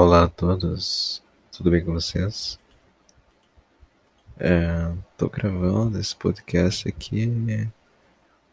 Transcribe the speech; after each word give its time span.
Olá 0.00 0.22
a 0.22 0.28
todos, 0.28 1.20
tudo 1.50 1.72
bem 1.72 1.84
com 1.84 1.92
vocês? 1.92 2.56
É, 4.38 4.92
tô 5.16 5.28
gravando 5.28 5.98
esse 5.98 6.14
podcast 6.14 6.88
aqui 6.88 7.26
né, 7.26 7.68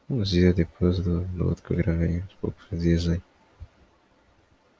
uns 0.09 0.31
dias 0.31 0.55
depois 0.55 0.97
do, 0.97 1.21
do 1.21 1.49
outro 1.49 1.63
que 1.63 1.71
eu 1.71 1.77
gravei, 1.77 2.17
uns 2.17 2.33
poucos 2.41 2.65
dias 2.71 3.07
aí. 3.07 3.21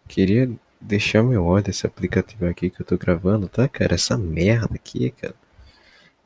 Queria 0.07 0.51
deixar 0.81 1.21
meu 1.21 1.45
ódio 1.45 1.65
desse 1.65 1.85
aplicativo 1.85 2.47
aqui 2.47 2.71
que 2.71 2.81
eu 2.81 2.85
tô 2.85 2.97
gravando, 2.97 3.47
tá, 3.47 3.67
cara? 3.67 3.93
Essa 3.93 4.17
merda 4.17 4.73
aqui, 4.73 5.11
cara. 5.11 5.35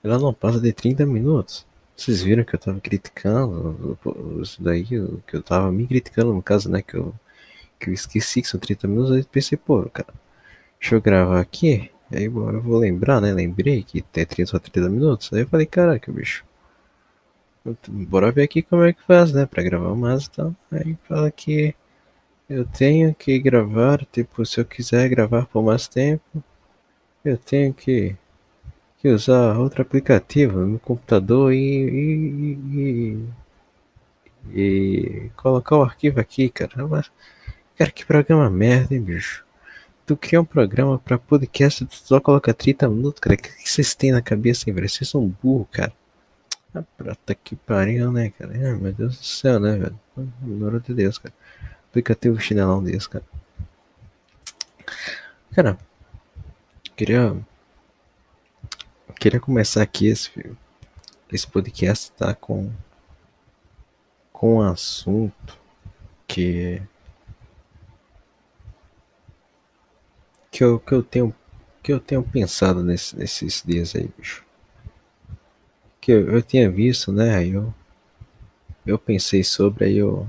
Ela 0.02 0.18
não 0.18 0.34
passa 0.34 0.62
de 0.62 0.72
30 0.72 1.06
minutos. 1.06 1.68
Vocês 1.98 2.22
viram 2.22 2.46
que 2.46 2.56
eu 2.56 2.60
tava 2.60 2.80
criticando 2.80 4.00
isso 4.42 4.64
daí, 4.64 4.86
que 4.86 4.96
eu 5.34 5.44
tava 5.44 5.70
me 5.70 5.86
criticando 5.86 6.34
no 6.34 6.42
caso, 6.42 6.70
né? 6.70 6.82
Que 6.82 6.96
eu, 6.96 7.14
que 7.78 7.90
eu 7.90 7.94
esqueci 7.94 8.42
que 8.42 8.48
são 8.48 8.58
30 8.58 8.88
minutos. 8.88 9.12
Aí 9.12 9.24
pensei, 9.26 9.58
pô, 9.58 9.84
cara, 9.90 10.08
deixa 10.80 10.96
eu 10.96 11.02
gravar 11.02 11.40
aqui. 11.40 11.92
Aí 12.12 12.26
eu 12.26 12.62
vou 12.62 12.78
lembrar, 12.80 13.22
né? 13.22 13.32
Lembrei 13.32 13.84
que 13.84 14.02
tem 14.02 14.26
30 14.26 14.52
só 14.52 14.60
30 14.60 14.90
minutos. 14.90 15.32
Aí 15.34 15.42
eu 15.42 15.48
falei, 15.48 15.66
caraca, 15.66 16.12
bicho. 16.12 16.44
Bora 17.88 18.32
ver 18.32 18.44
aqui 18.44 18.62
como 18.62 18.84
é 18.84 18.94
que 18.94 19.02
faz, 19.04 19.32
né? 19.34 19.46
Pra 19.46 19.62
gravar 19.64 19.96
mais 19.96 20.26
e 20.26 20.32
tal. 20.32 20.56
Aí 20.72 20.98
fala 21.08 21.30
que 21.32 21.76
eu 22.50 22.66
tenho 22.66 23.14
que 23.14 23.40
gravar, 23.40 24.06
tipo, 24.06 24.46
se 24.46 24.60
eu 24.60 24.66
quiser 24.66 25.10
gravar 25.10 25.46
por 25.48 25.64
mais 25.64 25.88
tempo, 25.88 26.44
eu 27.24 27.38
tenho 27.38 27.74
que, 27.74 28.16
que 29.00 29.10
usar 29.10 29.58
outro 29.60 29.82
aplicativo 29.82 30.60
no 30.66 30.80
computador 30.80 31.54
e, 31.54 31.58
e, 32.78 33.28
e, 34.54 35.26
e 35.26 35.32
colocar 35.36 35.78
o 35.78 35.84
arquivo 35.84 36.20
aqui, 36.20 36.50
cara. 36.50 36.88
Mas, 36.88 37.12
cara, 37.78 37.92
que 37.92 38.06
programa 38.06 38.50
merda, 38.50 38.96
hein, 38.96 39.02
bicho? 39.02 39.46
Tu 40.10 40.18
cria 40.18 40.42
um 40.42 40.46
programa 40.46 40.98
pra 40.98 41.20
podcast, 41.20 41.86
tu 41.86 41.96
só 41.96 42.20
coloca 42.20 42.52
30 42.52 42.90
minutos, 42.90 43.20
cara. 43.20 43.36
O 43.36 43.38
que, 43.38 43.70
vocês 43.70 43.94
têm 43.94 44.12
na 44.12 44.24
cabeça, 44.24 44.68
hein, 44.68 44.74
velho? 44.74 44.90
Vocês 44.90 45.08
são 45.08 45.28
burros, 45.28 45.68
cara. 45.72 45.94
Ah, 46.74 46.84
prata 46.98 47.36
que 47.36 47.56
pariu, 47.56 48.12
né, 48.12 48.32
cara? 48.32 48.52
Ai, 48.54 48.74
meu 48.74 48.92
Deus 48.92 49.20
do 49.20 49.24
céu, 49.24 49.60
né, 49.60 49.78
velho? 49.78 50.00
Pelo 50.16 50.80
de 50.80 50.94
Deus, 50.96 51.20
cara 51.20 51.34
aplicativo 51.90 52.40
chinelão 52.40 52.84
desse, 52.84 53.10
cara. 53.10 53.26
Cara, 55.52 55.78
queria 56.96 57.36
queria 59.20 59.40
começar 59.40 59.82
aqui 59.82 60.08
esse 60.08 60.32
esse 61.32 61.48
podcast 61.48 62.12
tá 62.14 62.34
com 62.34 62.72
com 64.32 64.56
um 64.56 64.62
assunto 64.62 65.60
que 66.28 66.82
que 70.52 70.64
eu, 70.64 70.80
que 70.80 70.94
eu 70.94 71.04
tenho 71.04 71.36
que 71.82 71.94
eu 71.94 72.00
tenho 72.00 72.22
pensado 72.24 72.84
nesse, 72.84 73.16
nesses 73.18 73.64
dias 73.66 73.96
aí, 73.96 74.10
bicho. 74.18 74.44
Que 76.02 76.12
eu, 76.12 76.30
eu 76.30 76.42
tinha 76.42 76.70
visto, 76.70 77.12
né? 77.12 77.36
Aí 77.36 77.52
eu 77.52 77.74
eu 78.86 78.98
pensei 78.98 79.44
sobre 79.44 79.86
aí 79.86 79.98
eu 79.98 80.28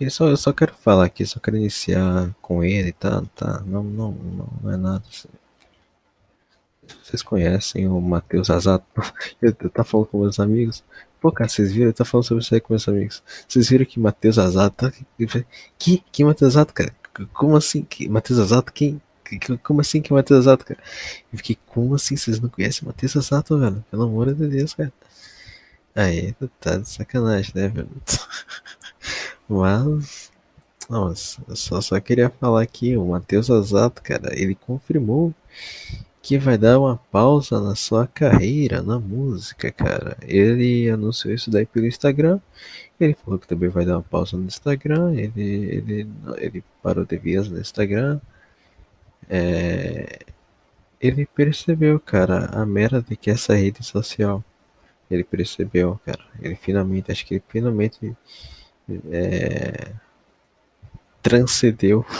eu 0.00 0.10
só, 0.10 0.28
eu 0.28 0.36
só 0.36 0.52
quero 0.52 0.74
falar 0.74 1.04
aqui, 1.06 1.26
só 1.26 1.38
quero 1.40 1.56
iniciar 1.56 2.34
com 2.40 2.64
ele, 2.64 2.92
tá? 2.92 3.22
tá 3.34 3.60
não, 3.66 3.82
não, 3.84 4.12
não, 4.12 4.72
é 4.72 4.76
nada 4.76 5.04
assim. 5.08 5.28
Vocês 7.02 7.22
conhecem 7.22 7.86
o 7.86 8.00
Matheus 8.00 8.50
Azato? 8.50 8.86
Eu, 9.42 9.52
tá 9.52 9.84
falando 9.84 10.06
com 10.06 10.20
meus 10.20 10.40
amigos. 10.40 10.82
Pô, 11.20 11.30
cara, 11.30 11.48
vocês 11.48 11.70
viram? 11.72 11.88
Eu 11.88 11.92
tô 11.92 12.04
falando 12.04 12.24
sobre 12.24 12.42
isso 12.42 12.54
aí 12.54 12.60
com 12.60 12.72
meus 12.72 12.88
amigos. 12.88 13.22
Vocês 13.46 13.68
viram 13.68 13.84
que 13.84 14.00
Matheus 14.00 14.38
Azato. 14.38 14.90
Tá... 14.90 14.92
Que? 15.78 16.02
Que 16.10 16.24
Matheus 16.24 16.56
Azato, 16.56 16.72
cara? 16.72 16.94
Como 17.34 17.56
assim? 17.56 17.82
Que 17.82 18.08
Matheus 18.08 18.38
Azato? 18.38 18.72
Quem? 18.72 19.00
Como 19.62 19.80
assim 19.80 20.00
que 20.00 20.12
Matheus 20.12 20.40
Azato, 20.40 20.64
cara? 20.64 20.80
Eu 21.32 21.38
fiquei, 21.38 21.58
como 21.66 21.94
assim? 21.94 22.16
Vocês 22.16 22.40
não 22.40 22.48
conhecem 22.48 22.86
Matheus 22.86 23.16
Azato, 23.16 23.58
velho? 23.58 23.84
Pelo 23.90 24.04
amor 24.04 24.32
de 24.34 24.48
Deus, 24.48 24.74
cara. 24.74 24.92
Aí, 25.94 26.34
tá 26.60 26.76
de 26.78 26.88
sacanagem, 26.88 27.52
né, 27.54 27.68
velho? 27.68 27.88
Mas, 29.48 30.30
nossa, 30.88 31.42
eu 31.48 31.56
só, 31.56 31.80
só 31.80 32.00
queria 32.00 32.30
falar 32.30 32.62
aqui, 32.62 32.96
o 32.96 33.06
Matheus 33.06 33.50
Azato, 33.50 34.02
cara, 34.02 34.30
ele 34.38 34.54
confirmou 34.54 35.34
que 36.22 36.38
vai 36.38 36.58
dar 36.58 36.78
uma 36.78 36.96
pausa 37.10 37.58
na 37.60 37.74
sua 37.74 38.06
carreira 38.06 38.82
na 38.82 38.98
música, 38.98 39.72
cara. 39.72 40.16
Ele 40.22 40.90
anunciou 40.90 41.32
isso 41.32 41.50
daí 41.50 41.64
pelo 41.64 41.86
Instagram. 41.86 42.38
Ele 43.00 43.14
falou 43.14 43.38
que 43.38 43.48
também 43.48 43.68
vai 43.70 43.86
dar 43.86 43.96
uma 43.96 44.02
pausa 44.02 44.36
no 44.36 44.44
Instagram. 44.44 45.14
Ele, 45.14 45.42
ele, 45.42 46.08
ele 46.36 46.64
parou 46.82 47.04
de 47.04 47.16
vez 47.16 47.48
no 47.48 47.58
Instagram. 47.58 48.20
É, 49.28 50.20
ele 51.00 51.26
percebeu, 51.26 52.00
cara, 52.00 52.46
a 52.46 52.66
merda 52.66 53.02
que 53.02 53.30
é 53.30 53.34
essa 53.34 53.54
rede 53.54 53.84
social. 53.84 54.44
Ele 55.10 55.24
percebeu, 55.24 55.98
cara. 56.04 56.20
Ele 56.40 56.54
finalmente, 56.54 57.10
acho 57.10 57.24
que 57.24 57.34
ele 57.34 57.44
finalmente 57.48 58.14
é, 59.10 59.92
transcendeu. 61.22 62.04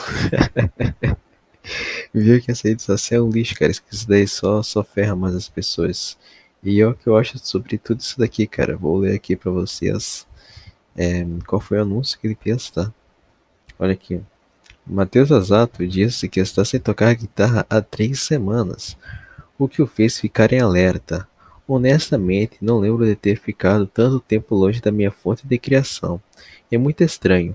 Viu 2.14 2.40
que 2.40 2.50
essa 2.50 2.68
rede 2.68 2.82
social 2.82 3.20
é 3.20 3.22
um 3.22 3.30
lixo, 3.30 3.54
cara. 3.54 3.72
Isso 3.72 4.08
daí 4.08 4.26
só, 4.26 4.62
só 4.62 4.82
ferra 4.82 5.14
mais 5.14 5.34
as 5.34 5.48
pessoas. 5.48 6.16
E 6.62 6.80
é 6.80 6.86
o 6.86 6.94
que 6.94 7.06
eu 7.06 7.16
acho 7.16 7.38
sobre 7.38 7.78
tudo 7.78 8.00
isso 8.00 8.18
daqui, 8.18 8.46
cara. 8.46 8.76
Vou 8.76 8.98
ler 8.98 9.14
aqui 9.14 9.36
pra 9.36 9.50
vocês 9.50 10.26
é, 10.96 11.24
qual 11.46 11.60
foi 11.60 11.78
o 11.78 11.82
anúncio 11.82 12.18
que 12.18 12.26
ele 12.26 12.38
fez, 12.40 12.70
tá? 12.70 12.92
Olha 13.78 13.92
aqui. 13.92 14.20
Matheus 14.90 15.30
Azato 15.30 15.86
disse 15.86 16.30
que 16.30 16.40
está 16.40 16.64
sem 16.64 16.80
tocar 16.80 17.14
guitarra 17.14 17.66
há 17.68 17.82
três 17.82 18.20
semanas, 18.20 18.96
o 19.58 19.68
que 19.68 19.82
o 19.82 19.86
fez 19.86 20.18
ficar 20.18 20.50
em 20.50 20.60
alerta. 20.60 21.28
Honestamente, 21.66 22.56
não 22.62 22.78
lembro 22.78 23.04
de 23.04 23.14
ter 23.14 23.38
ficado 23.38 23.86
tanto 23.86 24.18
tempo 24.18 24.54
longe 24.54 24.80
da 24.80 24.90
minha 24.90 25.10
fonte 25.10 25.46
de 25.46 25.58
criação. 25.58 26.18
É 26.72 26.78
muito 26.78 27.04
estranho, 27.04 27.54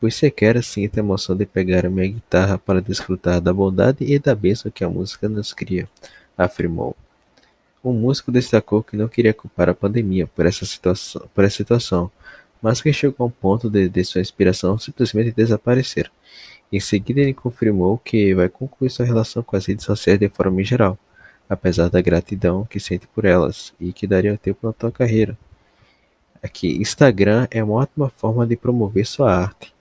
pois 0.00 0.16
sequer 0.16 0.60
sinto 0.64 0.96
a 0.96 1.00
emoção 1.00 1.36
de 1.36 1.46
pegar 1.46 1.86
a 1.86 1.90
minha 1.90 2.08
guitarra 2.08 2.58
para 2.58 2.82
desfrutar 2.82 3.40
da 3.40 3.52
bondade 3.52 4.04
e 4.04 4.18
da 4.18 4.34
bênção 4.34 4.68
que 4.68 4.82
a 4.82 4.88
música 4.88 5.28
nos 5.28 5.52
cria, 5.52 5.88
afirmou. 6.36 6.96
O 7.80 7.92
músico 7.92 8.32
destacou 8.32 8.82
que 8.82 8.96
não 8.96 9.06
queria 9.06 9.32
culpar 9.32 9.68
a 9.68 9.74
pandemia 9.74 10.26
por 10.26 10.46
essa 10.46 10.64
situação, 10.64 11.28
por 11.32 11.44
essa 11.44 11.58
situação 11.58 12.10
mas 12.62 12.80
que 12.80 12.92
chegou 12.92 13.24
ao 13.24 13.30
ponto 13.30 13.68
de, 13.68 13.88
de 13.88 14.04
sua 14.04 14.20
inspiração 14.20 14.78
simplesmente 14.78 15.32
desaparecer. 15.32 16.10
Em 16.72 16.80
seguida, 16.80 17.20
ele 17.20 17.34
confirmou 17.34 17.98
que 17.98 18.34
vai 18.34 18.48
concluir 18.48 18.90
sua 18.90 19.06
relação 19.06 19.42
com 19.42 19.56
as 19.56 19.66
redes 19.66 19.84
sociais 19.84 20.18
de 20.18 20.28
forma 20.28 20.64
geral, 20.64 20.98
apesar 21.48 21.88
da 21.90 22.00
gratidão 22.00 22.64
que 22.64 22.80
sente 22.80 23.06
por 23.06 23.24
elas 23.24 23.74
e 23.78 23.92
que 23.92 24.06
daria 24.06 24.36
tempo 24.38 24.66
na 24.66 24.74
sua 24.78 24.90
carreira 24.90 25.36
aqui, 26.42 26.76
Instagram 26.78 27.46
é 27.50 27.62
uma 27.62 27.74
ótima 27.74 28.10
forma 28.10 28.46
de 28.46 28.56
promover 28.56 29.06
sua 29.06 29.34
arte. 29.34 29.72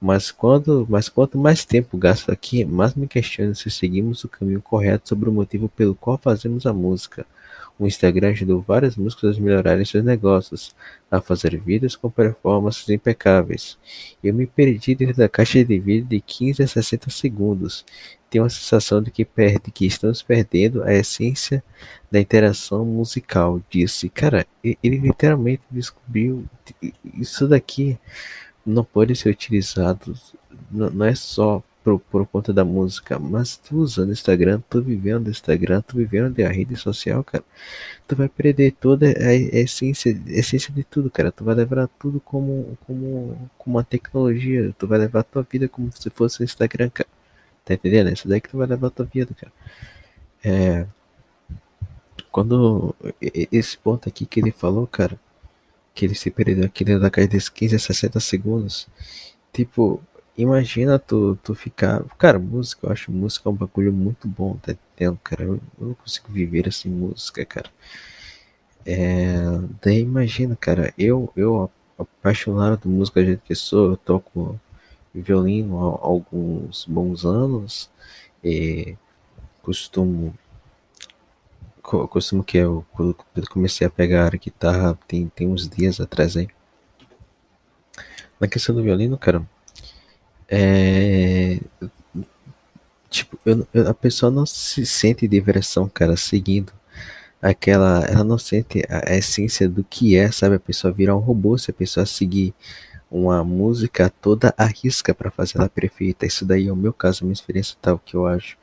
Mas, 0.00 0.30
quando, 0.30 0.86
mas 0.88 1.08
quanto 1.08 1.38
mais 1.38 1.64
tempo 1.64 1.96
gasto 1.96 2.30
aqui, 2.30 2.64
mais 2.64 2.94
me 2.94 3.06
questiono 3.06 3.54
se 3.54 3.70
seguimos 3.70 4.24
o 4.24 4.28
caminho 4.28 4.62
correto 4.62 5.08
sobre 5.08 5.28
o 5.28 5.32
motivo 5.32 5.68
pelo 5.68 5.94
qual 5.94 6.18
fazemos 6.18 6.66
a 6.66 6.72
música. 6.72 7.26
O 7.78 7.86
Instagram 7.86 8.30
ajudou 8.30 8.60
vários 8.60 8.96
músicos 8.96 9.36
a 9.36 9.40
melhorarem 9.40 9.84
seus 9.84 10.02
negócios, 10.02 10.74
a 11.10 11.20
fazer 11.20 11.58
vídeos 11.60 11.94
com 11.94 12.10
performances 12.10 12.88
impecáveis. 12.88 13.78
Eu 14.24 14.32
me 14.32 14.46
perdi 14.46 14.94
dentro 14.94 15.16
da 15.16 15.28
caixa 15.28 15.64
de 15.64 15.78
vídeo 15.78 16.06
de 16.06 16.20
15 16.20 16.62
a 16.62 16.66
60 16.66 17.10
segundos. 17.10 17.84
Tenho 18.30 18.44
a 18.44 18.50
sensação 18.50 19.02
de 19.02 19.10
que, 19.10 19.24
perde, 19.24 19.70
que 19.70 19.86
estamos 19.86 20.22
perdendo 20.22 20.82
a 20.82 20.92
essência 20.92 21.62
da 22.10 22.18
interação 22.18 22.84
musical. 22.84 23.60
Disse, 23.70 24.08
cara, 24.08 24.46
ele 24.64 24.96
literalmente 24.98 25.62
descobriu 25.70 26.44
isso 27.18 27.46
daqui 27.46 27.98
não 28.66 28.82
pode 28.82 29.14
ser 29.14 29.30
utilizado, 29.30 30.12
não 30.70 31.04
é 31.04 31.14
só 31.14 31.62
por, 31.86 32.00
por 32.00 32.26
conta 32.26 32.52
da 32.52 32.64
música, 32.64 33.16
mas 33.16 33.56
tu 33.56 33.76
usando 33.76 34.10
Instagram, 34.10 34.60
tu 34.68 34.82
vivendo 34.82 35.30
Instagram, 35.30 35.80
tu 35.82 35.96
vivendo 35.96 36.36
a 36.40 36.48
rede 36.48 36.74
social, 36.74 37.22
cara, 37.22 37.44
tu 38.08 38.16
vai 38.16 38.28
perder 38.28 38.72
toda 38.72 39.06
a 39.06 39.32
essência, 39.32 40.12
a 40.26 40.30
essência 40.32 40.74
de 40.74 40.82
tudo, 40.82 41.08
cara. 41.08 41.30
Tu 41.30 41.44
vai 41.44 41.54
levar 41.54 41.86
tudo 41.96 42.20
como, 42.20 42.76
como, 42.84 43.48
como 43.56 43.76
uma 43.76 43.84
tecnologia, 43.84 44.74
tu 44.76 44.88
vai 44.88 44.98
levar 44.98 45.22
tua 45.22 45.46
vida 45.48 45.68
como 45.68 45.88
se 45.92 46.10
fosse 46.10 46.40
o 46.40 46.44
Instagram, 46.44 46.90
cara. 46.90 47.08
Tá 47.64 47.74
entendendo? 47.74 48.12
Isso 48.12 48.26
daí 48.26 48.40
que 48.40 48.48
tu 48.48 48.58
vai 48.58 48.66
levar 48.66 48.90
tua 48.90 49.06
vida, 49.06 49.32
cara. 49.34 49.52
É. 50.44 50.86
Quando. 52.32 52.96
Esse 53.20 53.78
ponto 53.78 54.08
aqui 54.08 54.26
que 54.26 54.40
ele 54.40 54.50
falou, 54.50 54.88
cara, 54.88 55.18
que 55.94 56.04
ele 56.04 56.16
se 56.16 56.30
perdeu 56.32 56.64
aqui 56.64 56.84
dentro 56.84 57.02
da 57.02 57.10
caixa 57.10 57.28
desses 57.28 57.48
15 57.48 57.76
a 57.76 57.78
60 57.78 58.20
segundos. 58.20 58.88
Tipo, 59.52 60.02
imagina 60.36 60.98
tu, 60.98 61.36
tu 61.42 61.54
ficar. 61.54 62.02
Cara, 62.18 62.38
música, 62.38 62.86
eu 62.86 62.92
acho 62.92 63.10
música 63.12 63.48
um 63.50 63.54
bagulho 63.54 63.92
muito 63.92 64.28
bom, 64.28 64.56
tá 64.56 64.72
entendendo, 64.72 65.18
cara? 65.22 65.44
Eu, 65.44 65.60
eu 65.80 65.88
não 65.88 65.94
consigo 65.94 66.32
viver 66.32 66.68
assim 66.68 66.88
música, 66.90 67.44
cara. 67.44 67.70
É, 68.84 69.36
daí 69.82 70.00
imagina, 70.00 70.54
cara, 70.56 70.94
eu, 70.96 71.32
eu 71.36 71.70
apaixonado 71.98 72.82
de 72.82 72.88
música 72.88 73.20
do 73.20 73.26
jeito 73.26 73.42
que 73.42 73.54
sou, 73.54 73.90
eu 73.90 73.96
toco 73.96 74.60
violino 75.14 75.78
há 75.78 76.06
alguns 76.06 76.84
bons 76.86 77.24
anos 77.24 77.90
E 78.44 78.96
costumo. 79.62 80.34
Costumo 81.82 82.42
que 82.44 82.58
eu, 82.58 82.84
quando 82.92 83.16
comecei 83.48 83.86
a 83.86 83.90
pegar 83.90 84.30
guitarra, 84.36 84.98
tem, 85.06 85.28
tem 85.28 85.48
uns 85.48 85.68
dias 85.68 86.00
atrás 86.00 86.36
aí. 86.36 86.48
Na 88.40 88.48
questão 88.48 88.74
do 88.74 88.82
violino, 88.82 89.16
cara, 89.16 89.46
é. 90.48 91.60
Tipo, 93.10 93.38
eu, 93.46 93.66
eu, 93.72 93.88
a 93.88 93.94
pessoa 93.94 94.30
não 94.30 94.44
se 94.44 94.84
sente 94.84 95.26
diversão, 95.28 95.88
cara, 95.88 96.16
seguindo 96.16 96.72
aquela. 97.40 98.04
Ela 98.06 98.24
não 98.24 98.38
sente 98.38 98.82
a, 98.88 99.12
a 99.12 99.16
essência 99.16 99.68
do 99.68 99.84
que 99.84 100.16
é, 100.16 100.30
sabe? 100.30 100.56
A 100.56 100.60
pessoa 100.60 100.92
virar 100.92 101.16
um 101.16 101.20
robô 101.20 101.56
se 101.58 101.70
a 101.70 101.74
pessoa 101.74 102.06
seguir 102.06 102.54
uma 103.10 103.44
música 103.44 104.10
toda 104.10 104.54
à 104.58 104.66
risca 104.66 105.14
para 105.14 105.30
fazer 105.30 105.58
ela 105.58 105.68
perfeita. 105.68 106.26
Isso 106.26 106.44
daí 106.44 106.68
é 106.68 106.72
o 106.72 106.76
meu 106.76 106.92
caso, 106.92 107.22
a 107.22 107.26
minha 107.26 107.32
experiência 107.34 107.76
tal 107.80 107.98
que 107.98 108.14
eu 108.16 108.26
acho 108.26 108.56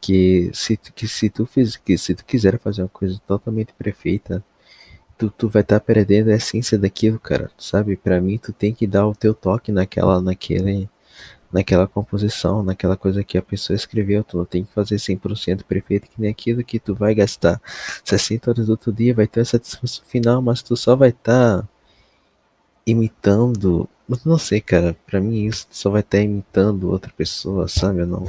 que 0.00 0.50
se 0.52 0.76
que 0.76 1.08
se 1.08 1.30
tu 1.30 1.46
fiz, 1.46 1.76
que 1.76 1.96
se 1.98 2.14
tu 2.14 2.24
quiser 2.24 2.58
fazer 2.58 2.82
uma 2.82 2.88
coisa 2.88 3.20
totalmente 3.26 3.72
perfeita, 3.74 4.44
tu, 5.18 5.30
tu 5.30 5.48
vai 5.48 5.62
estar 5.62 5.80
tá 5.80 5.84
perdendo 5.86 6.30
a 6.30 6.34
essência 6.34 6.78
daquilo, 6.78 7.18
cara. 7.20 7.50
Sabe? 7.58 7.96
Para 7.96 8.20
mim 8.20 8.38
tu 8.38 8.52
tem 8.52 8.74
que 8.74 8.86
dar 8.86 9.06
o 9.06 9.14
teu 9.14 9.34
toque 9.34 9.72
naquela 9.72 10.20
naquele 10.20 10.88
naquela 11.54 11.86
composição, 11.86 12.64
naquela 12.64 12.96
coisa 12.96 13.22
que 13.22 13.38
a 13.38 13.42
pessoa 13.42 13.76
escreveu. 13.76 14.24
Tu 14.24 14.36
não 14.36 14.44
tem 14.44 14.64
que 14.64 14.72
fazer 14.72 14.96
100% 14.96 15.62
perfeito, 15.62 16.08
que 16.10 16.20
nem 16.20 16.28
aquilo 16.28 16.64
que 16.64 16.80
tu 16.80 16.96
vai 16.96 17.14
gastar 17.14 17.62
60 18.04 18.50
horas 18.50 18.66
do 18.66 18.70
outro 18.70 18.92
dia, 18.92 19.14
vai 19.14 19.28
ter 19.28 19.40
a 19.40 19.44
satisfação 19.44 20.04
final, 20.04 20.42
mas 20.42 20.62
tu 20.62 20.76
só 20.76 20.96
vai 20.96 21.10
estar 21.10 21.62
tá 21.62 21.68
imitando. 22.84 23.88
Não 24.26 24.36
sei, 24.36 24.60
cara. 24.60 24.96
Pra 25.06 25.20
mim 25.20 25.46
isso 25.46 25.68
só 25.70 25.90
vai 25.90 26.00
estar 26.00 26.18
imitando 26.18 26.90
outra 26.90 27.12
pessoa, 27.16 27.68
sabe? 27.68 28.00
Eu 28.00 28.06
não, 28.08 28.24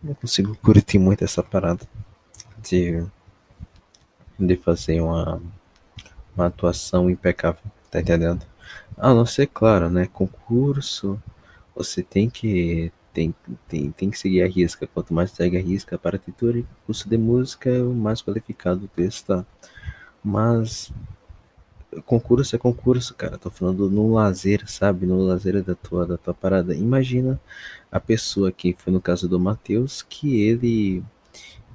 não 0.00 0.14
consigo 0.14 0.56
curtir 0.62 1.00
muito 1.00 1.24
essa 1.24 1.42
parada 1.42 1.84
de, 2.62 3.04
de 4.38 4.56
fazer 4.56 5.00
uma, 5.00 5.42
uma 6.36 6.46
atuação 6.46 7.10
impecável, 7.10 7.62
tá 7.90 8.00
entendendo? 8.00 8.46
A 8.96 9.12
não 9.12 9.26
ser, 9.26 9.48
claro, 9.48 9.90
né? 9.90 10.06
Concurso, 10.12 11.20
você 11.74 12.02
tem 12.02 12.28
que 12.30 12.92
tem, 13.12 13.34
tem, 13.68 13.90
tem 13.92 14.10
que 14.10 14.18
seguir 14.18 14.42
a 14.42 14.48
risca. 14.48 14.86
Quanto 14.86 15.12
mais 15.12 15.30
segue 15.30 15.56
a 15.58 15.60
risca, 15.60 15.96
a 15.96 15.98
partitura 15.98 16.58
e 16.58 16.66
curso 16.86 17.08
de 17.08 17.18
música 17.18 17.70
é 17.70 17.82
o 17.82 17.92
mais 17.92 18.22
qualificado 18.22 18.90
o 18.96 19.00
está. 19.02 19.44
Mas 20.24 20.92
concurso 22.06 22.56
é 22.56 22.58
concurso, 22.58 23.14
cara. 23.14 23.36
Tô 23.36 23.50
falando 23.50 23.90
no 23.90 24.14
lazer, 24.14 24.68
sabe? 24.70 25.06
No 25.06 25.22
lazer 25.22 25.62
da 25.62 25.74
tua, 25.74 26.06
da 26.06 26.16
tua 26.16 26.32
parada. 26.32 26.74
Imagina 26.74 27.40
a 27.90 28.00
pessoa 28.00 28.50
que 28.50 28.74
foi 28.78 28.92
no 28.92 29.00
caso 29.00 29.28
do 29.28 29.38
Matheus, 29.38 30.02
que 30.02 30.40
ele, 30.42 31.04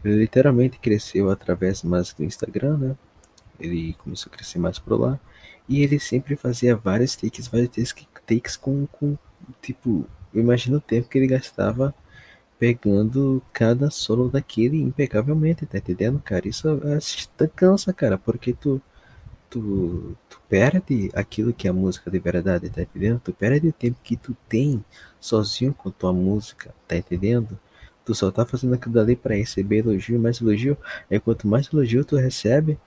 ele 0.04 0.18
literalmente 0.22 0.80
cresceu 0.80 1.30
através 1.30 1.84
mais 1.84 2.14
do 2.14 2.24
Instagram, 2.24 2.78
né? 2.78 2.96
Ele 3.60 3.94
começou 3.96 4.32
a 4.32 4.36
crescer 4.36 4.60
mais 4.60 4.80
por 4.80 5.00
lá. 5.00 5.20
E 5.70 5.84
ele 5.84 6.00
sempre 6.00 6.36
fazia 6.36 6.76
vários 6.76 7.16
takes, 7.16 7.48
vários 7.48 7.70
takes, 7.70 7.96
takes 8.26 8.56
com, 8.56 8.88
com, 8.88 9.18
tipo, 9.62 10.06
imagina 10.34 10.78
o 10.78 10.82
tempo 10.82 11.10
que 11.10 11.18
ele 11.18 11.28
gastava 11.28 11.94
pegando 12.60 13.42
cada 13.54 13.90
solo 13.92 14.30
daquele 14.30 14.82
impecavelmente, 14.82 15.66
tá 15.66 15.78
entendendo, 15.78 16.20
cara? 16.20 16.48
Isso 16.48 16.68
é, 16.70 17.48
cansa, 17.48 17.94
cara, 17.94 18.18
porque 18.18 18.54
tu 18.54 18.82
tu, 19.50 20.16
tu 20.30 20.42
perde 20.50 21.10
aquilo 21.14 21.54
que 21.54 21.68
é 21.68 21.72
a 21.72 21.74
música 21.74 22.12
de 22.12 22.20
verdade, 22.20 22.70
tá 22.70 22.82
entendendo? 22.82 23.22
Tu 23.24 23.34
perde 23.34 23.68
o 23.70 23.74
tempo 23.74 23.98
que 24.04 24.18
tu 24.18 24.36
tem 24.48 24.84
sozinho 25.20 25.74
com 25.74 25.90
tua 25.92 26.14
música, 26.14 26.74
tá 26.88 26.96
entendendo? 26.98 27.58
Tu 28.06 28.16
só 28.16 28.32
tá 28.32 28.46
fazendo 28.46 28.74
aquilo 28.74 28.96
dali 28.96 29.16
para 29.16 29.36
receber 29.36 29.80
elogio, 29.80 30.20
mais 30.20 30.40
elogio. 30.42 30.78
Aí 31.12 31.20
quanto 31.20 31.48
mais 31.48 31.72
elogio 31.72 32.06
tu 32.06 32.16
recebe, 32.16 32.78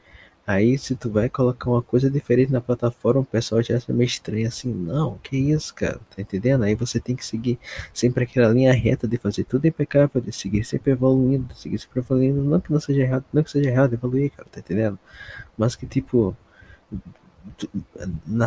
aí 0.50 0.76
se 0.79 0.97
tu 0.97 1.11
vai 1.11 1.29
colocar 1.29 1.70
uma 1.70 1.82
coisa 1.82 2.11
diferente 2.11 2.52
na 2.52 2.61
plataforma, 2.61 3.20
o 3.20 3.25
pessoal 3.25 3.62
já 3.62 3.76
acha 3.76 3.93
meio 3.93 4.06
estranho 4.06 4.49
assim, 4.49 4.73
não, 4.73 5.19
que 5.19 5.37
isso, 5.37 5.75
cara, 5.75 6.00
tá 6.14 6.20
entendendo? 6.20 6.64
Aí 6.64 6.75
você 6.75 6.99
tem 7.00 7.14
que 7.17 7.25
seguir 7.25 7.58
sempre 7.94 8.25
aquela 8.25 8.49
linha 8.52 8.73
reta 8.73 9.06
de 9.08 9.17
fazer 9.19 9.44
tudo 9.44 9.67
impecável, 9.67 10.20
de 10.20 10.32
seguir 10.32 10.64
sempre 10.64 10.93
evoluindo, 10.93 11.44
de 11.52 11.58
seguir 11.58 11.79
sempre 11.79 12.00
evoluindo, 12.00 12.43
não 12.43 12.61
que 12.61 12.73
não 12.73 12.81
seja 12.81 13.02
errado, 13.02 13.25
não 13.32 13.43
que 13.43 13.50
seja 13.50 13.70
errado 13.70 13.94
evoluir, 13.94 14.31
cara, 14.32 14.49
tá 14.50 14.61
entendendo? 14.61 14.99
Mas 15.56 15.76
que 15.76 15.87
tipo, 15.87 16.37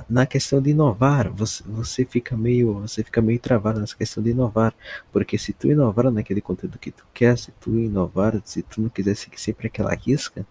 na, 0.09 0.25
questão 0.25 0.61
de 0.61 0.71
inovar, 0.71 1.29
você, 1.29 1.63
você 1.65 2.05
fica 2.05 2.35
meio 2.35 2.81
você 2.81 3.03
fica 3.03 3.21
meio 3.21 3.39
travado 3.39 3.79
nessa 3.79 3.95
questão 3.95 4.23
de 4.23 4.31
inovar, 4.31 4.73
porque 5.11 5.37
se 5.37 5.53
tu 5.53 5.67
inovar 5.71 6.11
naquele 6.11 6.41
conteúdo 6.41 6.79
que 6.79 6.91
tu 6.91 7.05
quer, 7.13 7.37
se 7.37 7.51
tu 7.59 7.77
inovar, 7.77 8.41
se 8.43 8.61
tu 8.61 8.81
não 8.81 8.89
quiser 8.89 9.15
seguir 9.15 9.39
sempre 9.39 9.67
aquela 9.67 9.93
risca, 9.93 10.45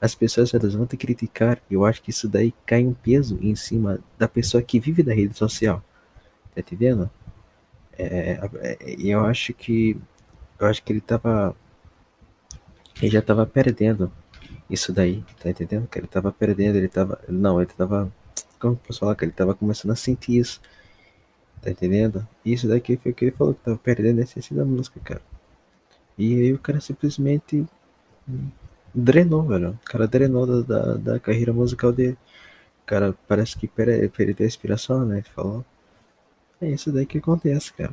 as 0.00 0.14
pessoas 0.14 0.52
elas 0.54 0.74
vão 0.74 0.86
te 0.86 0.96
criticar. 0.96 1.60
Eu 1.70 1.84
acho 1.84 2.02
que 2.02 2.10
isso 2.10 2.28
daí 2.28 2.54
cai 2.64 2.84
um 2.84 2.94
peso 2.94 3.38
em 3.40 3.54
cima 3.54 4.00
da 4.18 4.28
pessoa 4.28 4.62
que 4.62 4.80
vive 4.80 5.02
da 5.02 5.14
rede 5.14 5.36
social, 5.36 5.82
tá 6.54 6.60
entendendo? 6.60 7.10
É, 7.98 8.40
é, 8.62 8.78
eu 8.98 9.24
acho 9.24 9.54
que 9.54 9.96
eu 10.58 10.66
acho 10.66 10.82
que 10.82 10.92
ele 10.92 11.00
tava 11.00 11.56
ele 13.00 13.10
já 13.10 13.22
tava 13.22 13.46
perdendo 13.46 14.10
isso 14.68 14.92
daí, 14.92 15.24
tá 15.40 15.50
entendendo? 15.50 15.86
Que 15.88 15.98
ele 15.98 16.06
tava 16.06 16.32
perdendo, 16.32 16.76
ele 16.76 16.88
tava. 16.88 17.20
Não, 17.28 17.60
ele 17.60 17.70
tava. 17.72 18.12
Como 18.58 18.76
posso 18.76 19.00
falar? 19.00 19.14
Que 19.14 19.24
ele 19.24 19.32
tava 19.32 19.54
começando 19.54 19.92
a 19.92 19.96
sentir 19.96 20.38
isso. 20.38 20.60
Tá 21.62 21.70
entendendo? 21.70 22.26
Isso 22.44 22.68
daqui 22.68 22.96
foi 22.96 23.12
o 23.12 23.14
que 23.14 23.26
ele 23.26 23.32
falou, 23.32 23.54
que 23.54 23.60
tava 23.62 23.78
perdendo 23.78 24.20
a 24.20 24.22
essência 24.22 24.54
da 24.56 24.64
música, 24.64 25.00
cara. 25.00 25.22
E 26.18 26.34
aí 26.34 26.52
o 26.52 26.58
cara 26.58 26.80
simplesmente 26.80 27.66
drenou, 28.94 29.42
velho. 29.44 29.70
O 29.70 29.84
cara 29.84 30.08
drenou 30.08 30.46
da, 30.46 30.60
da, 30.62 30.94
da 30.96 31.20
carreira 31.20 31.52
musical 31.52 31.92
dele. 31.92 32.16
O 32.82 32.86
cara 32.86 33.14
parece 33.28 33.56
que 33.56 33.68
perdeu 33.68 34.44
a 34.44 34.46
inspiração, 34.46 35.04
né? 35.04 35.18
Ele 35.18 35.28
falou. 35.34 35.64
É 36.60 36.70
isso 36.70 36.90
daí 36.90 37.04
que 37.06 37.18
acontece, 37.18 37.72
cara. 37.72 37.92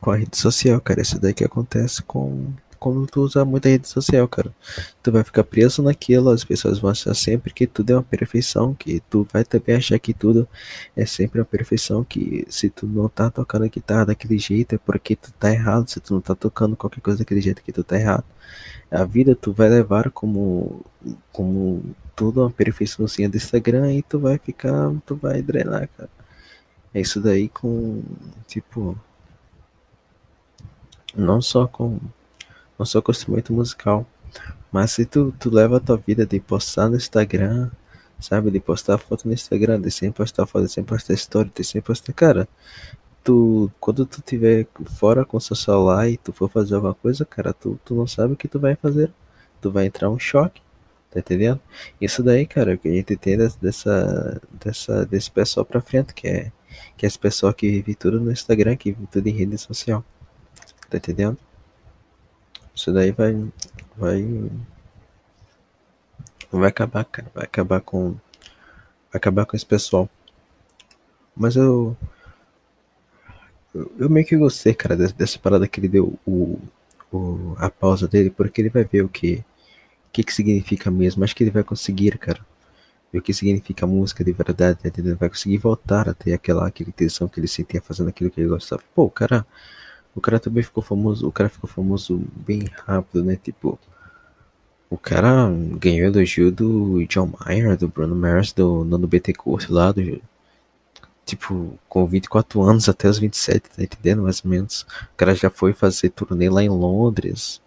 Com 0.00 0.10
a 0.10 0.16
rede 0.16 0.36
social, 0.36 0.80
cara. 0.80 1.02
Isso 1.02 1.20
daí 1.20 1.34
que 1.34 1.44
acontece 1.44 2.02
com 2.02 2.52
quando 2.78 3.06
tu 3.06 3.22
usa 3.22 3.44
muita 3.44 3.68
rede 3.68 3.88
social, 3.88 4.26
cara. 4.28 4.54
Tu 5.02 5.12
vai 5.12 5.24
ficar 5.24 5.44
preso 5.44 5.82
naquilo, 5.82 6.30
as 6.30 6.44
pessoas 6.44 6.78
vão 6.78 6.90
achar 6.90 7.14
sempre 7.14 7.52
que 7.52 7.66
tudo 7.66 7.90
é 7.92 7.96
uma 7.96 8.02
perfeição, 8.02 8.74
que 8.74 9.00
tu 9.10 9.26
vai 9.32 9.44
também 9.44 9.76
achar 9.76 9.98
que 9.98 10.14
tudo 10.14 10.48
é 10.96 11.06
sempre 11.06 11.40
uma 11.40 11.44
perfeição, 11.46 12.04
que 12.04 12.46
se 12.48 12.70
tu 12.70 12.86
não 12.86 13.08
tá 13.08 13.30
tocando 13.30 13.64
a 13.64 13.68
guitarra 13.68 14.06
daquele 14.06 14.38
jeito 14.38 14.74
é 14.74 14.78
porque 14.78 15.16
tu 15.16 15.32
tá 15.32 15.50
errado, 15.52 15.88
se 15.88 16.00
tu 16.00 16.14
não 16.14 16.20
tá 16.20 16.34
tocando 16.34 16.76
qualquer 16.76 17.00
coisa 17.00 17.18
daquele 17.20 17.40
jeito 17.40 17.62
que 17.62 17.72
tu 17.72 17.84
tá 17.84 17.96
errado. 17.98 18.24
A 18.90 19.04
vida 19.04 19.34
tu 19.34 19.52
vai 19.52 19.68
levar 19.68 20.10
como 20.10 20.84
como 21.32 21.82
tudo 22.16 22.40
uma 22.40 22.50
perfeiçãozinha 22.50 23.28
do 23.28 23.36
Instagram 23.36 23.92
e 23.92 24.02
tu 24.02 24.18
vai 24.18 24.38
ficar, 24.38 24.92
tu 25.04 25.14
vai 25.16 25.42
drenar, 25.42 25.88
cara. 25.96 26.08
É 26.94 27.00
isso 27.00 27.20
daí 27.20 27.48
com, 27.48 28.02
tipo, 28.48 28.98
não 31.14 31.42
só 31.42 31.66
com 31.66 31.98
não 32.78 32.86
sou 32.86 32.98
acostumado 33.00 33.52
musical. 33.52 34.06
Mas 34.70 34.92
se 34.92 35.06
tu, 35.06 35.32
tu 35.38 35.50
leva 35.50 35.78
a 35.78 35.80
tua 35.80 35.96
vida 35.96 36.26
de 36.26 36.40
postar 36.40 36.88
no 36.88 36.96
Instagram, 36.96 37.70
sabe? 38.20 38.50
De 38.50 38.60
postar 38.60 38.98
foto 38.98 39.26
no 39.26 39.34
Instagram, 39.34 39.80
de 39.80 39.90
sempre 39.90 40.18
postar 40.18 40.46
foto, 40.46 40.66
de 40.66 40.72
sempre 40.72 40.94
postar 40.94 41.14
story, 41.14 41.50
de 41.54 41.64
sempre 41.64 41.86
postar. 41.86 42.12
Cara, 42.12 42.48
tu, 43.24 43.70
quando 43.80 44.06
tu 44.06 44.20
tiver 44.22 44.66
fora 44.98 45.24
com 45.24 45.38
seu 45.40 45.56
celular 45.56 46.08
e 46.08 46.16
tu 46.16 46.32
for 46.32 46.48
fazer 46.50 46.74
alguma 46.74 46.94
coisa, 46.94 47.24
cara, 47.24 47.52
tu, 47.52 47.78
tu 47.84 47.94
não 47.94 48.06
sabe 48.06 48.34
o 48.34 48.36
que 48.36 48.48
tu 48.48 48.60
vai 48.60 48.76
fazer. 48.76 49.12
Tu 49.60 49.70
vai 49.70 49.86
entrar 49.86 50.10
um 50.10 50.18
choque. 50.18 50.60
Tá 51.10 51.20
entendendo? 51.20 51.60
Isso 52.00 52.22
daí, 52.22 52.46
cara, 52.46 52.76
que 52.76 52.88
a 52.88 52.92
gente 52.92 53.16
tem 53.16 53.38
dessa, 53.38 54.40
dessa, 54.52 55.06
desse 55.06 55.30
pessoal 55.30 55.64
pra 55.64 55.80
frente, 55.80 56.12
que 56.12 56.28
é, 56.28 56.52
que 56.96 57.06
é 57.06 57.08
esse 57.08 57.18
pessoal 57.18 57.54
que 57.54 57.70
vive 57.70 57.94
tudo 57.94 58.20
no 58.20 58.30
Instagram, 58.30 58.76
que 58.76 58.92
vive 58.92 59.06
tudo 59.06 59.26
em 59.26 59.32
rede 59.32 59.56
social. 59.56 60.04
Tá 60.90 60.98
entendendo? 60.98 61.38
Isso 62.76 62.92
daí 62.92 63.10
vai. 63.10 63.34
Vai. 63.96 64.50
Vai 66.52 66.68
acabar, 66.68 67.04
cara. 67.06 67.30
Vai 67.34 67.44
acabar 67.44 67.80
com. 67.80 68.10
Vai 69.10 69.14
acabar 69.14 69.46
com 69.46 69.56
esse 69.56 69.64
pessoal. 69.64 70.08
Mas 71.34 71.56
eu. 71.56 71.96
Eu 73.98 74.08
meio 74.08 74.26
que 74.26 74.36
gostei, 74.36 74.74
cara, 74.74 74.96
dessa 74.96 75.38
parada 75.38 75.68
que 75.68 75.80
ele 75.80 75.88
deu 75.88 76.18
o, 76.26 76.58
o, 77.12 77.54
a 77.58 77.68
pausa 77.68 78.08
dele, 78.08 78.30
porque 78.30 78.62
ele 78.62 78.70
vai 78.70 78.84
ver 78.84 79.02
o 79.02 79.08
que, 79.08 79.44
que, 80.12 80.22
que 80.22 80.32
significa 80.32 80.90
mesmo. 80.90 81.24
Acho 81.24 81.36
que 81.36 81.44
ele 81.44 81.50
vai 81.50 81.62
conseguir, 81.64 82.18
cara. 82.18 82.40
Ver 83.12 83.18
o 83.18 83.22
que 83.22 83.34
significa 83.34 83.86
música 83.86 84.24
de 84.24 84.32
verdade, 84.32 84.80
entendeu? 84.84 85.16
Vai 85.16 85.28
conseguir 85.28 85.58
voltar 85.58 86.08
a 86.08 86.14
ter 86.14 86.32
aquela, 86.34 86.66
aquele 86.66 86.92
tensão 86.92 87.28
que 87.28 87.40
ele 87.40 87.48
sentia 87.48 87.80
fazendo 87.82 88.08
aquilo 88.08 88.30
que 88.30 88.40
ele 88.40 88.48
gostava. 88.48 88.82
Pô, 88.94 89.10
cara 89.10 89.46
o 90.16 90.20
cara 90.20 90.40
também 90.40 90.62
ficou 90.62 90.82
famoso, 90.82 91.28
o 91.28 91.32
cara 91.32 91.50
ficou 91.50 91.68
famoso 91.68 92.20
bem 92.34 92.64
rápido, 92.86 93.22
né? 93.22 93.36
Tipo, 93.36 93.78
o 94.88 94.96
cara 94.96 95.50
ganhou 95.78 96.08
elogio 96.08 96.50
do 96.50 97.04
John 97.06 97.30
Mayer, 97.38 97.76
do 97.76 97.88
Bruno 97.88 98.16
Mars, 98.16 98.52
do 98.52 98.84
Nano 98.84 99.06
BT 99.06 99.34
Curso 99.34 99.72
lá, 99.72 99.92
do, 99.92 100.20
tipo, 101.26 101.78
com 101.88 102.06
24 102.06 102.62
anos 102.62 102.88
até 102.88 103.08
os 103.08 103.18
27, 103.18 103.70
tá 103.70 103.82
entendendo? 103.82 104.22
Mais 104.22 104.42
ou 104.44 104.50
menos. 104.50 104.82
O 104.82 105.16
cara 105.16 105.34
já 105.34 105.50
foi 105.50 105.72
fazer 105.74 106.10
turnê 106.10 106.48
lá 106.48 106.62
em 106.62 106.68
Londres. 106.68 107.60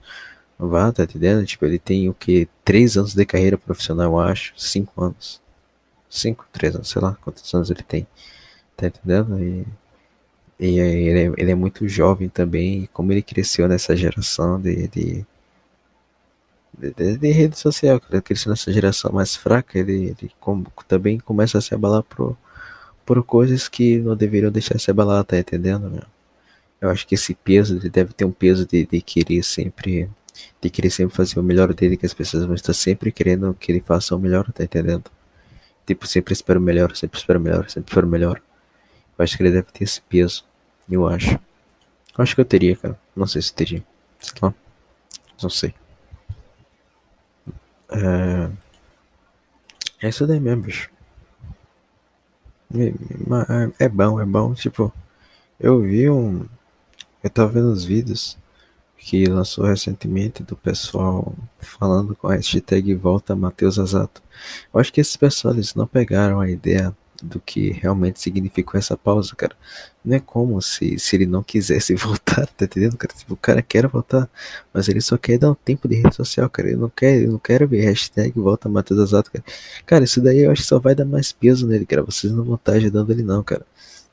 Vá, 0.57 0.91
tá 0.91 1.03
entendendo? 1.03 1.45
Tipo, 1.45 1.65
ele 1.65 1.79
tem 1.79 2.09
o 2.09 2.13
que? 2.13 2.49
3 2.65 2.97
anos 2.97 3.13
de 3.13 3.25
carreira 3.25 3.57
profissional, 3.57 4.13
eu 4.13 4.19
acho. 4.19 4.53
5 4.57 5.03
anos. 5.03 5.41
5, 6.09 6.47
3 6.51 6.75
anos, 6.75 6.89
sei 6.89 7.01
lá 7.01 7.17
quantos 7.21 7.53
anos 7.53 7.69
ele 7.69 7.83
tem. 7.83 8.07
Tá 8.75 8.87
entendendo? 8.87 9.39
E, 9.41 9.65
e 10.59 10.79
ele, 10.79 11.19
é, 11.19 11.33
ele 11.37 11.51
é 11.51 11.55
muito 11.55 11.87
jovem 11.87 12.29
também. 12.29 12.89
Como 12.93 13.11
ele 13.11 13.21
cresceu 13.21 13.67
nessa 13.67 13.95
geração 13.95 14.59
de, 14.61 14.87
de 14.87 15.25
de, 16.79 17.17
de, 17.17 17.31
rede 17.31 17.57
social, 17.59 17.99
cresceu 18.23 18.49
nessa 18.51 18.71
geração 18.71 19.11
mais 19.11 19.35
fraca, 19.35 19.77
ele, 19.77 20.15
ele 20.17 20.31
com, 20.39 20.63
também 20.87 21.19
começa 21.19 21.57
a 21.57 21.61
se 21.61 21.73
abalar 21.73 22.03
por, 22.03 22.37
por 23.05 23.21
coisas 23.23 23.67
que 23.67 23.99
não 23.99 24.15
deveriam 24.15 24.51
deixar 24.51 24.79
se 24.79 24.89
abalar, 24.89 25.23
tá 25.25 25.37
entendendo, 25.37 25.89
meu? 25.89 26.03
Eu 26.81 26.89
acho 26.89 27.05
que 27.05 27.15
esse 27.15 27.35
peso, 27.35 27.75
ele 27.75 27.89
deve 27.89 28.13
ter 28.13 28.23
um 28.23 28.31
peso 28.31 28.65
de, 28.65 28.85
de 28.85 29.01
querer 29.01 29.43
sempre, 29.43 30.09
de 30.61 30.69
querer 30.69 30.89
sempre 30.89 31.15
fazer 31.15 31.37
o 31.39 31.43
melhor 31.43 31.73
dele, 31.73 31.97
que 31.97 32.05
as 32.05 32.13
pessoas 32.13 32.45
vão 32.45 32.55
estar 32.55 32.73
sempre 32.73 33.11
querendo 33.11 33.53
que 33.59 33.71
ele 33.71 33.81
faça 33.81 34.15
o 34.15 34.19
melhor, 34.19 34.49
tá 34.53 34.63
entendendo? 34.63 35.11
Tipo, 35.85 36.07
sempre 36.07 36.33
espero 36.33 36.61
melhor, 36.61 36.95
sempre 36.95 37.19
espero 37.19 37.39
melhor, 37.39 37.69
sempre 37.69 37.89
espero 37.91 38.07
melhor. 38.07 38.41
Eu 39.17 39.23
acho 39.23 39.35
que 39.35 39.43
ele 39.43 39.51
deve 39.51 39.67
ter 39.73 39.83
esse 39.83 40.01
peso, 40.01 40.45
eu 40.95 41.07
acho. 41.07 41.31
Eu 41.31 42.23
acho 42.23 42.35
que 42.35 42.41
eu 42.41 42.45
teria, 42.45 42.75
cara. 42.75 42.99
Não 43.15 43.27
sei 43.27 43.41
se 43.41 43.53
teria. 43.53 43.83
Sei 44.19 44.33
lá. 44.41 44.53
Não 45.41 45.49
sei. 45.49 45.73
É, 47.91 48.49
é 50.01 50.09
isso 50.09 50.27
daí 50.27 50.39
mesmo, 50.39 50.63
bicho. 50.63 50.89
É, 53.79 53.89
bom, 53.89 54.19
é 54.19 54.25
bom. 54.25 54.53
Tipo, 54.53 54.93
eu 55.59 55.81
vi 55.81 56.09
um. 56.09 56.45
Eu 57.23 57.29
tava 57.29 57.51
vendo 57.51 57.71
os 57.71 57.83
vídeos 57.83 58.37
que 58.97 59.25
lançou 59.25 59.65
recentemente 59.65 60.43
do 60.43 60.55
pessoal 60.55 61.33
falando 61.57 62.15
com 62.15 62.27
a 62.27 62.35
hashtag 62.35 62.93
Volta 62.95 63.35
Matheus 63.35 63.79
Azato. 63.79 64.21
Eu 64.73 64.79
acho 64.79 64.91
que 64.91 65.01
esses 65.01 65.15
pessoal 65.15 65.53
eles 65.53 65.73
não 65.73 65.87
pegaram 65.87 66.39
a 66.39 66.49
ideia 66.49 66.95
do 67.23 67.39
que 67.39 67.71
realmente 67.71 68.19
significou 68.19 68.77
essa 68.79 68.97
pausa, 68.97 69.35
cara. 69.35 69.55
Não 70.03 70.15
é 70.15 70.19
como 70.19 70.61
se, 70.61 70.97
se 70.99 71.15
ele 71.15 71.25
não 71.25 71.43
quisesse 71.43 71.93
voltar, 71.95 72.47
tá 72.47 72.65
entendendo, 72.65 72.97
cara? 72.97 73.13
Tipo, 73.13 73.33
o 73.33 73.37
cara 73.37 73.61
quer 73.61 73.87
voltar, 73.87 74.29
mas 74.73 74.87
ele 74.87 75.01
só 75.01 75.17
quer 75.17 75.37
dar 75.37 75.51
um 75.51 75.55
tempo 75.55 75.87
de 75.87 75.95
rede 75.95 76.15
social, 76.15 76.49
cara. 76.49 76.69
Ele 76.69 76.77
não 76.77 76.89
quer, 76.89 77.15
ele 77.17 77.27
não 77.27 77.39
quer 77.39 77.67
ver 77.67 77.81
hashtag 77.81 78.31
volta 78.39 78.69
Matheus 78.69 78.99
Azato, 78.99 79.31
cara. 79.31 79.43
Cara, 79.85 80.03
isso 80.03 80.21
daí 80.21 80.39
eu 80.39 80.51
acho 80.51 80.61
que 80.61 80.67
só 80.67 80.79
vai 80.79 80.95
dar 80.95 81.05
mais 81.05 81.31
peso 81.31 81.67
nele, 81.67 81.85
cara. 81.85 82.03
Vocês 82.03 82.31
não 82.33 82.43
vão 82.43 82.55
estar 82.55 82.73
ajudando 82.73 83.11
ele 83.11 83.23
não, 83.23 83.43
cara. 83.43 83.65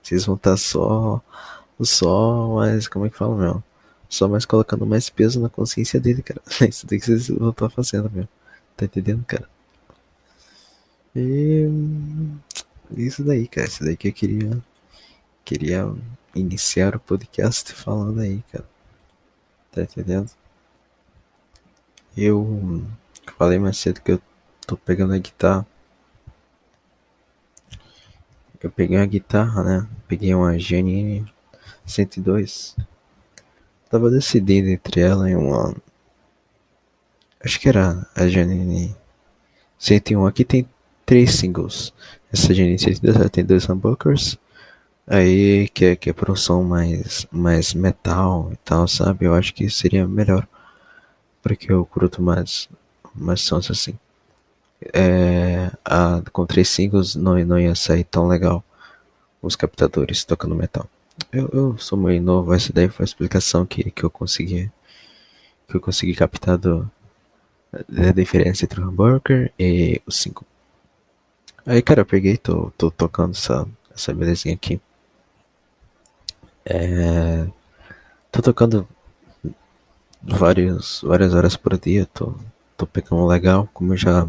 Vocês 0.02 0.24
vão 0.24 0.36
estar 0.36 0.56
só, 0.56 1.20
só 1.80 2.54
mais, 2.54 2.88
como 2.88 3.06
é 3.06 3.10
que 3.10 3.16
fala, 3.16 3.36
meu? 3.36 3.62
Só 4.08 4.28
mais 4.28 4.44
colocando 4.44 4.86
mais 4.86 5.10
peso 5.10 5.40
na 5.40 5.48
consciência 5.48 6.00
dele, 6.00 6.22
cara. 6.22 6.40
Isso 6.68 6.86
daí 6.86 6.98
que 7.00 7.06
vocês 7.06 7.28
vão 7.28 7.50
estar 7.50 7.68
fazendo, 7.70 8.10
meu. 8.12 8.28
Tá 8.76 8.84
entendendo, 8.84 9.24
cara? 9.26 9.48
E 11.16 11.66
isso 12.96 13.24
daí, 13.24 13.46
cara. 13.48 13.66
Isso 13.66 13.84
daí 13.84 13.96
que 13.96 14.08
eu 14.08 14.12
queria. 14.12 14.62
Queria 15.44 15.94
iniciar 16.34 16.96
o 16.96 17.00
podcast 17.00 17.72
falando 17.72 18.20
aí, 18.20 18.42
cara. 18.52 18.68
Tá 19.72 19.82
entendendo? 19.82 20.30
Eu 22.16 22.84
falei 23.38 23.58
mais 23.58 23.76
cedo 23.78 24.00
que 24.00 24.12
eu 24.12 24.22
tô 24.66 24.76
pegando 24.76 25.14
a 25.14 25.18
guitarra. 25.18 25.66
Eu 28.60 28.70
peguei 28.70 28.96
a 28.96 29.06
guitarra, 29.06 29.62
né? 29.62 29.88
Peguei 30.08 30.34
uma 30.34 30.58
Janine 30.58 31.30
102. 31.84 32.76
Tava 33.90 34.10
decidindo 34.10 34.68
entre 34.68 35.00
ela 35.00 35.30
e 35.30 35.36
uma. 35.36 35.76
Acho 37.44 37.60
que 37.60 37.68
era 37.68 38.08
a 38.14 38.26
Janine 38.26 38.96
101. 39.78 40.26
Aqui 40.26 40.44
tem 40.44 40.68
três 41.04 41.34
singles. 41.34 41.92
Essa 42.36 42.52
102 42.54 43.30
tem 43.30 43.44
dois 43.44 43.66
humbuckers. 43.66 44.38
Aí 45.06 45.68
que 45.70 45.86
é, 45.86 45.96
que 45.96 46.10
é 46.10 46.12
por 46.12 46.30
um 46.30 46.36
som 46.36 46.62
mais, 46.62 47.26
mais 47.32 47.72
metal 47.72 48.50
e 48.52 48.56
tal, 48.56 48.86
sabe? 48.86 49.24
Eu 49.24 49.34
acho 49.34 49.54
que 49.54 49.70
seria 49.70 50.06
melhor. 50.06 50.46
Porque 51.42 51.72
eu 51.72 51.86
curto 51.86 52.20
mais, 52.20 52.68
mais 53.14 53.40
sons 53.40 53.70
assim. 53.70 53.98
É, 54.92 55.70
a, 55.82 56.22
com 56.30 56.44
três 56.44 56.68
singles 56.68 57.16
não, 57.16 57.42
não 57.46 57.58
ia 57.58 57.74
sair 57.74 58.04
tão 58.04 58.28
legal 58.28 58.62
os 59.40 59.56
captadores 59.56 60.22
tocando 60.22 60.54
metal. 60.54 60.86
Eu, 61.32 61.48
eu 61.54 61.78
sou 61.78 61.96
meio 61.96 62.20
novo, 62.20 62.52
essa 62.52 62.70
daí 62.70 62.90
foi 62.90 63.04
a 63.04 63.06
explicação 63.08 63.64
que, 63.64 63.90
que 63.90 64.04
eu 64.04 64.10
consegui 64.10 64.70
que 65.68 65.76
eu 65.76 65.80
consegui 65.80 66.14
captar 66.14 66.58
do, 66.58 66.88
da 67.88 68.12
diferença 68.12 68.64
entre 68.64 68.80
o 68.80 68.88
humbucker 68.88 69.50
e 69.58 70.02
o 70.06 70.12
single. 70.12 70.44
Aí, 71.66 71.82
cara, 71.82 72.02
eu 72.02 72.06
peguei, 72.06 72.36
tô, 72.36 72.70
tô 72.78 72.90
tocando 72.90 73.32
essa, 73.32 73.66
essa 73.94 74.14
belezinha 74.14 74.54
aqui. 74.54 74.80
É, 76.64 77.46
tô 78.32 78.42
tocando 78.42 78.88
várias, 80.22 81.00
várias 81.02 81.34
horas 81.34 81.56
por 81.56 81.78
dia, 81.78 82.06
tô, 82.06 82.34
tô 82.76 82.86
pegando 82.86 83.26
legal, 83.26 83.68
como 83.72 83.92
eu 83.94 83.96
já, 83.96 84.28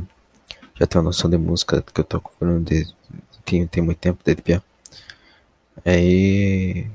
já 0.76 0.88
tenho 0.88 1.04
noção 1.04 1.30
de 1.30 1.38
música 1.38 1.82
que 1.82 2.02
eu 2.02 2.06
tô 2.06 2.22
comprando 2.22 2.66
de, 2.66 2.88
tem, 3.46 3.68
tem 3.68 3.84
muito 3.84 4.00
tempo 4.00 4.20
desde 4.24 4.42
pior. 4.42 4.62
Aí, 5.86 6.88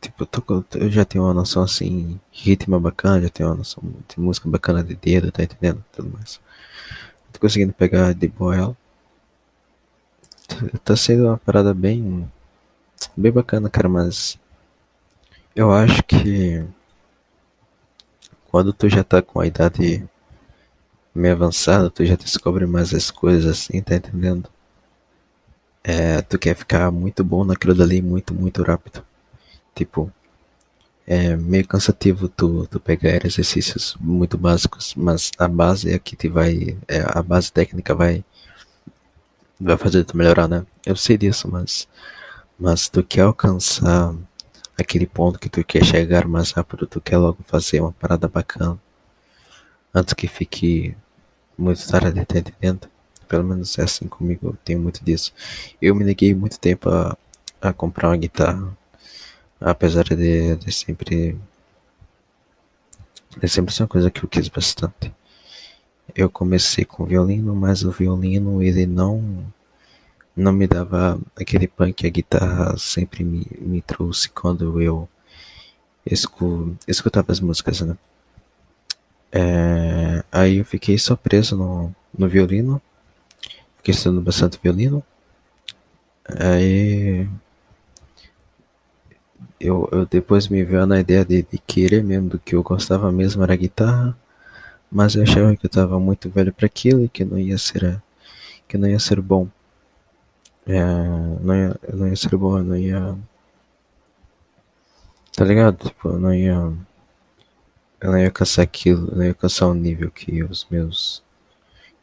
tipo, 0.00 0.24
eu, 0.24 0.26
tô, 0.26 0.64
eu 0.78 0.90
já 0.90 1.04
tenho 1.04 1.24
uma 1.24 1.34
noção 1.34 1.62
assim, 1.62 2.20
ritmo 2.32 2.78
bacana, 2.80 3.22
já 3.22 3.28
tenho 3.30 3.48
uma 3.50 3.56
noção 3.56 3.82
de 4.08 4.20
música 4.20 4.48
bacana 4.48 4.84
de 4.84 4.94
dedo, 4.94 5.32
tá 5.32 5.42
entendendo? 5.42 5.84
Tudo 5.92 6.10
mais. 6.10 6.40
Tô 7.32 7.40
conseguindo 7.40 7.72
pegar 7.72 8.14
de 8.14 8.28
boa 8.28 8.56
ela 8.56 8.76
tá 10.84 10.96
sendo 10.96 11.26
uma 11.26 11.38
parada 11.38 11.74
bem. 11.74 12.30
bem 13.16 13.32
bacana, 13.32 13.68
cara, 13.70 13.88
mas. 13.88 14.38
Eu 15.54 15.72
acho 15.72 16.02
que. 16.04 16.64
Quando 18.50 18.72
tu 18.72 18.88
já 18.88 19.04
tá 19.04 19.22
com 19.22 19.40
a 19.40 19.46
idade 19.46 20.08
meio 21.14 21.34
avançada, 21.34 21.90
tu 21.90 22.04
já 22.04 22.16
descobre 22.16 22.66
mais 22.66 22.94
as 22.94 23.10
coisas 23.10 23.46
assim, 23.46 23.80
tá 23.82 23.94
entendendo? 23.96 24.48
É, 25.82 26.20
tu 26.22 26.38
quer 26.38 26.54
ficar 26.54 26.90
muito 26.90 27.24
bom 27.24 27.44
naquilo 27.44 27.74
dali 27.74 28.02
muito, 28.02 28.34
muito 28.34 28.62
rápido. 28.62 29.04
Tipo, 29.74 30.12
é 31.06 31.36
meio 31.36 31.66
cansativo 31.66 32.28
tu, 32.28 32.66
tu 32.68 32.78
pegar 32.80 33.24
exercícios 33.26 33.96
muito 34.00 34.38
básicos, 34.38 34.94
mas 34.96 35.30
a 35.38 35.48
base 35.48 35.92
é 35.92 35.98
que 35.98 36.16
te 36.16 36.28
vai. 36.28 36.76
É, 36.88 37.00
a 37.06 37.22
base 37.22 37.52
técnica 37.52 37.94
vai 37.94 38.24
vai 39.60 39.76
fazer 39.76 40.04
tu 40.04 40.16
melhorar, 40.16 40.48
né? 40.48 40.66
Eu 40.86 40.96
sei 40.96 41.16
disso, 41.18 41.48
mas 41.50 41.88
mas 42.58 42.88
tu 42.88 43.02
quer 43.02 43.22
alcançar 43.22 44.14
aquele 44.78 45.06
ponto 45.06 45.38
que 45.38 45.48
tu 45.48 45.64
quer 45.64 45.84
chegar 45.84 46.26
mais 46.28 46.52
rápido, 46.52 46.86
tu 46.86 47.00
quer 47.00 47.18
logo 47.18 47.38
fazer 47.46 47.80
uma 47.80 47.92
parada 47.92 48.28
bacana 48.28 48.78
antes 49.94 50.14
que 50.14 50.28
fique 50.28 50.96
muito 51.58 51.86
tarde, 51.88 52.24
tá 52.24 52.38
entendendo? 52.38 52.88
Pelo 53.28 53.44
menos 53.44 53.78
é 53.78 53.82
assim 53.84 54.08
comigo, 54.08 54.48
eu 54.48 54.56
tenho 54.64 54.80
muito 54.80 55.04
disso. 55.04 55.32
Eu 55.80 55.94
me 55.94 56.04
neguei 56.04 56.34
muito 56.34 56.58
tempo 56.58 56.90
a, 56.90 57.16
a 57.62 57.72
comprar 57.72 58.08
uma 58.08 58.16
guitarra, 58.16 58.76
apesar 59.60 60.04
de, 60.04 60.56
de 60.56 60.72
sempre 60.72 61.38
de 63.40 63.48
sempre 63.48 63.74
uma 63.80 63.88
coisa 63.88 64.10
que 64.10 64.24
eu 64.24 64.28
quis 64.28 64.48
bastante. 64.48 65.12
Eu 66.14 66.30
comecei 66.30 66.84
com 66.84 67.04
violino, 67.04 67.54
mas 67.54 67.82
o 67.84 67.90
violino 67.90 68.62
ele 68.62 68.86
não 68.86 69.44
não 70.36 70.52
me 70.52 70.66
dava 70.66 71.20
aquele 71.36 71.68
punk 71.68 71.92
que 71.94 72.06
a 72.06 72.10
guitarra 72.10 72.76
sempre 72.78 73.24
me, 73.24 73.46
me 73.60 73.82
trouxe 73.82 74.28
quando 74.30 74.80
eu 74.80 75.08
escu, 76.06 76.76
escutava 76.86 77.32
as 77.32 77.40
músicas, 77.40 77.80
né? 77.82 77.96
É, 79.32 80.24
aí 80.32 80.58
eu 80.58 80.64
fiquei 80.64 80.98
só 80.98 81.14
preso 81.16 81.56
no, 81.56 81.94
no 82.16 82.28
violino, 82.28 82.80
fiquei 83.78 83.94
estudando 83.94 84.22
bastante 84.22 84.58
violino. 84.62 85.02
Aí 86.24 87.28
eu, 89.60 89.88
eu 89.92 90.06
depois 90.06 90.48
me 90.48 90.64
veio 90.64 90.86
na 90.86 91.00
ideia 91.00 91.24
de, 91.24 91.42
de 91.42 91.58
querer 91.58 92.02
mesmo 92.02 92.30
do 92.30 92.38
que 92.38 92.54
eu 92.54 92.62
gostava 92.62 93.12
mesmo 93.12 93.42
era 93.42 93.54
guitarra 93.56 94.16
mas 94.90 95.14
eu 95.14 95.22
achava 95.22 95.56
que 95.56 95.66
eu 95.66 95.68
estava 95.68 95.98
muito 96.00 96.28
velho 96.30 96.52
para 96.52 96.66
aquilo 96.66 97.04
e 97.04 97.08
que 97.08 97.24
não 97.24 97.38
ia 97.38 97.58
ser 97.58 98.02
que 98.68 98.78
não 98.78 98.88
ia 98.88 98.98
ser 98.98 99.20
bom. 99.20 99.48
É, 100.66 100.80
não 101.40 101.54
ia, 101.54 101.76
não 101.92 102.08
ia 102.08 102.16
ser 102.16 102.36
bom 102.36 102.58
não 102.62 102.76
ia 102.76 103.16
tá 105.36 105.44
ligado? 105.44 105.88
Tipo 105.88 106.08
eu 106.10 106.18
não 106.18 106.34
ia 106.34 106.72
eu 108.00 108.10
não 108.12 108.18
ia 108.18 108.26
alcançar 108.26 108.62
aquilo 108.62 109.08
eu 109.10 109.16
não 109.16 109.24
ia 109.24 109.30
alcançar 109.30 109.66
o 109.66 109.74
nível 109.74 110.10
que 110.10 110.42
os 110.44 110.66
meus 110.70 111.22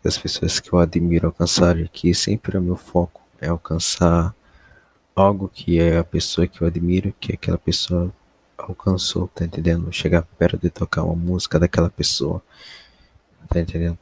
as 0.05 0.17
pessoas 0.17 0.59
que 0.59 0.71
eu 0.73 0.79
admiro 0.79 1.27
alcançarem 1.27 1.89
que 1.91 2.13
sempre 2.13 2.55
é 2.57 2.59
o 2.59 2.63
meu 2.63 2.77
foco 2.77 3.21
é 3.41 3.47
alcançar 3.49 4.33
algo 5.17 5.49
que 5.49 5.79
é 5.79 5.97
a 5.97 6.03
pessoa 6.03 6.47
que 6.47 6.61
eu 6.61 6.67
admiro, 6.67 7.13
que 7.19 7.33
aquela 7.33 7.57
pessoa 7.57 8.13
alcançou, 8.57 9.27
tá 9.27 9.45
entendendo? 9.45 9.91
Chegar 9.91 10.23
perto 10.37 10.57
de 10.57 10.69
tocar 10.69 11.03
uma 11.03 11.15
música 11.15 11.59
daquela 11.59 11.89
pessoa, 11.89 12.41
tá 13.49 13.59
entendendo? 13.59 13.97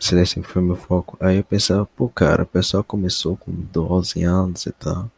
Esse 0.00 0.14
daí 0.14 0.26
sempre 0.26 0.50
foi 0.50 0.62
meu 0.62 0.76
foco. 0.76 1.16
Aí 1.20 1.36
eu 1.36 1.44
pensava, 1.44 1.84
pô, 1.84 2.08
cara, 2.08 2.44
o 2.44 2.46
pessoal 2.46 2.82
começou 2.82 3.36
com 3.36 3.52
12 3.52 4.22
anos 4.22 4.64
e 4.66 4.72
tal. 4.72 5.10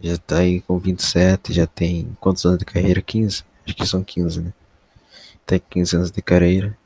Já 0.00 0.16
tá 0.16 0.38
aí 0.38 0.60
com 0.62 0.78
27, 0.78 1.52
já 1.52 1.66
tem 1.66 2.16
quantos 2.20 2.44
anos 2.46 2.58
de 2.58 2.64
carreira? 2.64 3.02
15? 3.02 3.44
Acho 3.66 3.76
que 3.76 3.86
são 3.86 4.02
15, 4.04 4.40
né? 4.40 4.52
Tem 5.44 5.60
15 5.68 5.96
anos 5.96 6.10
de 6.10 6.22
carreira. 6.22 6.78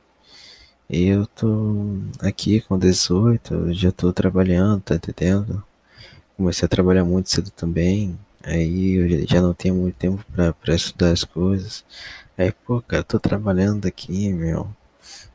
E 0.88 1.06
eu 1.06 1.26
tô 1.26 1.98
aqui 2.20 2.60
com 2.60 2.78
18, 2.78 3.72
já 3.74 3.92
tô 3.92 4.12
trabalhando, 4.12 4.80
tá 4.82 4.94
entendendo? 4.96 5.62
Comecei 6.36 6.66
a 6.66 6.68
trabalhar 6.68 7.04
muito 7.04 7.30
cedo 7.30 7.50
também. 7.50 8.18
Aí 8.44 8.94
eu 8.94 9.26
já 9.26 9.40
não 9.40 9.54
tenho 9.54 9.74
muito 9.74 9.96
tempo 9.96 10.24
pra, 10.32 10.52
pra 10.52 10.74
estudar 10.74 11.12
as 11.12 11.24
coisas. 11.24 11.84
Aí, 12.36 12.52
pô, 12.52 12.82
cara, 12.82 13.02
tô 13.02 13.18
trabalhando 13.18 13.86
aqui, 13.86 14.32
meu. 14.32 14.68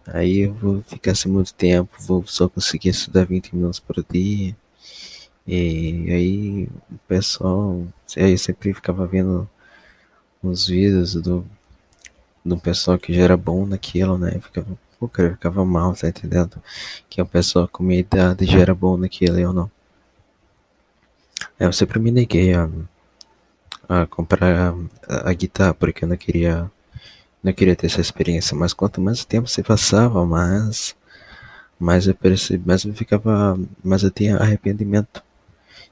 Aí 0.08 0.40
eu 0.40 0.54
vou 0.54 0.82
ficar 0.84 1.16
sem 1.16 1.32
muito 1.32 1.54
tempo, 1.54 1.92
vou 2.02 2.26
só 2.28 2.50
conseguir 2.50 2.90
estudar 2.90 3.26
20 3.26 3.56
minutos 3.56 3.80
por 3.80 4.04
dia. 4.12 4.56
E 5.48 6.12
aí 6.12 6.70
o 6.92 6.98
pessoal, 7.08 7.88
aí 8.18 8.32
eu 8.32 8.38
sempre 8.38 8.74
ficava 8.74 9.06
vendo 9.08 9.50
uns 10.44 10.68
vídeos 10.68 11.14
do, 11.16 11.46
do 12.46 12.58
pessoal 12.58 12.98
que 13.00 13.14
já 13.14 13.24
era 13.24 13.38
bom 13.38 13.66
naquilo, 13.66 14.18
né? 14.18 14.40
Ficava, 14.40 14.78
pô, 15.00 15.08
cara, 15.08 15.32
ficava 15.32 15.66
mal, 15.66 15.94
tá 15.96 16.10
entendendo? 16.10 16.62
Que 17.10 17.22
a 17.22 17.26
pessoa 17.26 17.68
com 17.68 17.84
minha 17.84 18.00
idade 18.00 18.46
já 18.46 18.60
era 18.60 18.76
bom 18.76 18.98
naquilo, 18.98 19.40
eu 19.40 19.54
não. 19.54 19.72
Eu 21.60 21.74
sempre 21.74 22.00
me 22.00 22.12
neguei 22.12 22.54
a, 22.54 22.70
a 23.90 24.06
comprar 24.06 24.74
a, 25.08 25.30
a 25.30 25.34
guitarra 25.34 25.74
porque 25.74 26.06
eu 26.06 26.10
não 26.10 26.18
queria 26.18 26.72
não 27.44 27.54
queria 27.54 27.76
ter 27.76 27.88
essa 27.88 28.02
experiência, 28.02 28.56
mas 28.56 28.74
quanto 28.74 29.02
mais 29.02 29.22
o 29.22 29.28
tempo 29.28 29.48
se 29.50 29.64
passava, 29.64 30.26
mais 30.26 30.96
mais 31.80 32.08
eu 32.08 32.16
percebi, 32.16 32.68
mais 32.68 32.84
eu 32.86 32.94
ficava, 32.94 33.58
mais 33.84 34.04
eu 34.04 34.12
tinha 34.12 34.38
arrependimento. 34.38 35.24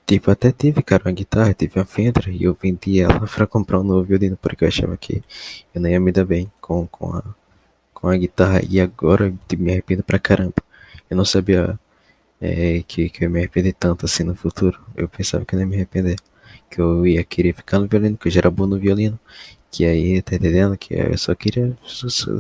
Tipo, 0.05 0.31
até 0.31 0.51
tive, 0.51 0.81
cara, 0.83 1.03
uma 1.05 1.11
guitarra, 1.13 1.53
tive 1.53 1.79
uma 1.79 1.85
Fender 1.85 2.29
e 2.29 2.43
eu 2.43 2.53
vendi 2.61 3.01
ela 3.01 3.27
pra 3.27 3.47
comprar 3.47 3.79
um 3.79 3.83
novo 3.83 4.03
violino 4.05 4.37
porque 4.41 4.63
eu 4.63 4.67
achava 4.69 4.97
que 4.97 5.23
eu 5.73 5.81
não 5.81 5.89
ia 5.89 5.99
me 5.99 6.11
dar 6.11 6.25
bem 6.25 6.51
com, 6.61 6.87
com, 6.87 7.13
a, 7.15 7.23
com 7.93 8.07
a 8.09 8.17
guitarra 8.17 8.61
e 8.69 8.79
agora 8.79 9.33
me 9.57 9.71
arrependo 9.71 10.03
pra 10.03 10.19
caramba. 10.19 10.55
Eu 11.09 11.17
não 11.17 11.25
sabia 11.25 11.79
é, 12.41 12.83
que, 12.87 13.09
que 13.09 13.25
eu 13.25 13.29
me 13.29 13.39
arrepender 13.39 13.73
tanto 13.73 14.05
assim 14.05 14.23
no 14.23 14.35
futuro. 14.35 14.79
Eu 14.95 15.09
pensava 15.09 15.45
que 15.45 15.55
eu 15.55 15.59
não 15.59 15.65
ia 15.65 15.69
me 15.69 15.75
arrepender, 15.77 16.17
que 16.69 16.79
eu 16.79 17.05
ia 17.07 17.23
querer 17.23 17.53
ficar 17.53 17.79
no 17.79 17.87
violino, 17.87 18.17
que 18.17 18.27
eu 18.27 18.31
já 18.31 18.39
era 18.41 18.51
bom 18.51 18.67
no 18.67 18.79
violino 18.79 19.19
que 19.71 19.85
aí, 19.85 20.21
tá 20.21 20.35
entendendo? 20.35 20.77
Que 20.77 20.95
eu 20.95 21.17
só 21.17 21.35
queria 21.35 21.77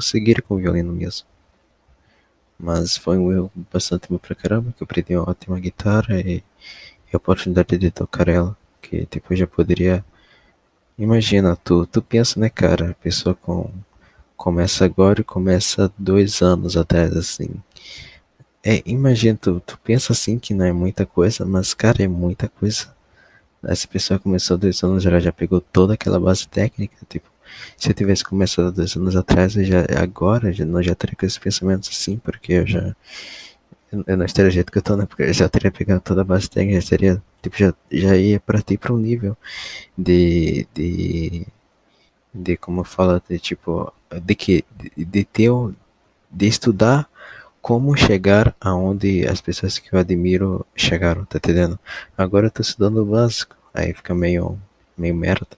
seguir 0.01 0.41
com 0.41 0.55
o 0.55 0.57
violino 0.57 0.91
mesmo. 0.93 1.27
Mas 2.59 2.97
foi 2.97 3.17
um 3.17 3.31
erro 3.31 3.51
bastante 3.71 4.07
bom 4.09 4.17
pra 4.17 4.35
caramba, 4.35 4.73
que 4.75 4.81
eu 4.81 4.85
aprendi 4.85 5.15
uma 5.15 5.29
ótima 5.29 5.59
guitarra 5.59 6.19
e, 6.19 6.37
e 6.37 6.43
a 7.13 7.17
oportunidade 7.17 7.77
de 7.77 7.91
tocar 7.91 8.27
ela. 8.27 8.57
Que 8.81 9.07
eu 9.29 9.35
já 9.35 9.47
poderia. 9.47 10.03
Imagina, 10.97 11.55
tu, 11.55 11.85
tu 11.87 12.01
pensa, 12.01 12.39
né, 12.39 12.49
cara? 12.49 12.91
A 12.91 12.93
pessoa 12.95 13.35
com, 13.35 13.69
começa 14.35 14.85
agora 14.85 15.21
e 15.21 15.23
começa 15.23 15.91
dois 15.97 16.41
anos 16.41 16.77
atrás, 16.77 17.15
assim. 17.15 17.49
É, 18.63 18.81
imagina, 18.85 19.37
tu, 19.41 19.59
tu 19.61 19.79
pensa 19.83 20.13
assim 20.13 20.39
que 20.39 20.53
não 20.53 20.65
é 20.65 20.73
muita 20.73 21.05
coisa, 21.05 21.45
mas, 21.45 21.73
cara, 21.73 22.03
é 22.03 22.07
muita 22.07 22.49
coisa. 22.49 22.96
Essa 23.63 23.87
pessoa 23.87 24.19
começou 24.19 24.57
dois 24.57 24.83
anos, 24.83 25.05
ela 25.05 25.19
já 25.19 25.31
pegou 25.31 25.59
toda 25.59 25.93
aquela 25.95 26.19
base 26.19 26.47
técnica, 26.47 26.95
tipo, 27.09 27.29
se 27.77 27.89
eu 27.89 27.93
tivesse 27.93 28.23
começado 28.23 28.71
dois 28.71 28.95
anos 28.95 29.15
atrás, 29.15 29.55
eu 29.55 29.63
já, 29.63 29.85
agora, 30.01 30.53
já, 30.53 30.65
não 30.65 30.81
já 30.81 30.93
teria 30.93 31.15
com 31.15 31.25
esses 31.25 31.37
pensamentos 31.37 31.89
assim, 31.89 32.17
porque 32.17 32.53
eu 32.53 32.67
já, 32.67 32.95
eu 34.05 34.17
não 34.17 34.25
estaria 34.25 34.51
do 34.51 34.53
jeito 34.53 34.71
que 34.71 34.77
eu 34.77 34.81
tô, 34.81 34.95
né, 34.95 35.05
porque 35.05 35.23
eu 35.23 35.33
já 35.33 35.49
teria 35.49 35.71
pegado 35.71 36.01
toda 36.01 36.21
a 36.21 36.23
base 36.23 36.49
técnica, 36.49 36.81
já 36.81 36.89
teria, 36.89 37.23
tipo, 37.41 37.57
já, 37.57 37.73
já 37.91 38.15
ia 38.17 38.39
pra 38.39 38.61
ti 38.61 38.77
pra 38.77 38.93
um 38.93 38.97
nível 38.97 39.35
de, 39.97 40.67
de, 40.73 41.47
de 42.33 42.57
como 42.57 42.83
fala, 42.83 43.21
de 43.27 43.39
tipo, 43.39 43.91
de 44.23 44.35
que, 44.35 44.65
de, 44.95 45.05
de 45.05 45.25
ter, 45.25 45.51
de 46.31 46.47
estudar 46.47 47.09
como 47.67 47.97
chegar 47.97 48.55
aonde 48.61 49.27
as 49.27 49.41
pessoas 49.41 49.77
que 49.77 49.93
eu 49.93 49.99
admiro 49.99 50.65
chegaram, 50.73 51.25
tá 51.25 51.37
entendendo? 51.37 51.77
Agora 52.17 52.47
eu 52.47 52.51
tô 52.51 52.61
estudando 52.61 53.03
o 53.03 53.05
básico, 53.05 53.57
aí 53.73 53.93
fica 53.93 54.15
meio, 54.15 54.57
meio 54.97 55.13
merda. 55.13 55.49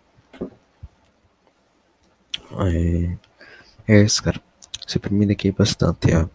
É, 3.88 3.94
é 3.94 4.02
isso, 4.02 4.24
cara. 4.24 4.42
Me 5.12 5.20
dediquei 5.20 5.52
bastante 5.52 6.12
a, 6.12 6.28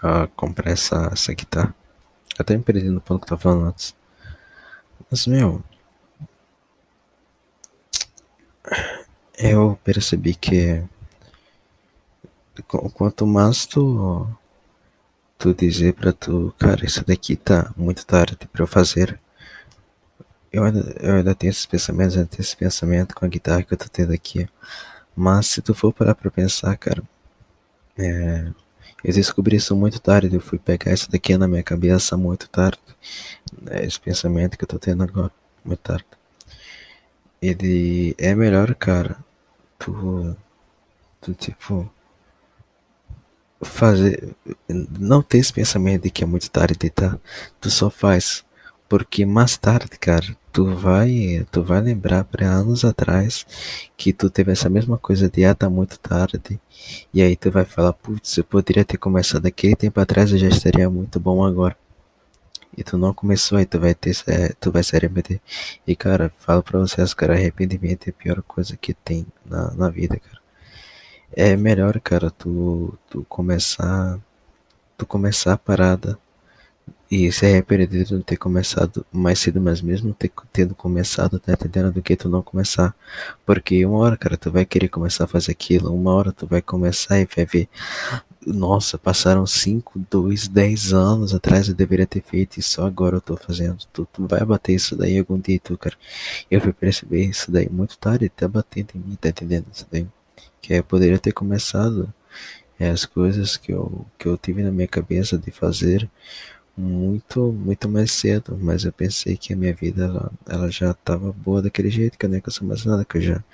a 0.00 0.28
comprar 0.28 0.70
essa, 0.70 1.10
essa 1.12 1.34
guitarra. 1.34 1.74
Até 2.38 2.56
me 2.56 2.62
perdi 2.62 2.88
no 2.88 3.00
ponto 3.00 3.22
que 3.22 3.26
tava 3.26 3.40
falando 3.40 3.66
antes. 3.66 3.96
Mas, 5.10 5.26
meu. 5.26 5.60
Eu 9.36 9.76
percebi 9.82 10.36
que 10.36 10.84
quanto 12.94 13.26
mais 13.26 13.66
tu 13.66 14.28
tu 15.42 15.52
dizer 15.52 15.94
pra 15.94 16.12
tu, 16.12 16.54
cara, 16.56 16.86
isso 16.86 17.04
daqui 17.04 17.34
tá 17.34 17.72
muito 17.76 18.06
tarde 18.06 18.36
pra 18.52 18.62
eu 18.62 18.66
fazer. 18.66 19.18
Eu 20.52 20.62
ainda, 20.62 20.96
eu 21.00 21.16
ainda 21.16 21.34
tenho 21.34 21.50
esses 21.50 21.66
pensamentos, 21.66 22.16
ainda 22.16 22.28
tenho 22.28 22.42
esse 22.42 22.56
pensamento 22.56 23.12
com 23.12 23.24
a 23.24 23.28
guitarra 23.28 23.64
que 23.64 23.74
eu 23.74 23.78
tô 23.78 23.86
tendo 23.88 24.12
aqui. 24.12 24.48
Mas 25.16 25.48
se 25.48 25.60
tu 25.60 25.74
for 25.74 25.92
parar 25.92 26.14
pra 26.14 26.30
pensar, 26.30 26.76
cara, 26.76 27.02
é, 27.98 28.52
eu 29.02 29.12
descobri 29.12 29.56
isso 29.56 29.74
muito 29.74 30.00
tarde. 30.00 30.32
Eu 30.32 30.40
fui 30.40 30.58
pegar 30.60 30.92
isso 30.92 31.10
daqui 31.10 31.36
na 31.36 31.48
minha 31.48 31.62
cabeça 31.64 32.16
muito 32.16 32.48
tarde. 32.48 32.78
É 33.68 33.84
esse 33.84 33.98
pensamento 33.98 34.56
que 34.56 34.62
eu 34.62 34.68
tô 34.68 34.78
tendo 34.78 35.02
agora, 35.02 35.32
muito 35.64 35.80
tarde. 35.80 36.06
Ele 37.40 38.14
é 38.16 38.32
melhor, 38.34 38.72
cara, 38.76 39.16
tu, 39.76 40.36
tu 41.20 41.34
tipo 41.34 41.90
fazer 43.64 44.34
não 44.68 45.22
ter 45.22 45.38
esse 45.38 45.52
pensamento 45.52 46.02
de 46.04 46.10
que 46.10 46.24
é 46.24 46.26
muito 46.26 46.50
tarde, 46.50 46.90
tá? 46.90 47.18
Tu 47.60 47.70
só 47.70 47.90
faz 47.90 48.44
porque 48.92 49.24
mais 49.24 49.56
tarde, 49.56 49.88
cara, 49.98 50.36
tu 50.52 50.66
vai, 50.76 51.46
tu 51.50 51.62
vai 51.62 51.80
lembrar 51.80 52.24
para 52.24 52.46
anos 52.46 52.84
atrás 52.84 53.46
que 53.96 54.12
tu 54.12 54.28
teve 54.28 54.52
essa 54.52 54.68
mesma 54.68 54.98
coisa 54.98 55.30
de 55.30 55.46
ah, 55.46 55.54
tá 55.54 55.70
muito 55.70 55.98
tarde. 55.98 56.60
E 57.14 57.22
aí 57.22 57.34
tu 57.34 57.50
vai 57.50 57.64
falar, 57.64 57.94
putz, 57.94 58.36
eu 58.36 58.44
poderia 58.44 58.84
ter 58.84 58.98
começado 58.98 59.46
aquele 59.46 59.74
tempo 59.74 59.98
atrás, 59.98 60.30
eu 60.30 60.36
já 60.36 60.48
estaria 60.48 60.90
muito 60.90 61.18
bom 61.18 61.42
agora. 61.42 61.74
E 62.76 62.84
tu 62.84 62.98
não 62.98 63.14
começou, 63.14 63.56
aí 63.56 63.64
tu 63.64 63.80
vai 63.80 63.94
ter, 63.94 64.14
é, 64.26 64.50
tu 64.60 64.70
vai 64.70 64.82
se 64.82 64.94
arrepender. 64.94 65.40
E 65.86 65.96
cara, 65.96 66.30
falo 66.38 66.62
pra 66.62 66.78
vocês, 66.78 67.14
cara, 67.14 67.32
arrependimento 67.32 68.08
é 68.08 68.10
a 68.10 68.12
pior 68.12 68.42
coisa 68.42 68.76
que 68.76 68.92
tem 68.92 69.26
na, 69.46 69.72
na 69.72 69.88
vida, 69.88 70.18
cara. 70.18 70.41
É 71.34 71.56
melhor, 71.56 71.98
cara, 72.00 72.30
tu, 72.30 72.98
tu 73.08 73.24
começar, 73.28 74.18
tu 74.98 75.06
começar 75.06 75.54
a 75.54 75.58
parada 75.58 76.18
e 77.10 77.30
se 77.32 77.46
arrepender 77.46 78.04
de 78.04 78.14
não 78.14 78.22
ter 78.22 78.36
começado 78.36 79.04
mais 79.12 79.38
cedo, 79.38 79.60
mas 79.60 79.82
mesmo 79.82 80.14
ter, 80.14 80.30
tendo 80.52 80.74
começado, 80.74 81.38
tá 81.38 81.52
entendendo? 81.52 81.92
Do 81.92 82.02
que 82.02 82.16
tu 82.16 82.28
não 82.28 82.42
começar. 82.42 82.94
Porque 83.46 83.84
uma 83.86 83.98
hora, 83.98 84.16
cara, 84.16 84.36
tu 84.36 84.50
vai 84.50 84.64
querer 84.66 84.88
começar 84.88 85.24
a 85.24 85.26
fazer 85.26 85.52
aquilo, 85.52 85.94
uma 85.94 86.12
hora 86.12 86.32
tu 86.32 86.46
vai 86.46 86.62
começar 86.62 87.18
e 87.20 87.26
vai 87.26 87.46
ver, 87.46 87.68
nossa, 88.46 88.98
passaram 88.98 89.46
5, 89.46 90.00
2, 90.10 90.48
10 90.48 90.92
anos 90.92 91.34
atrás 91.34 91.68
eu 91.68 91.74
deveria 91.74 92.06
ter 92.06 92.22
feito 92.22 92.58
e 92.58 92.62
só 92.62 92.86
agora 92.86 93.16
eu 93.16 93.20
tô 93.20 93.36
fazendo. 93.36 93.78
Tu, 93.92 94.06
tu 94.12 94.26
vai 94.26 94.44
bater 94.44 94.74
isso 94.74 94.96
daí 94.96 95.18
algum 95.18 95.38
dia, 95.38 95.60
tu, 95.60 95.78
cara. 95.78 95.96
Eu 96.50 96.60
fui 96.60 96.72
perceber 96.72 97.24
isso 97.24 97.50
daí 97.50 97.68
muito 97.70 97.98
tarde, 97.98 98.28
tá 98.28 98.48
batendo 98.48 98.88
em 98.94 98.98
mim, 99.00 99.16
tá 99.20 99.28
entendendo 99.30 99.66
isso 99.72 99.86
daí? 99.90 100.06
Que 100.62 100.74
eu 100.74 100.84
poderia 100.84 101.18
ter 101.18 101.32
começado 101.32 102.12
é, 102.78 102.90
as 102.90 103.04
coisas 103.04 103.56
que 103.56 103.72
eu, 103.72 104.06
que 104.18 104.26
eu 104.28 104.36
tive 104.38 104.62
na 104.62 104.72
minha 104.72 104.88
cabeça 104.88 105.38
de 105.38 105.50
fazer 105.50 106.08
muito 106.76 107.52
muito 107.52 107.88
mais 107.88 108.12
cedo, 108.12 108.58
mas 108.60 108.84
eu 108.84 108.92
pensei 108.92 109.36
que 109.36 109.52
a 109.52 109.56
minha 109.56 109.74
vida 109.74 110.04
ela, 110.04 110.32
ela 110.48 110.70
já 110.70 110.92
estava 110.92 111.32
boa 111.32 111.60
daquele 111.62 111.90
jeito, 111.90 112.18
que 112.18 112.24
eu 112.26 112.30
nem 112.30 112.40
ia 112.40 112.66
mais 112.66 112.84
nada, 112.84 113.04
que 113.04 113.18
eu 113.18 113.22
já 113.22 113.44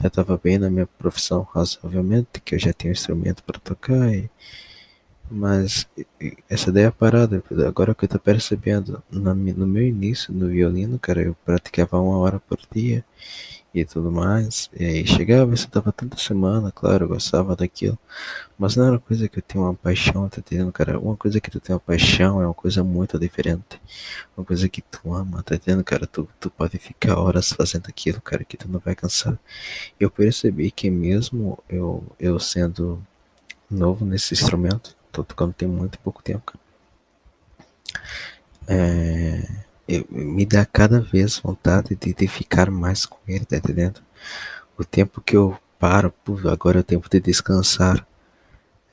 já 0.00 0.08
estava 0.08 0.38
bem 0.42 0.58
na 0.58 0.70
minha 0.70 0.86
profissão 0.86 1.42
razoavelmente, 1.52 2.40
que 2.44 2.54
eu 2.54 2.58
já 2.58 2.72
tinha 2.72 2.90
um 2.90 2.92
instrumento 2.94 3.42
para 3.44 3.58
tocar 3.60 4.12
e 4.14 4.30
mas 5.30 5.86
essa 6.48 6.70
ideia 6.70 6.88
é 6.88 6.90
parada, 6.90 7.42
agora 7.66 7.94
que 7.94 8.04
eu 8.04 8.08
tô 8.08 8.18
percebendo, 8.18 9.02
no 9.10 9.66
meu 9.66 9.82
início 9.86 10.32
no 10.32 10.48
violino, 10.48 10.98
cara, 10.98 11.22
eu 11.22 11.34
praticava 11.44 11.98
uma 12.00 12.18
hora 12.18 12.38
por 12.40 12.58
dia 12.74 13.04
e 13.74 13.84
tudo 13.84 14.10
mais. 14.10 14.70
E 14.78 14.84
aí 14.84 15.06
chegava, 15.06 15.54
tava 15.70 15.92
tanta 15.92 16.16
semana, 16.16 16.70
claro, 16.72 17.04
eu 17.04 17.08
gostava 17.08 17.56
daquilo. 17.56 17.98
Mas 18.58 18.76
não 18.76 18.86
era 18.86 18.98
coisa 18.98 19.28
que 19.28 19.38
eu 19.38 19.42
tenho 19.42 19.64
uma 19.64 19.74
paixão, 19.74 20.28
tá 20.28 20.40
entendendo, 20.40 20.72
cara? 20.72 20.98
Uma 20.98 21.16
coisa 21.16 21.40
que 21.40 21.50
tu 21.50 21.58
tem 21.60 21.74
uma 21.74 21.80
paixão 21.80 22.40
é 22.40 22.46
uma 22.46 22.54
coisa 22.54 22.84
muito 22.84 23.18
diferente. 23.18 23.80
Uma 24.36 24.44
coisa 24.44 24.68
que 24.68 24.82
tu 24.82 25.14
ama, 25.14 25.42
tá 25.42 25.54
entendendo, 25.54 25.84
cara? 25.84 26.06
Tu, 26.06 26.28
tu 26.38 26.50
pode 26.50 26.78
ficar 26.78 27.18
horas 27.18 27.52
fazendo 27.52 27.86
aquilo, 27.88 28.20
cara, 28.20 28.44
que 28.44 28.56
tu 28.56 28.68
não 28.68 28.80
vai 28.80 28.94
cansar. 28.94 29.38
Eu 29.98 30.10
percebi 30.10 30.70
que 30.70 30.90
mesmo 30.90 31.58
eu, 31.68 32.04
eu 32.20 32.38
sendo 32.38 33.02
novo 33.70 34.04
nesse 34.04 34.34
instrumento, 34.34 34.96
tô 35.10 35.24
tocando 35.24 35.52
tem 35.54 35.68
muito 35.68 35.98
pouco 35.98 36.22
tempo, 36.22 36.42
cara. 36.52 36.62
É, 38.68 39.42
me 40.10 40.46
dá 40.46 40.64
cada 40.64 41.00
vez 41.00 41.38
vontade 41.38 41.96
de, 41.96 42.14
de 42.14 42.28
ficar 42.28 42.70
mais 42.70 43.06
com 43.06 43.18
ele, 43.26 43.44
tá 43.44 43.56
entendendo? 43.56 44.00
O 44.78 44.84
tempo 44.84 45.20
que 45.20 45.36
eu 45.36 45.56
paro, 45.78 46.12
agora 46.50 46.78
é 46.78 46.80
o 46.80 46.84
tempo 46.84 47.08
de 47.10 47.20
descansar, 47.20 48.06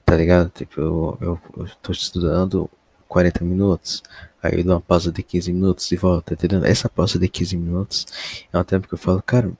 tá 0.05 0.15
ligado? 0.15 0.49
Tipo, 0.49 0.81
eu, 0.81 1.17
eu, 1.21 1.41
eu 1.57 1.67
tô 1.81 1.91
estudando 1.91 2.69
40 3.07 3.43
minutos, 3.43 4.03
aí 4.41 4.57
eu 4.57 4.63
dou 4.63 4.73
uma 4.73 4.81
pausa 4.81 5.11
de 5.11 5.21
15 5.23 5.53
minutos 5.53 5.91
e 5.91 5.95
volto, 5.95 6.25
tá 6.25 6.33
entendendo? 6.33 6.65
Essa 6.65 6.89
pausa 6.89 7.19
de 7.19 7.27
15 7.27 7.57
minutos 7.57 8.05
é 8.51 8.57
um 8.57 8.63
tempo 8.63 8.87
que 8.87 8.93
eu 8.93 8.97
falo, 8.97 9.21
cara, 9.21 9.51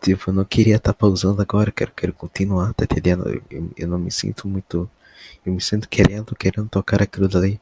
tipo, 0.00 0.30
eu 0.30 0.34
não 0.34 0.44
queria 0.44 0.76
estar 0.76 0.92
tá 0.92 0.98
pausando 0.98 1.42
agora, 1.42 1.72
quero, 1.72 1.92
quero 1.92 2.12
continuar, 2.12 2.72
tá 2.74 2.84
entendendo? 2.84 3.42
Eu, 3.50 3.70
eu 3.76 3.88
não 3.88 3.98
me 3.98 4.10
sinto 4.10 4.46
muito 4.48 4.88
eu 5.44 5.52
me 5.52 5.60
sinto 5.60 5.88
querendo, 5.88 6.34
querendo 6.34 6.68
tocar 6.68 7.02
aquilo 7.02 7.28
dali. 7.28 7.60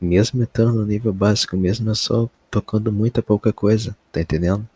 Mesmo 0.00 0.42
estando 0.42 0.72
no 0.72 0.86
nível 0.86 1.12
básico, 1.12 1.56
mesmo 1.56 1.94
só 1.94 2.28
tocando 2.50 2.92
muita 2.92 3.22
pouca 3.22 3.52
coisa, 3.52 3.96
tá 4.10 4.20
entendendo? 4.20 4.68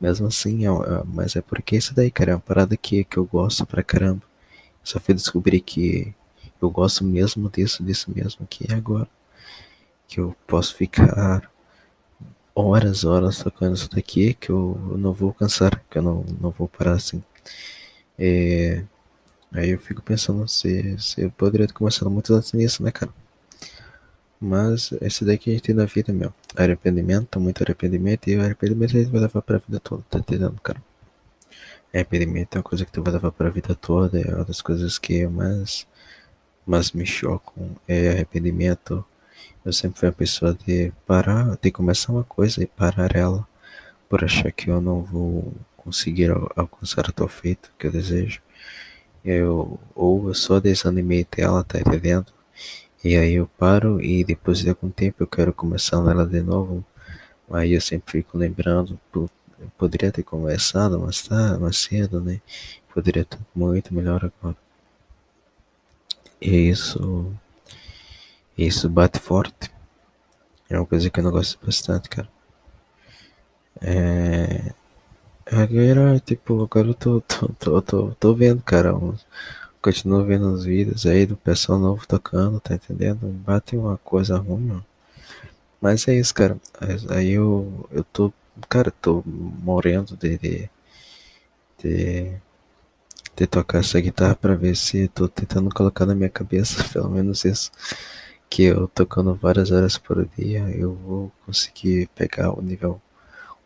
Mesmo 0.00 0.26
assim, 0.26 0.66
é, 0.66 0.70
é, 0.70 1.02
mas 1.06 1.36
é 1.36 1.40
porque 1.40 1.76
isso 1.76 1.94
daí, 1.94 2.10
cara, 2.10 2.32
é 2.32 2.34
uma 2.34 2.40
parada 2.40 2.76
que, 2.76 3.04
que 3.04 3.16
eu 3.16 3.24
gosto 3.24 3.64
pra 3.64 3.82
caramba. 3.82 4.22
Só 4.82 4.98
fui 4.98 5.14
descobrir 5.14 5.60
que 5.60 6.12
eu 6.60 6.70
gosto 6.70 7.04
mesmo 7.04 7.48
disso, 7.48 7.82
disso 7.84 8.10
mesmo, 8.14 8.46
que 8.48 8.72
é 8.72 8.74
agora. 8.74 9.08
Que 10.08 10.20
eu 10.20 10.34
posso 10.46 10.74
ficar 10.74 11.50
horas, 12.54 13.04
horas 13.04 13.38
tocando 13.38 13.76
isso 13.76 13.88
daqui, 13.90 14.34
que 14.34 14.50
eu, 14.50 14.78
eu 14.90 14.98
não 14.98 15.12
vou 15.12 15.32
cansar, 15.32 15.82
que 15.90 15.98
eu 15.98 16.02
não, 16.02 16.24
não 16.40 16.50
vou 16.50 16.68
parar 16.68 16.92
assim. 16.92 17.22
É, 18.18 18.84
Aí 19.52 19.70
eu 19.70 19.78
fico 19.78 20.02
pensando 20.02 20.48
se, 20.48 20.98
se 20.98 21.22
eu 21.22 21.30
poderia 21.30 21.66
ter 21.66 21.74
começado 21.74 22.10
muito 22.10 22.32
antes 22.34 22.52
nisso, 22.52 22.82
né, 22.82 22.90
cara? 22.90 23.12
Mas 24.40 24.92
esse 25.00 25.24
daí 25.24 25.38
que 25.38 25.50
a 25.50 25.52
gente 25.52 25.62
tem 25.62 25.74
na 25.74 25.84
vida, 25.84 26.12
meu. 26.12 26.32
Arrependimento, 26.56 27.38
muito 27.38 27.62
arrependimento, 27.62 28.28
e 28.28 28.36
o 28.36 28.40
arrependimento 28.42 28.96
a 28.96 29.00
gente 29.00 29.10
vai 29.10 29.20
levar 29.20 29.42
pra 29.42 29.58
vida 29.58 29.78
toda, 29.78 30.02
tá 30.10 30.18
entendendo, 30.18 30.60
cara? 30.60 30.82
Arrependimento 31.94 32.56
é 32.56 32.58
uma 32.58 32.64
coisa 32.64 32.84
que 32.84 32.92
tu 32.92 33.02
vai 33.02 33.12
levar 33.12 33.30
pra 33.32 33.50
vida 33.50 33.74
toda, 33.74 34.18
é 34.20 34.34
uma 34.34 34.44
das 34.44 34.62
coisas 34.62 34.98
que 34.98 35.26
mais, 35.26 35.86
mais 36.66 36.92
me 36.92 37.06
chocam, 37.06 37.76
é 37.86 38.10
arrependimento. 38.10 39.04
Eu 39.64 39.72
sempre 39.72 40.00
fui 40.00 40.08
a 40.08 40.12
pessoa 40.12 40.54
de 40.54 40.92
parar, 41.06 41.56
de 41.60 41.70
começar 41.70 42.12
uma 42.12 42.24
coisa 42.24 42.62
e 42.62 42.66
parar 42.66 43.14
ela, 43.14 43.46
por 44.08 44.24
achar 44.24 44.50
que 44.50 44.70
eu 44.70 44.80
não 44.80 45.02
vou 45.02 45.52
conseguir 45.76 46.30
alcançar 46.56 47.08
o 47.08 47.12
teu 47.12 47.28
feito 47.28 47.70
que 47.78 47.86
eu 47.86 47.92
desejo. 47.92 48.40
Eu, 49.24 49.78
ou 49.94 50.28
eu 50.28 50.34
só 50.34 50.60
desanimei 50.60 51.26
dela, 51.30 51.64
tá 51.64 51.78
entendendo? 51.78 52.32
E 53.04 53.16
aí 53.16 53.34
eu 53.34 53.48
paro 53.58 54.00
e 54.00 54.24
depois 54.24 54.60
de 54.60 54.68
algum 54.68 54.90
tempo 54.90 55.22
eu 55.22 55.26
quero 55.26 55.52
começar 55.52 56.00
nela 56.02 56.26
de 56.26 56.40
novo. 56.42 56.84
Aí 57.50 57.72
eu 57.74 57.80
sempre 57.80 58.12
fico 58.12 58.38
lembrando, 58.38 58.98
eu 59.14 59.30
poderia 59.78 60.10
ter 60.12 60.22
começado 60.22 60.98
mais 61.00 61.22
tarde, 61.22 61.60
mais 61.60 61.78
cedo, 61.78 62.20
né? 62.20 62.40
Poderia 62.94 63.22
estar 63.22 63.38
muito 63.54 63.94
melhor 63.94 64.24
agora. 64.24 64.56
E 66.40 66.68
isso, 66.70 67.32
isso 68.56 68.88
bate 68.88 69.18
forte. 69.18 69.70
É 70.68 70.76
uma 70.78 70.86
coisa 70.86 71.10
que 71.10 71.20
eu 71.20 71.24
não 71.24 71.30
gosto 71.30 71.58
bastante, 71.64 72.08
cara. 72.08 72.28
É, 73.80 74.72
Agora, 75.46 76.18
tipo, 76.20 76.62
agora 76.62 76.88
eu 76.88 76.94
tô, 76.94 77.20
tô, 77.20 77.48
tô, 77.58 77.82
tô, 77.82 78.10
tô 78.18 78.34
vendo, 78.34 78.62
cara. 78.62 78.92
Continuo 79.82 80.24
vendo 80.24 80.52
os 80.52 80.64
vídeos 80.64 81.06
aí 81.06 81.26
do 81.26 81.36
pessoal 81.36 81.78
novo 81.78 82.06
tocando, 82.06 82.60
tá 82.60 82.74
entendendo? 82.74 83.26
Bate 83.44 83.76
uma 83.76 83.98
coisa 83.98 84.36
ruim, 84.38 84.72
ó. 84.72 84.80
Mas 85.80 86.06
é 86.08 86.14
isso, 86.14 86.34
cara. 86.34 86.56
Aí 87.10 87.32
eu, 87.32 87.88
eu 87.90 88.04
tô, 88.04 88.32
cara, 88.68 88.90
tô 88.90 89.22
morrendo 89.26 90.16
de, 90.16 90.38
de, 90.38 90.70
de, 91.78 92.32
de 93.36 93.46
tocar 93.46 93.78
essa 93.80 94.00
guitarra 94.00 94.34
pra 94.34 94.54
ver 94.54 94.76
se 94.76 95.08
tô 95.08 95.28
tentando 95.28 95.70
colocar 95.74 96.06
na 96.06 96.14
minha 96.14 96.30
cabeça, 96.30 96.84
pelo 96.92 97.10
menos 97.10 97.44
isso. 97.44 97.70
Que 98.50 98.64
eu 98.64 98.88
tocando 98.88 99.34
várias 99.34 99.70
horas 99.70 99.98
por 99.98 100.26
dia, 100.36 100.60
eu 100.70 100.94
vou 100.94 101.32
conseguir 101.46 102.08
pegar 102.14 102.52
o 102.58 102.62
nível 102.62 103.00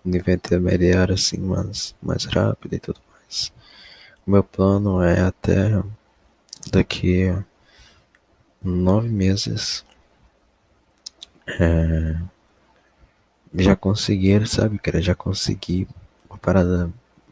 nível 0.09 0.35
intermediário 0.35 1.15
assim, 1.15 1.39
mas 1.39 1.95
mais 2.03 2.25
rápido 2.25 2.75
e 2.75 2.79
tudo 2.79 3.01
mais. 3.13 3.53
O 4.27 4.31
meu 4.31 4.43
plano 4.43 5.03
é 5.03 5.21
até 5.21 5.83
daqui 6.71 7.33
nove 8.63 9.09
meses 9.09 9.85
é, 11.47 12.17
já 13.55 13.77
conseguir, 13.77 14.47
sabe, 14.47 14.79
cara, 14.79 15.01
já 15.01 15.15
conseguir 15.15 15.89
uma 16.29 16.39
parada 16.39 16.91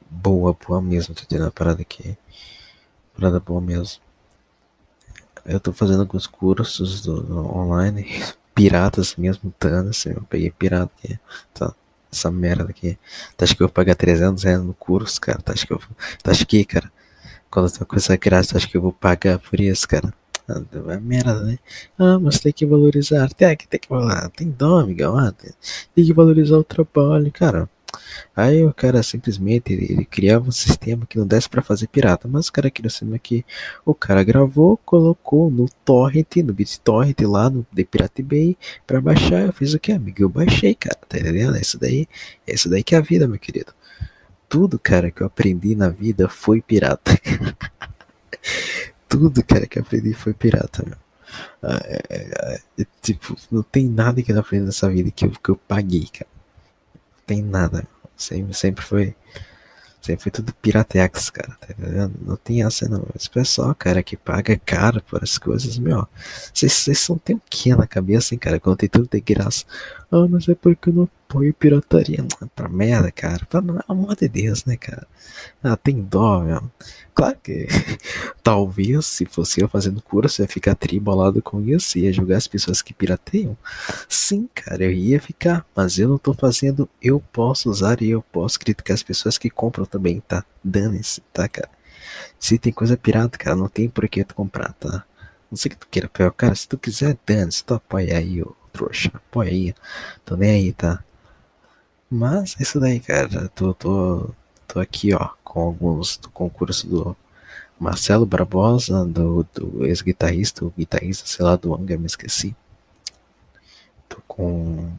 boa, 0.09 0.55
boa 0.55 0.81
mesmo, 0.81 1.15
tô 1.15 1.25
tendo 1.27 1.43
uma 1.43 1.51
parada 1.51 1.83
aqui, 1.83 2.17
parada 3.15 3.41
boa 3.41 3.61
mesmo. 3.61 4.03
Eu 5.45 5.61
tô 5.61 5.73
fazendo 5.73 6.01
alguns 6.01 6.27
cursos 6.27 7.03
do, 7.03 7.21
do 7.23 7.57
online, 7.57 8.07
piratas 8.55 9.17
mesmo, 9.17 9.53
dando 9.61 9.91
assim, 9.91 10.11
eu 10.11 10.23
peguei 10.23 10.51
pirata 10.51 10.93
tá 11.53 11.75
essa 12.15 12.31
merda 12.31 12.65
aqui. 12.71 12.99
Tu 13.37 13.45
acha 13.45 13.55
que 13.55 13.63
eu 13.63 13.67
vou 13.67 13.75
pagar 13.75 13.95
300 13.95 14.43
reais 14.43 14.63
no 14.63 14.75
curso, 14.75 15.21
cara? 15.21 15.41
Tu 15.43 15.53
acha 15.53 15.67
que 15.67 15.73
eu 15.73 15.81
Tu 16.23 16.31
acha 16.31 16.45
que, 16.45 16.65
cara? 16.65 16.91
Quando 17.51 17.71
tem 17.71 17.87
coisa 17.87 18.17
grátis, 18.17 18.51
tu 18.51 18.57
acha 18.57 18.67
que 18.69 18.77
eu 18.77 18.83
vou 18.83 18.93
pagar 18.93 19.39
por 19.39 19.61
isso, 19.61 19.87
cara? 19.89 20.13
É 20.47 21.01
merda, 21.01 21.43
né? 21.43 21.59
Ah, 21.99 22.19
mas 22.19 22.39
tem 22.39 22.53
que 22.53 22.67
valorizar. 22.67 23.33
Tem 23.33 23.57
que, 23.57 23.67
tem 23.67 23.81
que 23.81 23.89
valorizar. 23.89 24.29
Tem 24.31 24.51
dó, 24.51 24.81
amigão. 24.81 25.17
Ah, 25.17 25.33
tem, 25.33 25.53
tem 25.95 26.05
que 26.05 26.13
valorizar 26.13 26.59
o 26.59 26.65
trabalho, 26.65 27.33
cara. 27.33 27.69
Aí 28.37 28.65
o 28.65 28.73
cara 28.73 29.03
simplesmente 29.03 29.73
ele, 29.73 29.87
ele 29.91 30.05
criava 30.05 30.49
um 30.49 30.53
sistema 30.53 31.07
que 31.07 31.19
não 31.19 31.27
desse 31.27 31.49
para 31.49 31.63
fazer 31.63 31.87
pirata, 31.89 32.29
mas 32.29 32.49
o 32.49 32.53
cara 32.53 32.71
criou 32.71 32.87
um 32.87 32.91
sistema 32.91 33.19
que 33.19 33.45
o 33.85 33.95
cara 33.95 34.23
gravou, 34.25 34.77
colocou 34.79 35.51
no 35.51 35.69
torrent, 35.85 36.37
no 36.37 36.53
BitTorrent 36.53 37.21
lá 37.23 37.49
no 37.49 37.65
The 37.75 37.85
Pirate 37.85 38.23
Bay 38.23 38.57
para 38.87 39.01
baixar. 39.01 39.43
Eu 39.43 39.53
fiz 39.53 39.75
o 39.75 39.79
que, 39.79 39.93
amigo? 39.93 40.23
Eu 40.23 40.29
baixei, 40.29 40.75
cara, 40.75 40.99
tá 41.09 41.19
entendendo? 41.19 41.57
Isso 41.57 41.79
daí, 41.79 42.09
isso 42.47 42.69
daí 42.69 42.83
que 42.83 42.95
é 42.95 42.99
a 42.99 43.01
vida, 43.01 43.29
meu 43.29 43.39
querido. 43.39 43.73
Tudo, 44.49 44.79
cara, 44.79 45.11
que 45.11 45.23
eu 45.23 45.27
aprendi 45.27 45.75
na 45.75 45.89
vida 45.89 46.29
foi 46.29 46.61
pirata. 46.61 47.19
Tudo, 49.09 49.45
cara, 49.45 49.67
que 49.67 49.79
eu 49.79 49.83
aprendi 49.83 50.13
foi 50.13 50.33
pirata, 50.35 50.85
meu. 50.87 50.97
Ah, 51.63 51.81
é, 51.85 52.03
é, 52.11 52.61
é, 52.79 52.87
tipo, 53.03 53.37
não 53.51 53.63
tem 53.63 53.89
nada 53.89 54.23
que 54.23 54.31
eu 54.31 54.39
aprendi 54.39 54.67
nessa 54.67 54.89
vida 54.89 55.11
que 55.11 55.25
eu, 55.25 55.31
que 55.31 55.49
eu 55.51 55.57
paguei, 55.57 56.07
cara 56.07 56.34
tem 57.27 57.43
nada. 57.43 57.87
Sempre, 58.17 58.55
sempre 58.55 58.85
foi. 58.85 59.15
Sempre 60.01 60.23
foi 60.23 60.33
tudo 60.33 60.55
piratex, 60.61 61.31
cara, 61.31 61.57
tá 61.59 61.69
entendendo? 61.71 62.15
Não 62.21 62.37
tem 62.37 62.63
essa 62.63 62.87
não. 62.87 63.07
Esse 63.17 63.31
pessoal, 63.31 63.75
cara, 63.75 64.03
que 64.03 64.19
paga 64.19 64.55
caro 64.59 65.03
por 65.03 65.23
as 65.23 65.39
coisas, 65.39 65.79
meu. 65.79 66.07
Vocês 66.53 66.99
são 66.99 67.17
tem 67.17 67.37
o 67.37 67.43
que 67.49 67.75
na 67.75 67.87
cabeça, 67.87 68.35
hein, 68.35 68.39
cara? 68.39 68.61
Quando 68.61 68.77
tem 68.77 68.89
tudo 68.89 69.09
de 69.11 69.21
graça. 69.21 69.65
Ah, 70.13 70.27
mas 70.29 70.47
é 70.47 70.55
porque 70.55 70.91
eu 70.91 70.93
não 70.93 71.09
apoio 71.35 71.53
pirataria. 71.53 72.25
Pra 72.55 72.69
merda, 72.69 73.11
cara. 73.11 73.45
Pelo 73.47 73.81
amor 73.89 74.15
de 74.15 74.29
Deus, 74.29 74.65
né, 74.65 74.77
cara? 74.77 75.07
Ah, 75.63 75.77
tem 75.77 76.01
dó, 76.01 76.41
meu. 76.41 76.71
Claro 77.13 77.37
que 77.43 77.67
talvez 78.43 79.07
se 79.07 79.27
fosse 79.27 79.61
eu 79.61 79.69
fazendo 79.69 80.01
curso, 80.01 80.41
eu 80.41 80.45
ia 80.45 80.49
ficar 80.49 80.75
tribolado 80.75 81.43
com 81.43 81.61
isso, 81.61 81.99
ia 81.99 82.13
julgar 82.13 82.37
as 82.37 82.47
pessoas 82.47 82.81
que 82.81 82.95
pirateiam. 82.95 83.57
Sim, 84.09 84.49
cara, 84.55 84.85
eu 84.85 84.93
ia 84.93 85.21
ficar, 85.21 85.67
mas 85.75 85.99
eu 85.99 86.09
não 86.09 86.19
tô 86.19 86.33
fazendo, 86.33 86.89
eu 87.03 87.21
posso 87.33 87.69
usar 87.69 88.01
e 88.01 88.11
eu 88.11 88.23
posso 88.23 88.59
criticar 88.59 88.95
as 88.95 89.03
pessoas 89.03 89.37
que 89.37 89.51
compram 89.51 89.85
também, 89.85 90.21
tá? 90.21 90.45
Dane-se, 90.63 91.21
tá, 91.33 91.49
cara? 91.49 91.71
Se 92.39 92.59
tem 92.59 92.73
coisa 92.73 92.97
pirata, 92.97 93.39
cara, 93.39 93.57
não 93.57 93.69
tem 93.69 93.89
por 93.89 94.09
que 94.09 94.25
tu 94.25 94.35
comprar, 94.35 94.73
tá? 94.75 95.05
Não 95.51 95.57
sei 95.57 95.71
que 95.71 95.77
tu 95.77 95.87
queira 95.89 96.09
cara, 96.09 96.55
se 96.55 96.69
tu 96.69 96.77
quiser, 96.77 97.17
dane-se, 97.27 97.65
tu 97.65 97.75
apoia 97.75 98.19
aí, 98.19 98.43
ô 98.43 98.55
trouxa, 98.75 99.11
apoia 99.15 99.51
aí, 99.51 99.75
tô 100.25 100.37
nem 100.37 100.51
aí, 100.51 100.73
tá? 100.73 101.04
Mas 102.11 102.57
é 102.59 102.63
isso 102.63 102.79
daí, 102.81 103.01
cara, 103.01 103.49
tô, 103.55 103.75
tô, 103.75 104.31
tô 104.69 104.81
aqui, 104.81 105.15
ó, 105.15 105.31
com 105.43 105.61
alguns 105.61 106.17
do 106.17 106.31
concurso 106.31 106.87
do 106.87 107.17
Marcelo 107.79 108.27
Barbosa, 108.27 109.05
do, 109.05 109.47
do 109.55 109.85
ex-guitarrista, 109.87 110.65
o 110.65 110.73
guitarrista, 110.77 111.27
sei 111.27 111.45
lá, 111.45 111.57
do 111.57 111.75
Anga, 111.75 111.97
me 111.97 112.07
esqueci. 112.07 112.55
Tô 114.09 114.19
com 114.29 114.93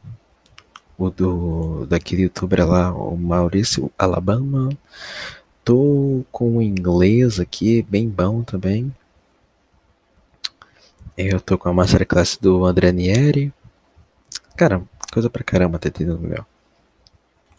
o 0.98 1.10
do 1.10 1.86
daquele 1.86 2.22
youtuber 2.22 2.66
lá, 2.66 2.92
o 2.92 3.16
Maurício 3.16 3.90
Alabama. 3.98 4.70
Tô 5.64 6.24
com 6.30 6.58
o 6.58 6.62
inglês 6.62 7.40
aqui, 7.40 7.82
bem 7.82 8.08
bom 8.08 8.42
também. 8.42 8.94
Eu 11.16 11.40
tô 11.40 11.56
com 11.58 11.68
a 11.68 11.72
masterclass 11.72 12.36
do 12.40 12.64
André 12.64 12.92
Nieri. 12.92 13.52
Cara, 14.56 14.82
coisa 15.12 15.30
pra 15.30 15.42
caramba, 15.42 15.78
tá 15.78 15.88
entendendo, 15.88 16.20
meu? 16.20 16.44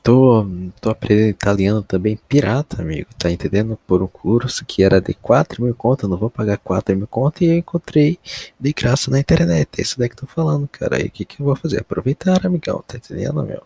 Tô, 0.04 0.46
tô 0.80 0.90
aprendendo 0.90 1.30
italiano 1.30 1.84
também, 1.84 2.18
pirata, 2.30 2.82
amigo, 2.82 3.10
tá 3.20 3.30
entendendo? 3.30 3.78
Por 3.86 4.02
um 4.02 4.08
curso 4.08 4.66
que 4.66 4.82
era 4.82 5.02
de 5.02 5.14
4 5.14 5.62
mil 5.62 5.76
contas, 5.76 6.10
não 6.10 6.18
vou 6.18 6.30
pagar 6.30 6.58
4 6.58 6.96
mil 6.96 7.08
contas, 7.08 7.42
e 7.42 7.46
eu 7.46 7.58
encontrei 7.58 8.18
de 8.58 8.74
graça 8.74 9.12
na 9.12 9.20
internet. 9.20 9.70
É 9.78 9.82
isso 9.82 10.00
daí 10.00 10.08
que 10.08 10.16
tô 10.16 10.26
falando, 10.26 10.68
cara. 10.70 11.02
E 11.02 11.08
o 11.08 11.12
que, 11.12 11.26
que 11.26 11.42
eu 11.42 11.46
vou 11.46 11.56
fazer? 11.58 11.82
Aproveitar, 11.82 12.46
amigão, 12.46 12.84
tá 12.88 12.98
entendendo, 12.98 13.44
meu? 13.44 13.64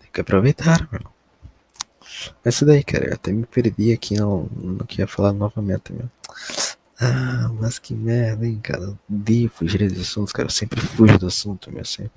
Tem 0.00 0.10
que 0.12 0.20
aproveitar, 0.20 0.88
meu. 0.90 1.02
É 2.44 2.48
isso 2.48 2.64
daí, 2.66 2.82
cara. 2.82 3.06
Eu 3.08 3.14
até 3.14 3.32
me 3.32 3.46
perdi 3.46 3.92
aqui, 3.92 4.16
não, 4.16 4.48
não 4.56 4.86
queria 4.86 5.06
falar 5.06 5.32
novamente, 5.32 5.92
meu. 5.92 6.08
Ah, 7.00 7.50
mas 7.60 7.78
que 7.78 7.94
merda, 7.94 8.46
hein, 8.46 8.60
cara. 8.62 8.82
Eu 8.82 8.98
odeio 9.10 9.48
fugir 9.50 9.90
dos 9.90 10.00
assuntos, 10.00 10.32
cara. 10.32 10.46
Eu 10.46 10.52
sempre 10.52 10.80
fujo 10.80 11.18
do 11.18 11.26
assunto, 11.26 11.72
meu. 11.72 11.84
Sempre, 11.84 12.12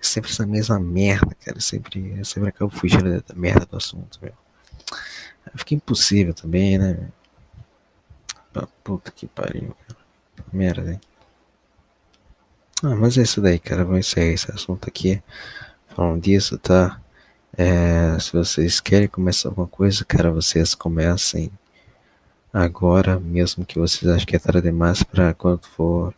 sempre 0.00 0.30
essa 0.30 0.46
mesma 0.46 0.80
merda, 0.80 1.34
cara. 1.44 1.56
Eu 1.56 1.62
sempre, 1.62 2.18
eu 2.18 2.24
sempre 2.24 2.48
acabo 2.48 2.70
fugindo 2.70 3.22
da 3.22 3.34
merda 3.34 3.66
do 3.66 3.76
assunto, 3.76 4.18
meu. 4.20 4.32
Fica 5.54 5.74
impossível 5.74 6.34
também, 6.34 6.76
né, 6.76 7.10
meu? 8.54 8.68
Puta 8.82 9.10
que 9.10 9.26
pariu, 9.26 9.76
cara. 9.86 10.00
Merda, 10.52 10.92
hein. 10.92 11.00
Ah, 12.82 12.94
mas 12.96 13.16
é 13.16 13.22
isso 13.22 13.40
daí, 13.40 13.58
cara. 13.58 13.84
Vamos 13.84 14.00
encerrar 14.00 14.32
esse 14.32 14.50
assunto 14.50 14.88
aqui. 14.88 15.22
Falando 15.88 16.22
disso, 16.22 16.58
tá? 16.58 17.00
É, 17.56 18.18
se 18.18 18.32
vocês 18.32 18.80
querem 18.80 19.08
começar 19.08 19.48
alguma 19.48 19.66
coisa, 19.66 20.04
cara, 20.04 20.30
vocês 20.30 20.74
comecem 20.74 21.50
agora, 22.56 23.20
mesmo 23.20 23.66
que 23.66 23.78
vocês 23.78 24.10
achem 24.10 24.26
que 24.26 24.34
é 24.36 24.38
tarde 24.38 24.62
demais 24.62 25.02
para 25.02 25.34
quando 25.34 25.66
for 25.66 26.14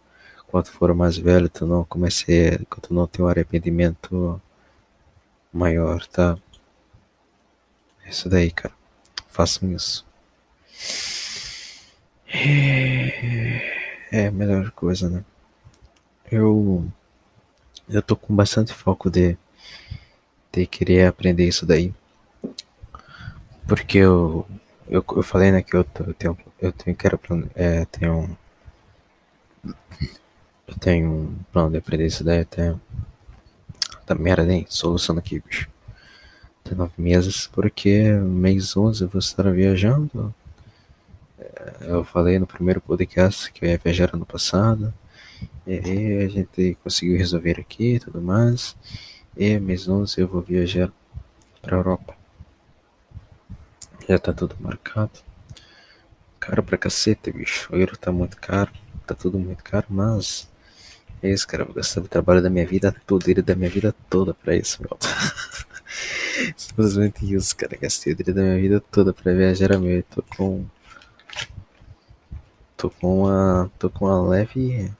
quando 0.46 0.68
for 0.68 0.94
mais 0.94 1.18
velho, 1.18 1.48
tu 1.48 1.66
não 1.66 1.84
comece, 1.84 2.64
quando 2.70 2.90
não 2.94 3.06
tem 3.06 3.22
um 3.24 3.28
arrependimento 3.28 4.40
maior, 5.52 6.06
tá? 6.06 6.38
É 8.04 8.10
isso 8.10 8.28
daí, 8.30 8.50
cara. 8.50 8.74
Façam 9.28 9.70
isso. 9.72 10.06
É 14.10 14.28
a 14.28 14.30
melhor 14.30 14.70
coisa, 14.70 15.10
né? 15.10 15.24
Eu 16.30 16.86
eu 17.88 18.02
tô 18.02 18.16
com 18.16 18.34
bastante 18.34 18.72
foco 18.72 19.10
de 19.10 19.36
de 20.52 20.66
querer 20.66 21.06
aprender 21.06 21.46
isso 21.48 21.66
daí. 21.66 21.92
Porque 23.66 23.98
eu, 23.98 24.46
eu, 24.88 25.04
eu 25.16 25.22
falei, 25.22 25.52
né, 25.52 25.62
que 25.62 25.76
eu, 25.76 25.86
eu 26.06 26.14
tenho, 26.14 26.38
eu 26.60 26.72
tenho, 26.72 26.96
quero, 26.96 27.20
é, 27.54 27.84
tenho, 27.86 28.36
eu 30.66 30.74
tenho 30.80 31.10
um 31.10 31.36
plano 31.52 31.70
de 31.70 31.78
aprender 31.78 32.06
isso 32.06 32.24
daí 32.24 32.40
até, 32.40 32.74
da 34.06 34.14
merda, 34.14 34.44
nem, 34.44 34.66
solução 34.68 35.16
aqui, 35.18 35.40
bicho. 35.40 35.68
Até 36.64 36.74
nove 36.74 36.92
meses, 36.98 37.46
porque 37.46 38.10
mês 38.12 38.76
11 38.76 39.02
eu 39.02 39.08
vou 39.08 39.18
estar 39.18 39.50
viajando. 39.52 40.34
É, 41.38 41.76
eu 41.88 42.04
falei 42.04 42.38
no 42.38 42.46
primeiro 42.46 42.80
podcast 42.80 43.52
que 43.52 43.64
eu 43.64 43.70
ia 43.70 43.78
viajar 43.78 44.14
ano 44.14 44.26
passado. 44.26 44.92
E 45.66 45.72
aí 45.78 46.24
a 46.24 46.28
gente 46.28 46.76
conseguiu 46.82 47.16
resolver 47.16 47.60
aqui 47.60 47.94
e 47.94 48.00
tudo 48.00 48.20
mais. 48.20 48.76
E 49.36 49.58
mês 49.58 49.88
11 49.88 50.20
eu 50.20 50.28
vou 50.28 50.42
viajar 50.42 50.92
para 51.62 51.76
Europa. 51.76 52.17
Já 54.08 54.18
tá 54.18 54.32
tudo 54.32 54.56
marcado. 54.58 55.10
Caro 56.40 56.62
pra 56.62 56.78
cacete, 56.78 57.30
bicho. 57.30 57.68
O 57.70 57.76
euro 57.76 57.96
tá 57.96 58.10
muito 58.10 58.38
caro. 58.38 58.72
Tá 59.06 59.14
tudo 59.14 59.38
muito 59.38 59.62
caro, 59.62 59.86
mas. 59.90 60.48
É 61.22 61.30
isso, 61.30 61.46
cara. 61.46 61.64
Vou 61.64 61.74
gastar 61.74 62.00
o 62.00 62.08
trabalho 62.08 62.40
da 62.42 62.48
minha 62.48 62.66
vida 62.66 62.94
toda, 63.06 63.30
e 63.30 63.34
da 63.34 63.54
minha 63.54 63.68
vida 63.68 63.94
toda 64.08 64.32
pra 64.32 64.56
isso, 64.56 64.80
meu. 64.80 64.96
Simplesmente 66.56 67.34
isso, 67.34 67.54
cara. 67.54 67.76
Gastei 67.76 68.14
o 68.14 68.16
dinheiro 68.16 68.34
da 68.34 68.42
minha 68.42 68.60
vida 68.60 68.80
toda 68.80 69.12
pra 69.12 69.32
viajar, 69.34 69.78
meu. 69.78 69.98
Eu 69.98 70.02
tô 70.04 70.22
com. 70.22 70.64
Tô 72.78 72.90
com 72.90 73.24
uma. 73.24 73.70
Tô 73.78 73.90
com 73.90 74.06
uma 74.06 74.26
leve. 74.26 74.90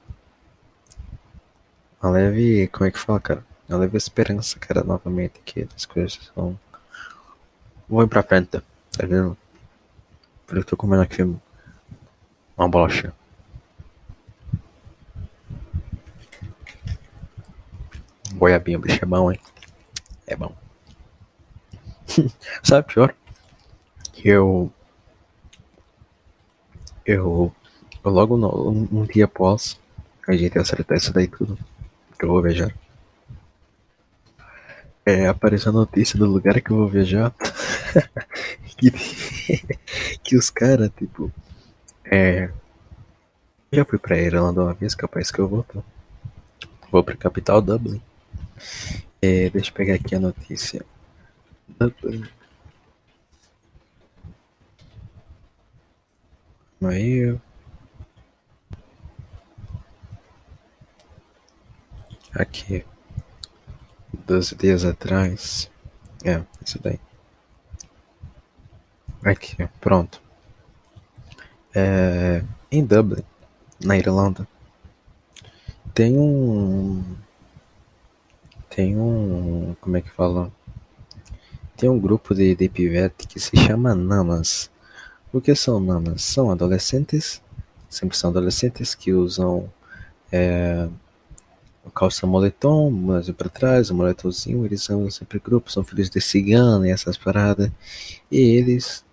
Uma 2.01 2.11
leve. 2.11 2.67
Como 2.67 2.85
é 2.87 2.91
que 2.91 2.99
fala, 2.99 3.19
cara? 3.19 3.45
Eu 3.67 3.77
levo 3.79 3.97
esperança, 3.97 4.59
cara, 4.59 4.83
novamente, 4.83 5.39
que 5.45 5.67
as 5.75 5.85
coisas 5.85 6.31
vão. 6.35 6.59
Vão 7.87 8.07
pra 8.07 8.23
frente, 8.23 8.61
tá 8.99 9.07
vendo? 9.07 9.37
Eu 10.49 10.63
tô 10.65 10.75
comendo 10.75 11.01
aqui 11.01 11.23
uma 12.57 12.67
bolacha. 12.67 13.13
Goiabinho, 18.33 18.79
bicho, 18.79 18.99
é 19.01 19.05
bom, 19.05 19.31
hein? 19.31 19.39
É 20.27 20.35
bom. 20.35 20.53
Sabe 22.61 22.93
pior? 22.93 23.15
Que 24.11 24.27
eu. 24.27 24.69
Eu. 27.05 27.55
eu 28.03 28.11
logo 28.11 28.35
no, 28.35 28.69
um, 28.69 28.87
um 28.91 29.03
dia 29.05 29.25
após 29.25 29.79
a 30.27 30.35
gente 30.35 30.59
acertar 30.59 30.97
isso 30.97 31.13
daí 31.13 31.27
tudo. 31.27 31.57
Que 32.17 32.25
eu 32.25 32.29
vou 32.29 32.41
viajar 32.41 32.73
é, 35.09 35.27
apareceu 35.27 35.71
a 35.71 35.73
notícia 35.73 36.19
do 36.19 36.25
lugar 36.25 36.61
que 36.61 36.69
eu 36.69 36.77
vou 36.77 36.87
viajar. 36.87 37.33
que, 38.79 38.91
que 40.23 40.35
os 40.37 40.49
caras, 40.49 40.89
tipo. 40.97 41.31
É. 42.05 42.49
Já 43.71 43.85
fui 43.85 43.99
pra 43.99 44.17
Irlanda 44.17 44.63
uma 44.63 44.73
vez, 44.73 44.95
capaz 44.95 45.29
que 45.31 45.39
eu 45.39 45.47
vou. 45.47 45.63
Tá? 45.63 45.81
Vou 46.91 47.03
pra 47.03 47.15
capital 47.15 47.61
Dublin. 47.61 48.01
É, 49.21 49.49
deixa 49.49 49.69
eu 49.69 49.73
pegar 49.75 49.95
aqui 49.95 50.15
a 50.15 50.19
notícia. 50.19 50.83
Dublin. 51.67 52.25
Aí. 56.81 57.37
Aqui. 62.33 62.85
12 64.25 64.55
dias 64.55 64.85
atrás. 64.85 65.69
É, 66.23 66.41
isso 66.65 66.79
daí. 66.81 66.99
Aqui, 69.23 69.67
pronto. 69.81 70.21
É, 71.75 72.43
em 72.71 72.83
Dublin, 72.83 73.23
na 73.83 73.97
Irlanda, 73.97 74.47
tem 75.93 76.17
um. 76.17 77.03
Tem 78.69 78.97
um. 78.97 79.75
Como 79.81 79.97
é 79.97 80.01
que 80.01 80.09
fala? 80.09 80.51
Tem 81.75 81.89
um 81.89 81.99
grupo 81.99 82.33
de, 82.33 82.55
de 82.55 82.69
pivete 82.69 83.27
que 83.27 83.39
se 83.39 83.55
chama 83.57 83.93
Namas. 83.93 84.69
O 85.33 85.41
que 85.41 85.53
são 85.53 85.79
Namas? 85.79 86.23
São 86.23 86.49
adolescentes, 86.51 87.41
sempre 87.89 88.17
são 88.17 88.29
adolescentes 88.29 88.95
que 88.95 89.11
usam. 89.11 89.69
É, 90.31 90.87
calça 91.93 92.27
moletom, 92.27 92.89
mas 92.89 93.29
para 93.31 93.49
trás, 93.49 93.89
um 93.91 93.95
moletomzinho, 93.95 94.65
eles 94.65 94.83
são 94.83 95.09
sempre 95.09 95.39
grupos, 95.39 95.73
são 95.73 95.83
filhos 95.83 96.09
de 96.09 96.21
cigano 96.21 96.85
e 96.85 96.91
essas 96.91 97.17
paradas. 97.17 97.71
E 98.31 98.39
eles, 98.39 99.03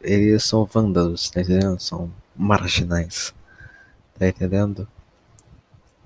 eles 0.00 0.44
são 0.44 0.64
vândalos, 0.64 1.30
tá 1.30 1.40
entendendo? 1.40 1.80
São 1.80 2.10
marginais, 2.34 3.34
tá 4.18 4.28
entendendo? 4.28 4.86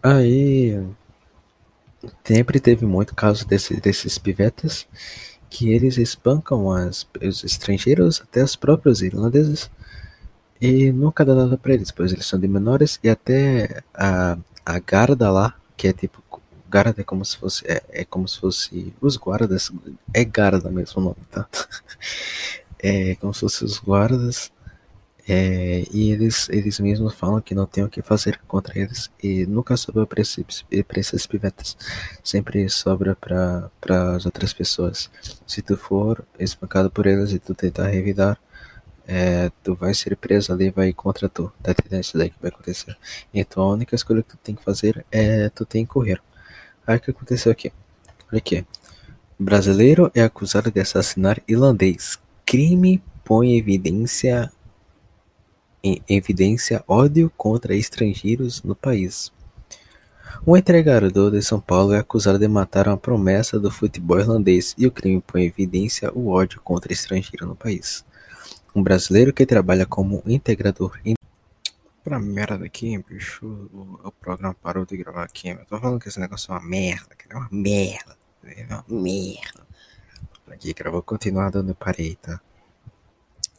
Aí, 0.02 0.82
sempre 2.24 2.60
teve 2.60 2.86
muito 2.86 3.14
caso 3.14 3.46
desse, 3.46 3.80
desses 3.80 4.18
pivetes 4.18 4.86
que 5.50 5.70
eles 5.70 5.98
espancam 5.98 6.70
as, 6.70 7.06
os 7.22 7.44
estrangeiros, 7.44 8.20
até 8.22 8.42
os 8.42 8.54
próprios 8.56 9.02
irlandeses, 9.02 9.70
e 10.60 10.92
nunca 10.92 11.24
dá 11.24 11.34
nada 11.34 11.58
pra 11.58 11.74
eles, 11.74 11.90
pois 11.90 12.12
eles 12.12 12.26
são 12.26 12.38
de 12.38 12.46
menores 12.46 13.00
e 13.02 13.08
até 13.08 13.82
a, 13.94 14.38
a 14.64 14.78
garda 14.78 15.30
lá 15.30 15.54
que 15.76 15.88
é 15.88 15.92
tipo 15.92 16.22
guarda 16.70 17.00
é 17.00 17.04
como 17.04 17.24
se 17.24 17.36
fosse 17.36 17.64
é, 17.66 17.82
é 17.90 18.04
como 18.04 18.28
se 18.28 18.38
fosse 18.38 18.94
os 19.00 19.16
guardas 19.16 19.72
é 20.14 20.24
guarda 20.24 20.70
mesmo 20.70 21.02
nome 21.02 21.16
tá 21.30 21.48
é 22.82 23.14
como 23.16 23.32
se 23.34 23.40
fosse 23.40 23.64
os 23.64 23.78
guardas 23.78 24.50
é, 25.28 25.84
e 25.92 26.10
eles 26.10 26.48
eles 26.48 26.80
mesmos 26.80 27.14
falam 27.14 27.40
que 27.40 27.54
não 27.54 27.66
tem 27.66 27.84
o 27.84 27.88
que 27.88 28.02
fazer 28.02 28.40
contra 28.48 28.78
eles 28.78 29.10
e 29.22 29.46
nunca 29.46 29.76
sobra 29.76 30.06
para 30.06 30.20
esses, 30.20 31.26
pivetes 31.26 31.76
sempre 32.24 32.68
sobra 32.68 33.14
para 33.14 33.70
para 33.80 34.16
as 34.16 34.26
outras 34.26 34.52
pessoas 34.52 35.10
se 35.46 35.62
tu 35.62 35.76
for 35.76 36.24
espancado 36.38 36.90
por 36.90 37.06
eles 37.06 37.32
e 37.32 37.38
tu 37.38 37.54
tentar 37.54 37.88
revidar 37.88 38.40
é, 39.12 39.50
tu 39.64 39.74
vai 39.74 39.92
ser 39.92 40.16
preso 40.16 40.52
ali, 40.52 40.70
vai 40.70 40.92
contra 40.92 41.28
tu. 41.28 41.52
Tá 41.60 41.72
entendendo 41.72 42.04
isso 42.04 42.16
daí 42.16 42.30
que 42.30 42.36
vai 42.40 42.48
acontecer? 42.48 42.96
Então 43.34 43.64
a 43.64 43.72
única 43.72 43.96
escolha 43.96 44.22
que 44.22 44.30
tu 44.30 44.36
tem 44.36 44.54
que 44.54 44.62
fazer 44.62 45.04
é 45.10 45.48
tu 45.48 45.64
tem 45.66 45.84
que 45.84 45.90
correr. 45.90 46.22
Aí 46.86 46.96
o 46.96 47.00
que 47.00 47.10
aconteceu 47.10 47.50
aqui? 47.50 47.72
Olha 48.30 48.38
aqui. 48.38 48.64
Brasileiro 49.36 50.12
é 50.14 50.22
acusado 50.22 50.70
de 50.70 50.78
assassinar 50.78 51.42
irlandês. 51.48 52.20
Crime 52.50 53.00
põe 53.24 53.56
evidência 53.56 54.50
em 55.84 56.02
evidência 56.08 56.82
ódio 56.88 57.32
contra 57.36 57.76
estrangeiros 57.76 58.60
no 58.64 58.74
país. 58.74 59.32
Um 60.44 60.56
entregador 60.56 61.30
de 61.30 61.42
São 61.42 61.60
Paulo 61.60 61.92
é 61.92 62.00
acusado 62.00 62.40
de 62.40 62.48
matar 62.48 62.88
uma 62.88 62.96
promessa 62.96 63.56
do 63.56 63.70
futebol 63.70 64.18
irlandês 64.18 64.74
e 64.76 64.84
o 64.84 64.90
crime 64.90 65.22
põe 65.24 65.42
em 65.42 65.46
evidência 65.46 66.10
o 66.12 66.30
ódio 66.30 66.60
contra 66.60 66.92
estrangeiro 66.92 67.46
no 67.46 67.54
país. 67.54 68.04
Um 68.74 68.82
brasileiro 68.82 69.32
que 69.32 69.46
trabalha 69.46 69.86
como 69.86 70.20
integrador 70.26 70.98
em 71.04 71.14
Pra 72.02 72.18
merda 72.18 72.66
aqui, 72.66 72.98
bicho, 72.98 73.46
o, 73.46 74.08
o, 74.08 74.10
programa 74.10 74.56
parou 74.60 74.84
de 74.84 74.96
gravar 74.96 75.22
aqui. 75.22 75.50
Eu 75.50 75.64
tô 75.66 75.78
falando 75.78 76.00
que 76.00 76.08
esse 76.08 76.18
negócio 76.18 76.50
é 76.50 76.58
uma 76.58 76.68
merda, 76.68 77.14
que 77.14 77.32
é 77.32 77.36
uma 77.36 77.48
merda, 77.52 78.16
é 78.42 78.66
uma 78.68 78.84
merda. 78.88 79.69
Aqui, 80.50 80.74
cara, 80.74 80.90
vou 80.90 81.02
continuar 81.02 81.50
dando 81.50 81.74
parei, 81.74 82.16
tá? 82.16 82.40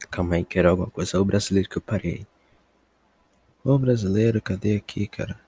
Calma 0.09 0.35
aí, 0.35 0.43
quero 0.43 0.69
alguma 0.69 0.89
coisa. 0.89 1.19
O 1.19 1.25
brasileiro 1.25 1.69
que 1.69 1.77
eu 1.77 1.81
parei. 1.81 2.27
Ô 3.63 3.77
brasileiro, 3.77 4.41
cadê 4.41 4.75
aqui, 4.75 5.07
cara? 5.07 5.39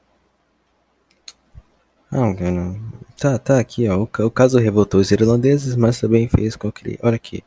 Ah, 2.10 2.34
cara. 2.34 2.76
Tá, 3.18 3.38
tá 3.38 3.60
aqui, 3.60 3.90
ó. 3.90 3.98
O, 3.98 4.26
o 4.26 4.32
caso 4.32 4.58
revoltou 4.58 5.02
os 5.02 5.12
irlandeses, 5.12 5.76
mas 5.76 6.00
também 6.00 6.30
fez 6.30 6.56
com 6.56 6.72
que. 6.72 6.98
Olha 7.02 7.16
aqui. 7.16 7.44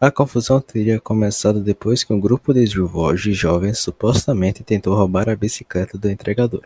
A 0.00 0.10
confusão 0.10 0.60
teria 0.60 1.00
começado 1.00 1.60
depois 1.60 2.04
que 2.04 2.12
um 2.12 2.20
grupo 2.20 2.52
de 2.52 3.32
jovens 3.32 3.78
supostamente 3.78 4.62
tentou 4.64 4.94
roubar 4.94 5.28
a 5.28 5.36
bicicleta 5.36 5.96
do 5.96 6.10
entregador. 6.10 6.62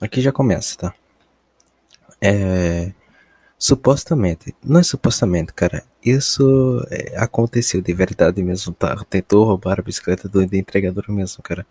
Aqui 0.00 0.20
já 0.20 0.30
começa, 0.30 0.76
tá? 0.76 0.94
É. 2.20 2.92
Supostamente. 3.58 4.54
Não 4.64 4.78
é 4.78 4.82
supostamente, 4.84 5.52
cara. 5.52 5.84
Isso 6.04 6.80
é, 6.90 7.16
aconteceu 7.18 7.82
de 7.82 7.92
verdade 7.92 8.40
mesmo, 8.42 8.72
tá? 8.72 8.94
Tentou 9.10 9.44
roubar 9.44 9.80
a 9.80 9.82
bicicleta 9.82 10.28
do, 10.28 10.46
do 10.46 10.56
entregador 10.56 11.04
mesmo, 11.08 11.42
cara. 11.42 11.66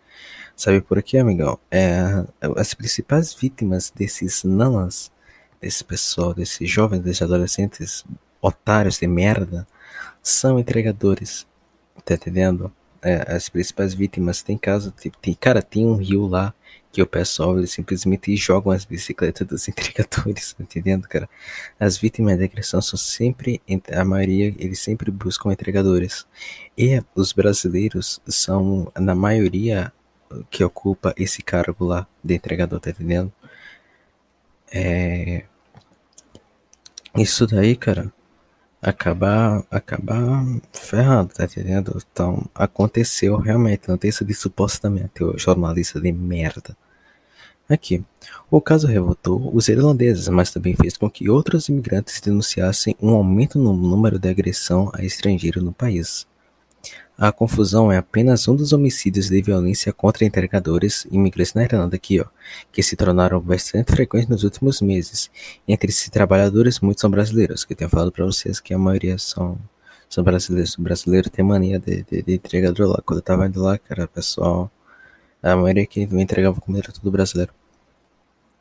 Sabe 0.55 0.81
por 0.81 1.01
quê, 1.01 1.17
amigão? 1.17 1.57
É, 1.71 2.25
as 2.57 2.73
principais 2.73 3.33
vítimas 3.33 3.89
desses 3.95 4.43
nanas, 4.43 5.09
desse 5.61 5.83
pessoal, 5.83 6.33
desses 6.33 6.69
jovens, 6.69 7.01
desses 7.01 7.21
adolescentes 7.21 8.03
otários 8.41 8.99
de 8.99 9.07
merda, 9.07 9.65
são 10.21 10.59
entregadores. 10.59 11.47
Tá 12.03 12.15
entendendo? 12.15 12.71
É, 13.01 13.33
as 13.33 13.47
principais 13.47 13.93
vítimas 13.93 14.41
tem 14.41 14.57
caso, 14.57 14.93
tem, 15.21 15.33
cara, 15.35 15.61
tem 15.61 15.85
um 15.85 15.95
rio 15.95 16.27
lá 16.27 16.53
que 16.91 17.01
o 17.01 17.07
pessoal 17.07 17.57
eles 17.57 17.71
simplesmente 17.71 18.35
jogam 18.35 18.71
as 18.71 18.85
bicicletas 18.85 19.47
dos 19.47 19.67
entregadores, 19.69 20.53
tá 20.53 20.63
entendendo, 20.63 21.07
cara? 21.07 21.29
As 21.79 21.97
vítimas 21.97 22.37
de 22.37 22.43
agressão 22.45 22.81
são 22.81 22.97
sempre, 22.97 23.61
a 23.91 24.03
maioria, 24.03 24.53
eles 24.57 24.79
sempre 24.79 25.11
buscam 25.11 25.51
entregadores. 25.51 26.25
E 26.77 27.01
os 27.15 27.33
brasileiros 27.33 28.21
são, 28.27 28.91
na 28.97 29.15
maioria, 29.15 29.91
que 30.49 30.63
ocupa 30.63 31.13
esse 31.17 31.41
cargo 31.41 31.85
lá 31.85 32.07
de 32.23 32.35
entregador, 32.35 32.79
tá 32.79 32.89
entendendo? 32.89 33.31
É... 34.71 35.45
Isso 37.15 37.47
daí, 37.47 37.75
cara, 37.75 38.13
acabar 38.89 39.63
acabar 39.69 40.45
ferrado, 40.71 41.33
tá 41.33 41.43
entendendo? 41.43 42.01
Então, 42.11 42.45
aconteceu 42.55 43.37
realmente, 43.37 43.87
não 43.87 43.97
tem 43.97 44.09
isso 44.09 44.23
de 44.23 44.33
supostamente, 44.33 45.23
o 45.23 45.37
jornalista 45.37 45.99
de 45.99 46.11
merda. 46.11 46.75
Aqui, 47.69 48.01
o 48.49 48.61
caso 48.61 48.87
revoltou 48.87 49.53
os 49.53 49.67
irlandeses, 49.67 50.29
mas 50.29 50.51
também 50.51 50.73
fez 50.73 50.95
com 50.95 51.09
que 51.09 51.29
outros 51.29 51.67
imigrantes 51.67 52.21
denunciassem 52.21 52.95
um 53.01 53.09
aumento 53.09 53.59
no 53.59 53.73
número 53.73 54.17
de 54.17 54.29
agressão 54.29 54.89
a 54.93 55.03
estrangeiro 55.03 55.61
no 55.61 55.73
país. 55.73 56.25
A 57.19 57.31
confusão 57.31 57.91
é 57.91 57.97
apenas 57.97 58.47
um 58.47 58.55
dos 58.55 58.73
homicídios 58.73 59.27
de 59.27 59.41
violência 59.41 59.91
contra 59.91 60.23
entregadores 60.23 61.07
imigrantes 61.09 61.55
na 61.55 61.63
Irlanda 61.63 61.95
aqui, 61.95 62.21
ó, 62.21 62.25
que 62.71 62.83
se 62.83 62.95
tornaram 62.95 63.39
bastante 63.41 63.91
frequentes 63.91 64.29
nos 64.29 64.43
últimos 64.43 64.81
meses. 64.81 65.31
Entre 65.67 65.89
esses 65.89 66.09
trabalhadores, 66.09 66.79
muitos 66.79 67.01
são 67.01 67.09
brasileiros, 67.09 67.65
que 67.65 67.73
eu 67.73 67.77
tenho 67.77 67.89
falado 67.89 68.11
para 68.11 68.23
vocês 68.23 68.59
que 68.59 68.71
a 68.71 68.77
maioria 68.77 69.17
são, 69.17 69.57
são 70.07 70.23
brasileiros. 70.23 70.77
O 70.77 70.81
brasileiro 70.83 71.27
tem 71.27 71.43
mania 71.43 71.79
de, 71.79 72.03
de, 72.03 72.21
de 72.21 72.33
entregador 72.35 72.87
lá. 72.87 73.01
Quando 73.03 73.17
eu 73.17 73.23
tava 73.23 73.47
indo 73.47 73.63
lá, 73.63 73.79
cara, 73.79 74.07
pessoal, 74.07 74.69
a 75.41 75.55
maioria 75.55 75.87
que 75.87 76.01
entregava 76.01 76.61
comida 76.61 76.85
era 76.85 76.93
tudo 76.93 77.09
brasileiro. 77.09 77.51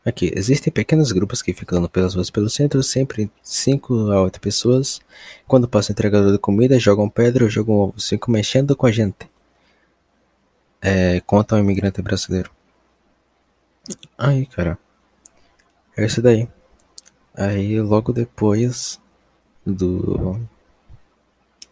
Aqui, 0.06 0.30
existem 0.36 0.72
pequenos 0.72 1.10
grupos 1.10 1.42
que 1.42 1.52
ficam 1.52 1.84
pelas 1.88 2.14
ruas 2.14 2.30
pelo 2.30 2.48
centro, 2.48 2.80
sempre 2.80 3.28
5 3.42 4.12
a 4.12 4.22
8 4.22 4.40
pessoas. 4.40 5.00
Quando 5.48 5.66
passa 5.66 5.90
o 5.90 5.94
entregador 5.94 6.30
de 6.30 6.38
comida, 6.38 6.78
jogam 6.78 7.10
pedra 7.10 7.42
ou 7.42 7.50
jogam 7.50 7.74
ovos, 7.74 8.08
ficam 8.08 8.32
mexendo 8.32 8.76
com 8.76 8.86
a 8.86 8.92
gente. 8.92 9.28
É, 10.80 11.18
conta 11.22 11.56
um 11.56 11.58
imigrante 11.58 12.00
brasileiro. 12.02 12.52
Aí, 14.16 14.46
cara. 14.46 14.78
É 15.96 16.06
isso 16.06 16.22
daí. 16.22 16.48
Aí, 17.34 17.80
logo 17.80 18.12
depois 18.12 19.00
do. 19.66 20.38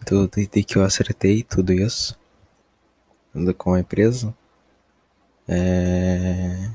do 0.05 0.27
de, 0.27 0.49
de 0.49 0.65
que 0.65 0.77
eu 0.77 0.83
acertei 0.83 1.45
tudo 1.45 1.73
isso 1.73 2.19
com 3.57 3.75
a 3.75 3.81
empresa. 3.81 4.35
É 5.47 6.69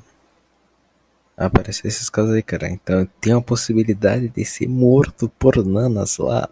aparecer 1.46 1.88
esses 1.88 2.10
casos 2.10 2.34
aí, 2.34 2.44
cara. 2.44 2.70
Então 2.70 3.08
tem 3.22 3.34
a 3.34 3.42
possibilidade 3.42 4.28
de 4.30 4.46
ser 4.46 4.68
morto 4.68 5.30
por 5.40 5.66
nanas 5.66 6.18
lá. 6.18 6.50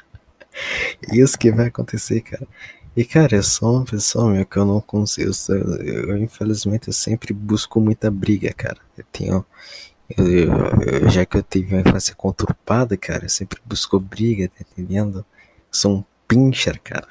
Isso 1.12 1.38
que 1.38 1.52
vai 1.52 1.66
acontecer, 1.66 2.22
cara. 2.22 2.46
E 2.96 3.04
cara, 3.04 3.36
eu 3.36 3.42
sou 3.42 3.76
uma 3.76 3.84
pessoa 3.84 4.32
meu, 4.32 4.46
que 4.46 4.56
eu 4.56 4.64
não 4.64 4.80
consigo. 4.80 5.30
Eu, 5.50 5.76
eu, 5.76 6.16
infelizmente 6.18 6.88
eu 6.88 6.94
sempre 6.94 7.32
busco 7.34 7.80
muita 7.80 8.10
briga, 8.10 8.52
cara. 8.54 8.78
Eu 8.96 9.04
tenho. 9.12 9.44
Eu, 10.16 10.26
eu, 10.26 11.10
já 11.10 11.24
que 11.24 11.36
eu 11.36 11.42
tive 11.42 11.74
uma 11.74 11.82
infância 11.82 12.14
conturpada, 12.14 12.96
cara, 12.96 13.26
eu 13.26 13.28
sempre 13.28 13.60
busco 13.64 14.00
briga, 14.00 14.48
tá 14.48 14.64
entendendo? 14.72 15.24
Sou 15.70 15.98
um 15.98 16.04
pincher, 16.26 16.80
cara. 16.82 17.06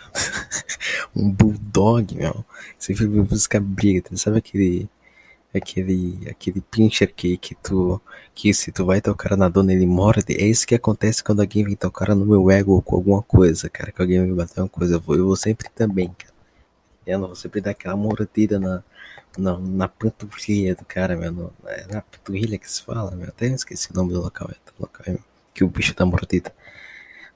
um 1.15 1.29
bulldog, 1.29 2.15
meu. 2.15 2.43
Sempre 2.77 3.07
busca 3.07 3.59
briga, 3.59 4.09
tá? 4.09 4.17
sabe 4.17 4.39
aquele 4.39 4.89
aquele 5.53 6.27
aquele 6.29 6.61
pincher 6.61 7.13
que, 7.13 7.37
que 7.37 7.55
tu 7.55 8.01
que 8.35 8.53
se 8.53 8.71
tu 8.71 8.85
vai 8.85 9.01
tocar 9.01 9.35
na 9.37 9.49
dona 9.49 9.73
ele 9.73 9.85
morde. 9.85 10.35
É 10.35 10.45
isso 10.45 10.67
que 10.67 10.75
acontece 10.75 11.23
quando 11.23 11.41
alguém 11.41 11.63
vem 11.63 11.75
tocar 11.75 12.15
no 12.15 12.25
meu 12.25 12.49
ego 12.51 12.73
ou 12.73 12.81
com 12.81 12.95
alguma 12.95 13.21
coisa 13.23 13.69
cara 13.69 13.91
que 13.91 14.01
alguém 14.01 14.19
me 14.19 14.33
bater 14.33 14.61
uma 14.61 14.69
coisa. 14.69 14.95
Eu 14.95 15.01
vou, 15.01 15.15
eu 15.15 15.25
vou 15.27 15.35
sempre 15.35 15.69
também 15.69 16.09
cara. 16.09 16.33
Eu 17.05 17.19
não 17.19 17.27
vou 17.27 17.35
sempre 17.35 17.61
dar 17.61 17.71
aquela 17.71 17.95
mordida 17.95 18.59
na, 18.59 18.83
na, 19.37 19.57
na 19.59 19.87
panturrilha 19.87 20.75
do 20.75 20.85
cara 20.85 21.15
meu. 21.17 21.31
No, 21.31 21.53
é 21.65 21.87
na 21.87 22.01
panturrilha 22.01 22.57
que 22.57 22.71
se 22.71 22.83
fala 22.83 23.11
meu. 23.11 23.27
Até 23.29 23.47
esqueci 23.47 23.91
o 23.91 23.95
nome 23.95 24.13
do 24.13 24.21
local, 24.21 24.49
é, 24.51 24.55
local 24.79 25.03
é, 25.07 25.17
que 25.53 25.63
o 25.63 25.67
bicho 25.67 25.93
tá 25.95 26.05
mordido 26.05 26.51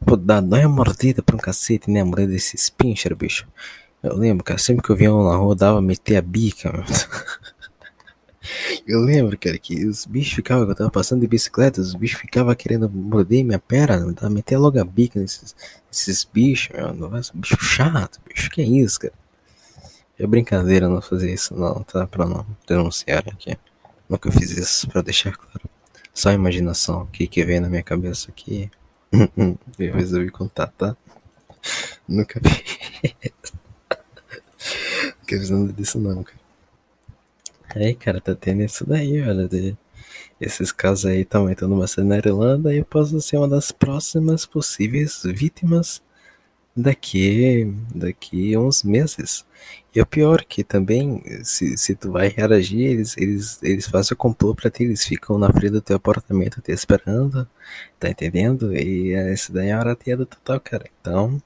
pô 0.03 0.15
dá, 0.15 0.41
não 0.41 0.57
é 0.57 0.67
mordida 0.67 1.23
pra 1.23 1.35
um 1.35 1.39
cacete 1.39 1.89
né? 1.89 2.03
Mordida 2.03 2.33
desses 2.33 2.69
pincher 2.69 3.15
bicho. 3.15 3.47
Eu 4.01 4.17
lembro 4.17 4.43
cara 4.43 4.59
sempre 4.59 4.83
que 4.83 4.89
eu 4.89 4.95
vinha 4.95 5.11
na 5.11 5.35
rua 5.35 5.55
dava 5.55 5.81
meter 5.81 6.17
a 6.17 6.21
bica 6.21 6.71
meu. 6.71 6.83
Eu 8.85 8.99
lembro, 8.99 9.37
cara, 9.37 9.57
que 9.57 9.85
os 9.85 10.05
bichos 10.05 10.33
ficavam, 10.33 10.67
eu 10.67 10.75
tava 10.75 10.89
passando 10.89 11.21
de 11.21 11.27
bicicleta, 11.27 11.79
os 11.79 11.93
bichos 11.95 12.19
ficavam 12.19 12.53
querendo 12.55 12.89
morder 12.89 13.43
minha 13.43 13.59
perna, 13.59 14.13
tava 14.13 14.33
meter 14.33 14.57
logo 14.57 14.79
a 14.79 14.83
bica 14.83 15.19
nesses, 15.19 15.55
nesses 15.89 16.23
bichos, 16.23 16.75
meu. 16.75 16.93
Nossa, 16.93 17.31
bicho 17.33 17.57
chato, 17.59 18.19
bicho, 18.27 18.49
que 18.49 18.61
é 18.61 18.65
isso, 18.65 18.99
cara? 18.99 19.13
É 20.19 20.27
brincadeira 20.27 20.87
não 20.87 21.01
fazer 21.01 21.33
isso, 21.33 21.55
não, 21.55 21.83
tá? 21.83 22.05
Pra 22.05 22.25
não 22.25 22.45
denunciar 22.67 23.23
aqui. 23.27 23.57
Nunca 24.07 24.31
fiz 24.31 24.51
isso, 24.51 24.87
pra 24.87 25.01
deixar 25.01 25.35
claro. 25.35 25.69
Só 26.13 26.29
a 26.29 26.33
imaginação, 26.33 27.03
o 27.03 27.07
que, 27.07 27.25
que 27.25 27.43
vem 27.43 27.59
na 27.59 27.69
minha 27.69 27.83
cabeça 27.83 28.29
aqui. 28.29 28.69
eu 29.79 29.93
resolvi 29.93 30.29
contar, 30.29 30.67
tá? 30.67 30.95
Nunca 32.07 32.39
vi. 32.39 33.15
Nunca 35.19 35.27
fiz 35.27 35.49
nada 35.51 35.73
disso, 35.73 35.99
não, 35.99 36.23
cara. 36.23 36.42
Aí, 37.75 37.95
cara, 37.95 38.21
tá 38.21 38.35
tendo 38.35 38.61
isso 38.63 38.85
daí, 38.85 39.21
olha. 39.21 39.47
De... 39.47 39.75
Esses 40.39 40.71
casos 40.71 41.05
aí 41.05 41.21
estão 41.21 41.41
aumentando 41.41 41.75
bastante 41.77 42.07
na 42.07 42.17
Irlanda 42.17 42.73
e 42.73 42.77
eu 42.79 42.85
posso 42.85 43.19
ser 43.21 43.37
uma 43.37 43.47
das 43.47 43.71
próximas 43.71 44.45
possíveis 44.45 45.21
vítimas 45.23 46.01
daqui 46.75 47.71
daqui 47.93 48.57
uns 48.57 48.83
meses. 48.83 49.45
E 49.95 50.01
o 50.01 50.05
pior 50.05 50.43
que 50.43 50.63
também, 50.63 51.23
se, 51.43 51.77
se 51.77 51.95
tu 51.95 52.11
vai 52.11 52.27
reagir, 52.27 52.81
eles, 52.81 53.15
eles, 53.17 53.59
eles 53.63 53.87
fazem 53.87 54.13
o 54.13 54.17
complô 54.17 54.55
pra 54.55 54.69
ti, 54.69 54.83
eles 54.83 55.05
ficam 55.05 55.37
na 55.37 55.51
frente 55.51 55.71
do 55.71 55.81
teu 55.81 55.97
apartamento 55.97 56.61
te 56.61 56.71
esperando, 56.71 57.47
tá 57.99 58.09
entendendo? 58.09 58.75
E 58.75 59.13
essa 59.13 59.53
daí 59.53 59.69
é 59.69 59.73
a 59.73 59.79
hora 59.79 59.95
total, 59.95 60.59
cara. 60.59 60.85
Então, 60.99 61.41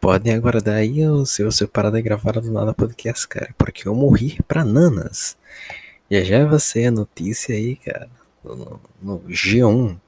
podem 0.00 0.34
aguardar 0.34 0.76
aí 0.76 1.06
o 1.06 1.26
seu, 1.26 1.50
seu 1.52 1.68
parada 1.68 2.00
gravada 2.00 2.40
do 2.40 2.50
nada 2.50 2.72
podcast, 2.74 3.26
cara. 3.28 3.54
Porque 3.56 3.86
eu 3.88 3.94
morri 3.94 4.38
pra 4.46 4.64
nanas. 4.64 5.36
Já 6.10 6.22
já 6.22 6.46
você 6.46 6.86
a 6.86 6.90
notícia 6.90 7.54
aí, 7.54 7.76
cara. 7.76 8.08
No, 8.42 8.80
no 9.02 9.20
G1 9.28 9.98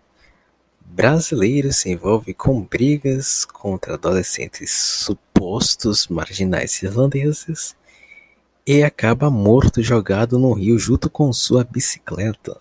Brasileiro 0.93 1.73
se 1.73 1.89
envolve 1.89 2.35
com 2.35 2.63
brigas 2.63 3.45
contra 3.45 3.95
adolescentes 3.95 4.73
supostos 4.73 6.09
marginais 6.09 6.83
irlandeses 6.83 7.77
e 8.67 8.83
acaba 8.83 9.31
morto 9.31 9.83
jogado 9.83 10.39
no 10.39 10.53
rio 10.53 10.79
junto 10.79 11.09
com 11.09 11.33
sua 11.33 11.65
bicicleta. 11.65 12.61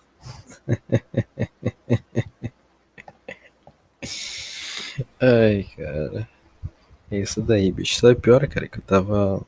Ai, 5.20 5.66
cara. 5.76 6.28
É 7.10 7.18
isso 7.18 7.42
daí, 7.42 7.72
bicho. 7.72 8.00
Sabe 8.00 8.14
pior, 8.14 8.46
cara, 8.46 8.68
que 8.68 8.78
eu 8.78 8.82
tava. 8.82 9.46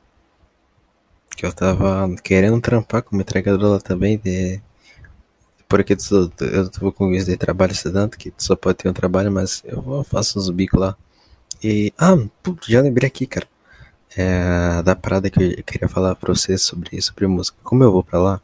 Que 1.35 1.45
eu 1.45 1.53
tava 1.53 2.15
querendo 2.23 2.59
trampar 2.61 3.01
como 3.03 3.21
entregador 3.21 3.71
lá 3.71 3.79
também 3.79 4.17
de. 4.17 4.61
Eu 6.39 6.69
tô 6.69 6.91
com 6.91 7.11
isso 7.13 7.25
de 7.25 7.35
trabalho 7.35 7.71
estudante, 7.71 8.15
que 8.15 8.31
só 8.37 8.55
pode 8.55 8.77
ter 8.77 8.89
um 8.89 8.93
trabalho, 8.93 9.31
mas 9.31 9.63
eu 9.65 10.03
faço 10.03 10.37
uns 10.37 10.49
bicos 10.49 10.79
lá. 10.79 10.95
E. 11.63 11.91
Ah, 11.97 12.15
putz, 12.43 12.67
já 12.67 12.81
lembrei 12.81 13.07
aqui, 13.07 13.25
cara. 13.25 13.47
É, 14.15 14.83
da 14.83 14.95
parada 14.95 15.29
que 15.29 15.41
eu 15.57 15.63
queria 15.63 15.87
falar 15.89 16.15
pra 16.15 16.33
você 16.33 16.57
sobre, 16.57 17.01
sobre 17.01 17.25
música. 17.27 17.57
Como 17.63 17.83
eu 17.83 17.91
vou 17.91 18.03
pra 18.03 18.19
lá, 18.19 18.41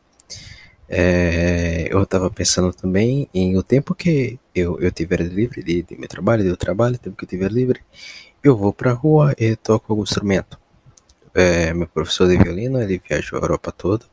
é, 0.87 1.87
eu 1.91 2.03
tava 2.05 2.31
pensando 2.31 2.73
também 2.73 3.29
em 3.33 3.55
o 3.55 3.61
tempo 3.61 3.93
que 3.93 4.39
eu, 4.55 4.79
eu 4.79 4.91
tiver 4.91 5.21
livre 5.21 5.61
de, 5.63 5.83
de 5.83 5.95
meu 5.97 6.09
trabalho, 6.09 6.43
do 6.43 6.57
trabalho, 6.57 6.95
o 6.95 6.97
tempo 6.97 7.15
que 7.15 7.25
eu 7.25 7.29
tiver 7.29 7.51
livre, 7.51 7.79
eu 8.43 8.55
vou 8.55 8.73
pra 8.73 8.93
rua 8.93 9.33
e 9.37 9.55
toco 9.55 9.91
algum 9.91 10.03
instrumento. 10.03 10.59
É, 11.33 11.73
meu 11.73 11.87
professor 11.87 12.27
de 12.27 12.37
violino, 12.37 12.81
ele 12.81 13.01
viajou 13.07 13.37
a 13.39 13.41
Europa 13.41 13.71
toda. 13.71 14.05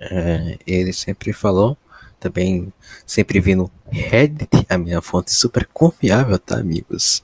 É, 0.00 0.58
ele 0.66 0.92
sempre 0.92 1.32
falou, 1.32 1.76
também 2.18 2.72
sempre 3.06 3.40
vi 3.40 3.54
no 3.54 3.70
Reddit, 3.90 4.66
a 4.68 4.78
minha 4.78 5.00
fonte 5.00 5.32
super 5.32 5.66
confiável, 5.72 6.38
tá, 6.38 6.58
amigos? 6.58 7.22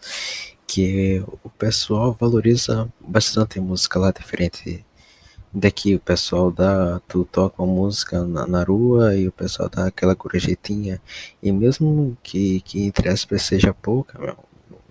Que 0.67 1.25
o 1.43 1.49
pessoal 1.51 2.17
valoriza 2.19 2.89
bastante 3.01 3.59
a 3.59 3.63
música 3.63 3.99
lá, 3.99 4.13
diferente 4.13 4.85
daqui. 5.53 5.95
O 5.95 6.01
pessoal 6.01 6.51
dá, 6.51 7.01
tu 7.09 7.25
toca 7.25 7.63
uma 7.63 7.73
música 7.73 8.25
na, 8.25 8.47
na 8.47 8.63
rua 8.65 9.17
e 9.17 9.29
o 9.29 9.33
pessoal 9.33 9.69
dá 9.69 9.87
aquela 9.87 10.15
gorjetinha. 10.15 11.01
E 11.43 11.51
mesmo 11.53 12.17
que, 12.23 12.61
que 12.63 12.85
entre 12.85 13.09
aspas 13.09 13.43
seja 13.43 13.73
pouca, 13.73 14.19
meu, 14.19 14.37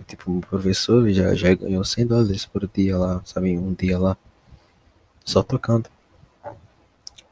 tipo, 0.07 0.31
um 0.31 0.41
professor 0.41 1.09
já, 1.09 1.33
já 1.35 1.53
ganhou 1.53 1.83
100 1.83 2.07
dólares 2.07 2.45
por 2.45 2.67
dia 2.67 2.97
lá, 2.97 3.21
sabe? 3.25 3.57
Um 3.57 3.73
dia 3.73 3.99
lá. 3.99 4.17
Só 5.23 5.43
tocando. 5.43 5.89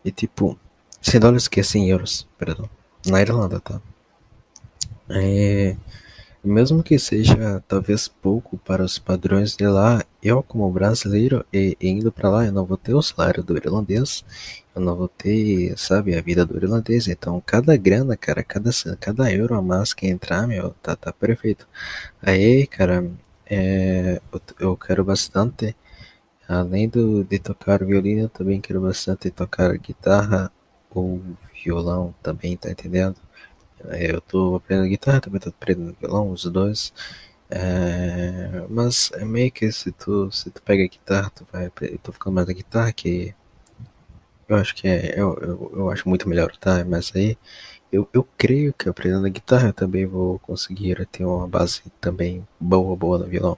E 0.04 0.12
tipo, 0.12 0.60
100 1.02 1.20
dólares 1.20 1.48
que 1.48 1.60
é 1.60 1.64
100 1.64 1.90
euros, 1.90 2.28
perdão. 2.38 2.70
Na 3.08 3.22
Irlanda, 3.22 3.60
tá? 3.60 3.82
É, 5.10 5.76
mesmo 6.44 6.84
que 6.84 7.00
seja 7.00 7.64
talvez 7.68 8.08
pouco 8.08 8.58
para 8.58 8.84
os 8.84 9.00
padrões 9.00 9.56
de 9.56 9.68
lá, 9.68 10.04
eu 10.22 10.44
como 10.44 10.70
brasileiro 10.72 11.46
e, 11.54 11.78
e 11.80 11.90
indo 11.90 12.12
para 12.12 12.30
lá, 12.30 12.46
eu 12.46 12.52
não 12.52 12.66
vou 12.66 12.78
ter 12.78 12.94
o 12.94 13.02
salário 13.02 13.44
do 13.44 13.56
irlandês, 13.58 14.24
eu 14.76 14.82
não 14.82 14.96
vou 14.96 15.08
ter, 15.08 15.78
sabe, 15.78 16.16
a 16.18 16.22
vida 16.22 16.46
do 16.46 16.58
irlandês. 16.58 17.08
Então, 17.08 17.42
cada 17.46 17.76
grana, 17.78 18.18
cara, 18.18 18.44
cada, 18.44 18.72
cada 19.00 19.32
euro 19.32 19.56
a 19.56 19.62
mais 19.62 19.94
que 19.94 20.08
entrar, 20.08 20.48
meu, 20.48 20.72
tá, 20.82 20.96
tá 20.96 21.14
perfeito. 21.14 21.68
Aí, 22.22 22.68
cara, 22.68 23.10
é, 23.46 24.22
eu, 24.32 24.42
eu 24.60 24.78
quero 24.78 25.04
bastante, 25.06 25.76
além 26.48 26.90
do, 26.90 27.24
de 27.24 27.40
tocar 27.40 27.84
violino, 27.86 28.22
eu 28.24 28.30
também 28.30 28.62
quero 28.62 28.82
bastante 28.82 29.30
tocar 29.32 29.78
guitarra 29.78 30.52
ou 30.92 31.22
violão 31.64 32.16
também, 32.24 32.58
tá 32.58 32.72
entendendo? 32.72 33.18
É, 33.90 34.12
eu 34.12 34.22
tô 34.22 34.56
aprendendo 34.56 34.90
guitarra, 34.90 35.22
também 35.22 35.40
tô 35.40 35.50
aprendendo 35.50 35.96
violão, 36.00 36.32
os 36.32 36.46
dois. 36.46 36.94
É, 37.50 38.66
mas 38.70 39.12
é 39.14 39.24
meio 39.26 39.52
que 39.52 39.72
se 39.72 39.92
tu, 39.92 40.32
se 40.32 40.50
tu 40.52 40.62
pega 40.64 40.84
a 40.84 40.88
guitarra, 40.88 41.30
tu 41.30 41.46
vai. 41.52 41.72
Eu 41.82 41.98
tô 42.00 42.12
ficando 42.12 42.34
mais 42.34 42.48
na 42.48 42.54
guitarra, 42.54 42.92
que 42.94 43.36
eu 44.48 44.56
acho 44.58 44.76
que 44.76 44.88
é. 44.88 45.20
Eu, 45.20 45.36
eu, 45.41 45.72
eu 45.76 45.91
acho 45.91 46.08
muito 46.10 46.28
melhor, 46.30 46.56
tá? 46.58 46.84
Mas 46.86 47.12
aí 47.16 47.38
eu, 47.91 48.08
eu 48.14 48.28
creio 48.38 48.74
que 48.74 48.89
aprendendo 48.89 49.26
a 49.26 49.30
guitarra 49.30 49.74
também 49.74 50.06
vou 50.06 50.39
conseguir 50.39 51.06
ter 51.08 51.26
uma 51.26 51.48
base 51.48 51.84
também 52.02 52.48
boa, 52.60 52.96
boa 52.96 53.20
no 53.20 53.26
violão. 53.26 53.58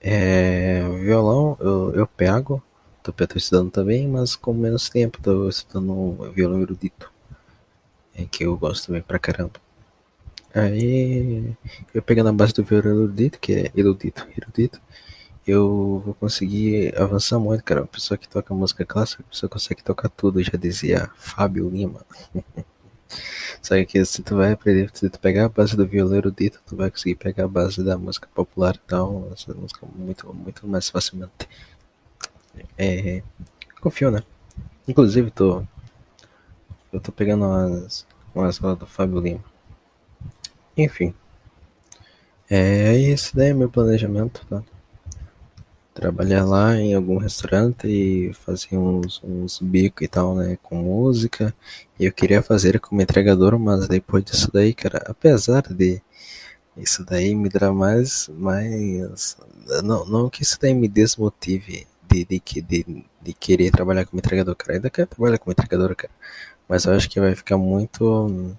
É, 0.00 0.82
violão 1.00 1.56
eu, 1.60 1.94
eu 1.94 2.06
pego, 2.06 2.62
tô, 3.02 3.12
tô 3.12 3.38
estudando 3.38 3.70
também, 3.70 4.08
mas 4.08 4.36
com 4.36 4.52
menos 4.52 4.88
tempo, 4.90 5.20
tô 5.22 5.48
estudando 5.48 6.32
violão 6.34 6.60
erudito 6.62 7.12
é, 8.14 8.24
que 8.26 8.44
eu 8.44 8.56
gosto 8.56 8.86
também 8.86 9.02
pra 9.02 9.18
caramba. 9.18 9.54
Aí, 10.54 11.54
eu 11.94 12.02
pegando 12.02 12.28
a 12.28 12.32
base 12.32 12.52
do 12.52 12.62
violão 12.64 12.90
erudito, 12.90 13.38
que 13.40 13.52
é 13.54 13.72
erudito, 13.74 14.26
erudito, 14.36 14.80
eu 15.46 16.02
vou 16.04 16.14
conseguir 16.14 16.94
avançar 16.98 17.38
muito, 17.38 17.64
cara. 17.64 17.82
Uma 17.82 17.86
pessoa 17.86 18.18
que 18.18 18.28
toca 18.28 18.54
música 18.54 18.84
clássica, 18.84 19.22
a 19.26 19.30
pessoa 19.30 19.50
consegue 19.50 19.82
tocar 19.82 20.08
tudo, 20.08 20.42
já 20.42 20.56
dizia 20.58 21.10
Fábio 21.16 21.68
Lima. 21.68 22.04
Só 23.62 23.74
que 23.84 24.04
se 24.04 24.22
tu 24.22 24.36
vai 24.36 24.52
aprender, 24.52 24.90
se 24.94 25.08
tu 25.10 25.20
pegar 25.20 25.44
a 25.46 25.48
base 25.48 25.76
do 25.76 25.86
violão 25.86 26.16
erudito, 26.16 26.60
tu 26.66 26.76
vai 26.76 26.90
conseguir 26.90 27.16
pegar 27.16 27.44
a 27.44 27.48
base 27.48 27.82
da 27.84 27.98
música 27.98 28.28
popular, 28.34 28.78
então, 28.84 29.28
essa 29.32 29.52
música 29.54 29.86
muito, 29.94 30.32
muito 30.34 30.66
mais 30.66 30.88
facilmente. 30.88 31.48
É, 32.78 33.22
confio, 33.80 34.10
né? 34.10 34.22
Inclusive, 34.88 35.30
tô 35.30 35.64
eu 36.92 37.00
tô 37.00 37.10
pegando 37.10 37.46
umas, 37.46 38.06
umas 38.34 38.60
lá 38.60 38.74
do 38.74 38.86
Fábio 38.86 39.20
Lima. 39.20 39.42
Enfim. 40.76 41.14
É, 42.50 42.94
esse 42.98 43.34
daí 43.34 43.48
é 43.48 43.54
meu 43.54 43.70
planejamento, 43.70 44.44
tá? 44.46 44.62
Trabalhar 45.94 46.44
lá 46.46 46.74
em 46.74 46.94
algum 46.94 47.18
restaurante 47.18 47.86
e 47.86 48.32
fazer 48.32 48.76
uns, 48.78 49.20
uns 49.22 49.60
bicos 49.60 50.02
e 50.04 50.08
tal, 50.08 50.34
né? 50.34 50.58
Com 50.62 50.76
música. 50.76 51.54
E 51.98 52.06
eu 52.06 52.12
queria 52.12 52.42
fazer 52.42 52.80
como 52.80 53.02
entregador, 53.02 53.58
mas 53.58 53.86
depois 53.88 54.24
disso 54.24 54.50
daí, 54.52 54.72
cara, 54.74 55.04
apesar 55.06 55.62
de 55.62 56.00
isso 56.76 57.04
daí 57.04 57.34
me 57.34 57.48
dá 57.48 57.72
mais. 57.72 58.28
mais 58.34 59.36
não, 59.84 60.06
não 60.06 60.30
que 60.30 60.42
isso 60.42 60.58
daí 60.60 60.74
me 60.74 60.88
desmotive 60.88 61.86
de, 62.08 62.24
de, 62.24 62.40
de, 62.62 63.04
de 63.22 63.32
querer 63.34 63.70
trabalhar 63.70 64.06
como 64.06 64.18
entregador, 64.20 64.56
cara. 64.56 64.74
Ainda 64.74 64.90
quero 64.90 65.08
trabalhar 65.08 65.38
como 65.38 65.52
entregador, 65.52 65.94
cara. 65.96 66.12
Mas 66.68 66.84
eu 66.86 66.94
acho 66.94 67.08
que 67.10 67.20
vai 67.20 67.34
ficar 67.34 67.58
muito. 67.58 68.56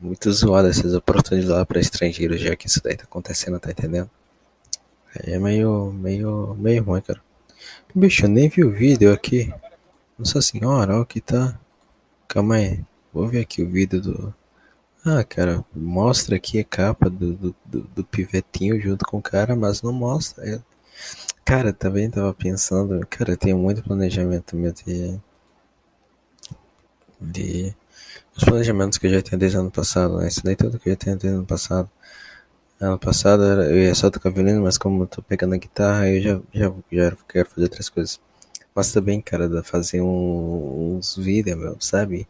Muito 0.00 0.30
zoado 0.32 0.68
essas 0.68 0.94
oportunidades 0.94 1.50
lá 1.50 1.66
para 1.66 1.80
estrangeiros, 1.80 2.40
já 2.40 2.54
que 2.54 2.68
isso 2.68 2.80
daí 2.82 2.96
tá 2.96 3.02
acontecendo, 3.04 3.58
tá 3.58 3.70
entendendo? 3.70 4.08
É 5.14 5.38
meio. 5.38 5.92
meio. 5.92 6.54
meio 6.54 6.82
ruim, 6.84 7.00
cara. 7.00 7.20
Bicho, 7.94 8.24
eu 8.24 8.28
nem 8.28 8.48
vi 8.48 8.64
o 8.64 8.70
vídeo 8.72 9.12
aqui. 9.12 9.52
Nossa 10.18 10.40
senhora, 10.42 10.94
olha 10.94 11.02
o 11.02 11.06
que 11.06 11.20
tá. 11.20 11.58
Calma 12.28 12.56
aí. 12.56 12.84
Vou 13.12 13.28
ver 13.28 13.40
aqui 13.40 13.62
o 13.62 13.70
vídeo 13.70 14.00
do. 14.00 14.34
Ah, 15.04 15.24
cara, 15.24 15.64
mostra 15.74 16.36
aqui 16.36 16.60
a 16.60 16.64
capa 16.64 17.08
do, 17.08 17.34
do, 17.34 17.56
do, 17.64 17.80
do 17.94 18.04
pivetinho 18.04 18.80
junto 18.80 19.04
com 19.06 19.18
o 19.18 19.22
cara, 19.22 19.56
mas 19.56 19.80
não 19.82 19.92
mostra. 19.92 20.62
Cara, 21.44 21.72
também 21.72 22.10
tava 22.10 22.34
pensando. 22.34 23.06
Cara, 23.08 23.32
eu 23.32 23.36
tenho 23.36 23.58
muito 23.58 23.82
planejamento 23.82 24.56
meu 24.56 24.72
de 24.72 25.18
de 27.20 27.74
os 28.36 28.44
planejamentos 28.44 28.98
que 28.98 29.06
eu 29.06 29.10
já 29.10 29.22
tinha 29.22 29.38
desde 29.38 29.58
ano 29.58 29.70
passado, 29.70 30.18
né? 30.18 30.28
Isso 30.28 30.42
daí 30.44 30.54
tudo 30.56 30.78
que 30.78 30.88
eu 30.88 30.92
já 30.92 30.96
tinha 30.96 31.16
desde 31.16 31.36
ano 31.36 31.46
passado. 31.46 31.90
Ano 32.80 32.98
passado 32.98 33.42
eu 33.44 33.76
ia 33.76 33.94
só 33.94 34.08
tocar 34.10 34.30
violino, 34.30 34.62
mas 34.62 34.78
como 34.78 35.02
eu 35.02 35.06
tô 35.08 35.20
pegando 35.20 35.54
a 35.54 35.58
guitarra, 35.58 36.08
eu 36.10 36.20
já, 36.22 36.40
já, 36.52 36.72
já 36.92 37.16
quero 37.28 37.48
fazer 37.50 37.62
outras 37.64 37.88
coisas. 37.88 38.20
Mas 38.74 38.92
também, 38.92 39.20
cara, 39.20 39.62
fazer 39.64 40.00
um, 40.00 40.96
uns 40.96 41.16
vídeos, 41.16 41.58
meu, 41.58 41.76
sabe? 41.80 42.28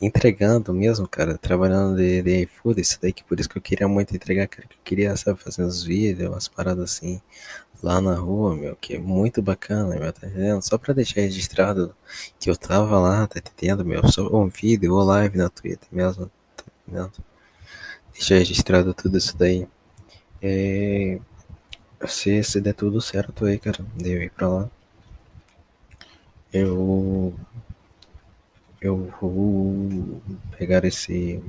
Entregando 0.00 0.72
mesmo, 0.72 1.06
cara, 1.06 1.36
trabalhando 1.38 1.96
de, 1.96 2.22
de 2.22 2.42
iFood, 2.44 2.80
isso 2.80 2.98
daí 3.02 3.12
que 3.12 3.22
por 3.24 3.38
isso 3.38 3.48
que 3.50 3.58
eu 3.58 3.62
queria 3.62 3.86
muito 3.88 4.16
entregar, 4.16 4.48
cara, 4.48 4.66
que 4.66 4.76
eu 4.76 4.80
queria, 4.84 5.14
sabe, 5.16 5.38
fazer 5.42 5.62
uns 5.64 5.82
vídeos, 5.84 6.30
umas 6.30 6.48
paradas 6.48 6.92
assim, 6.92 7.20
lá 7.82 8.00
na 8.00 8.14
rua, 8.14 8.56
meu, 8.56 8.76
que 8.76 8.94
é 8.96 8.98
muito 8.98 9.42
bacana, 9.42 9.96
meu, 9.96 10.12
tá 10.12 10.26
entendendo? 10.26 10.62
Só 10.62 10.78
pra 10.78 10.94
deixar 10.94 11.20
registrado 11.22 11.94
que 12.40 12.50
eu 12.50 12.56
tava 12.56 12.98
lá, 13.00 13.26
tá 13.26 13.38
entendendo, 13.40 13.84
meu? 13.84 14.06
Só 14.08 14.28
um 14.34 14.48
vídeo 14.48 14.94
ou 14.94 15.04
live 15.04 15.38
na 15.38 15.50
Twitter 15.50 15.88
mesmo, 15.92 16.30
tá 16.56 16.64
entendendo? 16.88 17.12
Deixar 18.16 18.36
registrado 18.36 18.92
tudo 18.94 19.18
isso 19.18 19.36
daí. 19.36 19.68
É... 20.42 21.20
Se, 22.06 22.42
se 22.42 22.60
der 22.60 22.74
tudo 22.74 23.00
certo 23.00 23.44
aí, 23.46 23.58
cara, 23.58 23.84
de 23.96 24.10
eu 24.10 24.22
ir 24.22 24.30
pra 24.30 24.48
lá. 24.48 24.70
Eu. 26.52 27.34
Eu 28.80 29.12
vou 29.20 30.20
pegar 30.58 30.84
esse. 30.84 31.42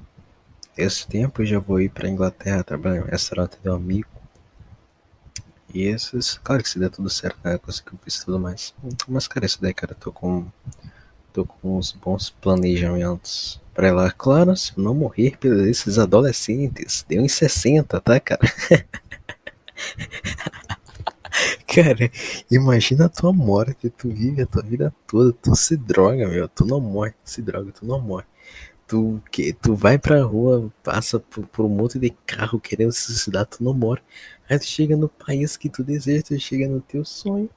Esse 0.77 1.07
tempo 1.07 1.41
e 1.41 1.45
já 1.45 1.59
vou 1.59 1.81
ir 1.81 1.89
pra 1.89 2.07
Inglaterra 2.07 2.63
trabalhar 2.63 3.01
um 3.01 3.07
restaurante 3.07 3.57
de 3.61 3.69
um 3.69 3.73
amigo 3.73 4.07
e 5.73 5.83
esses, 5.83 6.37
claro 6.43 6.63
que 6.63 6.69
se 6.69 6.79
der 6.79 6.89
tudo 6.89 7.09
certo, 7.09 7.37
né? 7.43 7.55
Eu 7.55 7.59
consigo 7.59 7.91
ver 8.03 8.11
tudo 8.25 8.39
mais. 8.39 8.73
Mas, 9.07 9.27
cara, 9.27 9.45
isso 9.45 9.61
daí, 9.61 9.73
cara, 9.73 9.93
eu 9.93 9.97
tô 9.97 10.11
com 10.11 10.45
tô 11.33 11.45
com 11.45 11.77
uns 11.77 11.91
bons 11.91 12.31
planejamentos 12.31 13.61
pra 13.77 13.87
ela. 13.89 14.11
Claro, 14.11 14.57
se 14.57 14.73
eu 14.75 14.83
não 14.83 14.95
morrer 14.95 15.37
pelos 15.37 15.67
esses 15.67 15.99
adolescentes, 15.99 17.05
deu 17.07 17.21
em 17.21 17.27
60, 17.29 18.01
tá, 18.01 18.19
cara? 18.19 18.41
Cara, 21.67 22.11
imagina 22.49 23.05
a 23.05 23.09
tua 23.09 23.31
morte, 23.31 23.91
tu 23.91 24.09
vive 24.09 24.41
a 24.41 24.47
tua 24.47 24.63
vida 24.63 24.91
toda, 25.05 25.31
tu 25.31 25.55
se 25.55 25.77
droga, 25.77 26.27
meu, 26.27 26.47
tu 26.47 26.65
não 26.65 26.79
morre, 26.81 27.11
tu 27.23 27.29
se 27.29 27.41
droga, 27.43 27.71
tu 27.71 27.85
não 27.85 28.01
morre. 28.01 28.25
Tu, 28.87 29.21
que, 29.31 29.53
tu 29.53 29.75
vai 29.75 29.99
pra 29.99 30.23
rua, 30.23 30.71
passa 30.83 31.19
por, 31.19 31.45
por 31.47 31.65
um 31.65 31.69
monte 31.69 31.99
de 31.99 32.09
carro 32.25 32.59
querendo 32.59 32.91
se 32.91 33.01
suicidar, 33.01 33.45
tu 33.45 33.63
não 33.63 33.73
morre. 33.73 34.01
Aí 34.49 34.57
tu 34.57 34.65
chega 34.65 34.97
no 34.97 35.09
país 35.09 35.55
que 35.57 35.69
tu 35.69 35.83
deseja, 35.83 36.23
tu 36.23 36.39
chega 36.39 36.67
no 36.67 36.81
teu 36.81 37.05
sonho. 37.05 37.49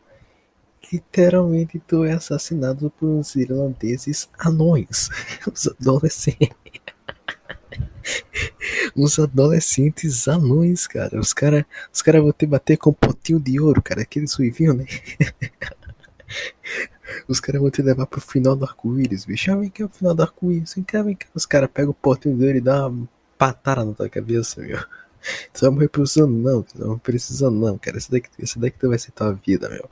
Literalmente 0.92 1.78
tu 1.86 2.04
é 2.04 2.12
assassinado 2.12 2.90
por 2.90 3.08
uns 3.08 3.36
irlandeses 3.36 4.28
anões, 4.38 5.08
os 5.52 5.68
adolescentes. 5.68 6.50
Uns 8.96 9.18
adolescentes 9.18 10.26
anões, 10.26 10.86
cara. 10.86 11.18
Os 11.18 11.32
caras 11.32 11.64
os 11.92 12.02
cara 12.02 12.20
vão 12.20 12.32
te 12.32 12.46
bater 12.46 12.76
com 12.76 12.90
um 12.90 12.94
potinho 12.94 13.38
de 13.38 13.60
ouro, 13.60 13.82
cara. 13.82 14.02
Aquele 14.02 14.26
suivinho, 14.26 14.74
né? 14.74 14.86
Os 17.26 17.40
caras 17.40 17.60
vão 17.60 17.70
te 17.70 17.82
levar 17.82 18.06
pro 18.06 18.20
final 18.20 18.54
do 18.54 18.64
arco-íris, 18.64 19.24
bicho. 19.24 19.50
Ah, 19.52 19.56
vem 19.56 19.68
cá, 19.68 19.84
o 19.84 19.88
final 19.88 20.14
do 20.14 20.22
arco-íris. 20.22 20.74
Vem 20.74 20.84
cá, 20.84 21.02
vem 21.02 21.16
cá. 21.16 21.26
Os 21.34 21.44
caras 21.46 21.68
pegam 21.72 21.90
o 21.90 21.94
potinho 21.94 22.36
de 22.36 22.44
ouro 22.44 22.56
e 22.56 22.60
dão 22.60 22.88
uma 22.88 23.08
patada 23.36 23.84
na 23.84 23.92
tua 23.94 24.08
cabeça, 24.08 24.60
meu. 24.60 24.78
Tu 25.52 25.60
vai 25.60 25.70
morrer 25.70 25.88
precisando, 25.88 26.32
não. 26.32 26.62
Tu 26.62 27.00
precisando, 27.02 27.58
não, 27.58 27.78
cara. 27.78 27.98
Esse 27.98 28.10
daqui, 28.10 28.28
esse 28.38 28.58
daqui 28.58 28.86
vai 28.86 28.98
ser 28.98 29.10
tua 29.12 29.32
vida, 29.32 29.68
meu. 29.68 29.90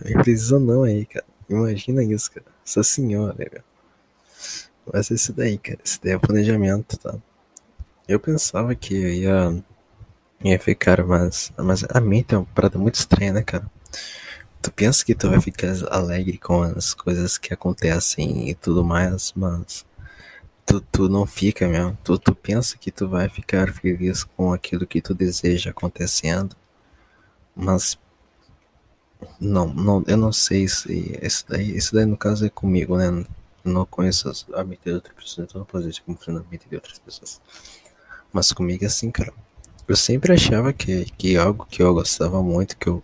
Precisando, 0.00 0.66
não, 0.66 0.82
aí, 0.82 1.06
cara. 1.06 1.24
Imagina 1.48 2.02
isso, 2.02 2.30
cara. 2.30 2.46
Essa 2.66 2.82
senhora, 2.82 3.34
meu. 3.38 3.62
Mas 4.92 5.10
esse 5.10 5.32
daí, 5.32 5.58
cara. 5.58 5.78
Esse 5.84 6.00
daí 6.02 6.12
é 6.12 6.18
planejamento, 6.18 6.96
tá? 6.98 7.14
Eu 8.06 8.20
pensava 8.20 8.74
que 8.74 8.94
eu 8.94 9.08
ia, 9.08 9.64
ia 10.42 10.58
ficar, 10.58 11.04
mas, 11.04 11.52
mas 11.56 11.84
a 11.88 12.00
mente 12.00 12.34
é 12.34 12.38
uma 12.38 12.46
parada 12.46 12.78
muito 12.78 12.96
estranha, 12.96 13.32
né, 13.32 13.42
cara? 13.42 13.70
Tu 14.60 14.72
pensa 14.72 15.04
que 15.04 15.14
tu 15.14 15.28
vai 15.30 15.40
ficar 15.40 15.72
alegre 15.90 16.38
com 16.38 16.62
as 16.62 16.94
coisas 16.94 17.36
que 17.38 17.52
acontecem 17.52 18.48
e 18.48 18.54
tudo 18.54 18.84
mais, 18.84 19.32
mas 19.36 19.84
tu, 20.64 20.80
tu 20.80 21.08
não 21.08 21.26
fica 21.26 21.68
mesmo. 21.68 21.96
Tu, 22.02 22.18
tu 22.18 22.34
pensa 22.34 22.76
que 22.78 22.90
tu 22.90 23.08
vai 23.08 23.28
ficar 23.28 23.72
feliz 23.72 24.24
com 24.24 24.52
aquilo 24.52 24.86
que 24.86 25.00
tu 25.00 25.14
deseja 25.14 25.70
acontecendo, 25.70 26.56
mas 27.54 27.98
não, 29.40 29.66
não, 29.72 30.04
eu 30.06 30.16
não 30.16 30.32
sei 30.32 30.68
se 30.68 31.18
esse 31.20 31.44
daí, 31.48 31.70
esse 31.72 31.92
daí 31.92 32.04
no 32.04 32.16
caso 32.16 32.46
é 32.46 32.50
comigo, 32.50 32.96
né? 32.96 33.24
Não 33.64 33.86
conheço 33.86 34.30
a 34.54 34.64
mente 34.64 34.82
de 34.84 34.92
outras 34.92 35.14
pessoas, 35.14 35.48
então 35.48 35.58
não 35.60 35.66
posso 35.66 35.88
dizer 35.88 36.02
como 36.04 36.18
mente 36.50 36.68
de 36.68 36.76
outras 36.76 36.98
pessoas. 36.98 37.40
Mas 38.32 38.52
comigo 38.52 38.84
é 38.84 38.86
assim, 38.86 39.10
cara. 39.10 39.32
Eu 39.86 39.96
sempre 39.96 40.32
achava 40.32 40.72
que, 40.72 41.06
que 41.16 41.36
algo 41.36 41.66
que 41.66 41.82
eu 41.82 41.94
gostava 41.94 42.42
muito, 42.42 42.76
que 42.76 42.88
eu, 42.88 43.02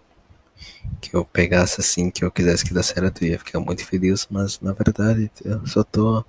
que 1.01 1.15
eu 1.15 1.25
pegasse 1.25 1.81
assim, 1.81 2.11
que 2.11 2.25
eu 2.25 2.31
quisesse 2.31 2.65
que 2.65 2.75
desse 2.75 2.95
certo, 2.95 3.23
eu 3.23 3.29
ia 3.29 3.39
ficar 3.39 3.61
muito 3.61 3.85
feliz, 3.85 4.27
mas 4.31 4.61
na 4.61 4.73
verdade 4.73 5.31
eu 5.45 5.67
só 5.67 5.83
tô 5.85 6.25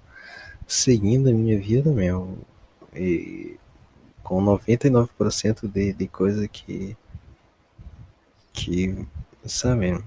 seguindo 0.68 1.30
a 1.30 1.34
minha 1.34 1.60
vida, 1.60 1.92
meu. 1.92 2.38
E 2.94 3.58
com 4.24 4.44
99% 4.44 5.68
de, 5.68 5.94
de 5.94 6.08
coisa 6.08 6.48
que. 6.48 6.96
que. 8.54 9.06
Sabe? 9.46 10.04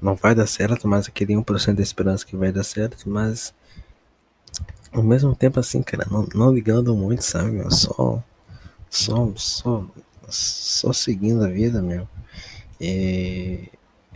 Não 0.00 0.14
vai 0.14 0.34
dar 0.34 0.46
certo, 0.46 0.86
mas 0.86 1.08
aquele 1.08 1.34
1% 1.34 1.74
de 1.74 1.82
esperança 1.82 2.24
que 2.24 2.36
vai 2.36 2.52
dar 2.52 2.64
certo, 2.64 3.08
mas 3.08 3.54
ao 4.92 5.02
mesmo 5.02 5.34
tempo 5.34 5.60
assim, 5.60 5.82
cara, 5.82 6.06
não, 6.10 6.26
não 6.34 6.52
ligando 6.52 6.94
muito, 6.96 7.22
sabe, 7.22 7.50
meu? 7.50 7.70
Só, 7.70 8.22
só, 8.90 9.32
só, 9.36 9.86
só 10.28 10.92
seguindo 10.92 11.44
a 11.44 11.48
vida, 11.48 11.82
meu. 11.82 12.08
E 12.80 13.68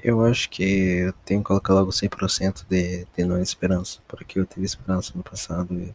eu 0.02 0.24
acho 0.24 0.50
que 0.50 0.62
eu 0.62 1.12
tenho 1.24 1.40
que 1.40 1.46
colocar 1.46 1.74
logo 1.74 1.90
100% 1.90 2.64
de, 2.68 3.06
de 3.16 3.24
não 3.24 3.40
esperança, 3.40 4.00
porque 4.08 4.38
eu 4.38 4.46
tive 4.46 4.66
esperança 4.66 5.12
no 5.14 5.22
passado 5.22 5.74
e, 5.74 5.94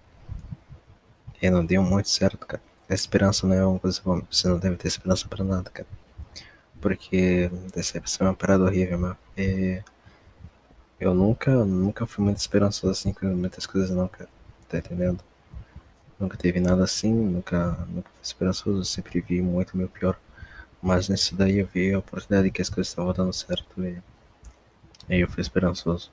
e 1.41 1.49
não 1.49 1.65
deu 1.65 1.83
muito 1.83 2.09
certo, 2.09 2.45
cara. 2.45 2.61
A 2.89 2.93
esperança 2.93 3.45
não 3.45 3.55
é 3.55 3.65
uma 3.65 3.79
coisa 3.79 4.01
boa, 4.03 4.23
você 4.31 4.47
não 4.47 4.59
deve 4.59 4.77
ter 4.77 4.87
esperança 4.87 5.27
pra 5.27 5.43
nada, 5.43 5.69
cara. 5.69 5.87
Porque 6.81 7.49
decepção 7.73 8.27
é 8.27 8.29
uma 8.31 8.35
parada 8.35 8.63
horrível. 8.63 9.15
E 9.37 9.81
eu 10.99 11.13
nunca, 11.13 11.51
nunca 11.65 12.05
fui 12.05 12.23
muito 12.23 12.37
esperançoso 12.37 12.91
assim 12.91 13.13
com 13.13 13.27
muitas 13.27 13.65
coisas, 13.65 13.91
não, 13.91 14.07
cara 14.07 14.29
tá 14.67 14.77
entendendo? 14.77 15.19
Nunca 16.19 16.37
teve 16.37 16.59
nada 16.59 16.83
assim, 16.83 17.13
nunca, 17.13 17.71
nunca 17.89 18.09
fui 18.09 18.23
esperançoso, 18.23 18.83
sempre 18.85 19.21
vi 19.21 19.41
muito 19.41 19.77
meu 19.77 19.87
pior. 19.87 20.19
Mas 20.81 21.09
nesse 21.09 21.35
daí 21.35 21.59
eu 21.59 21.67
vi 21.67 21.93
a 21.93 21.99
oportunidade 21.99 22.51
que 22.51 22.61
as 22.61 22.69
coisas 22.69 22.89
estavam 22.89 23.13
dando 23.13 23.33
certo 23.33 23.83
e 23.83 23.97
aí 25.09 25.21
eu 25.21 25.29
fui 25.29 25.41
esperançoso. 25.41 26.11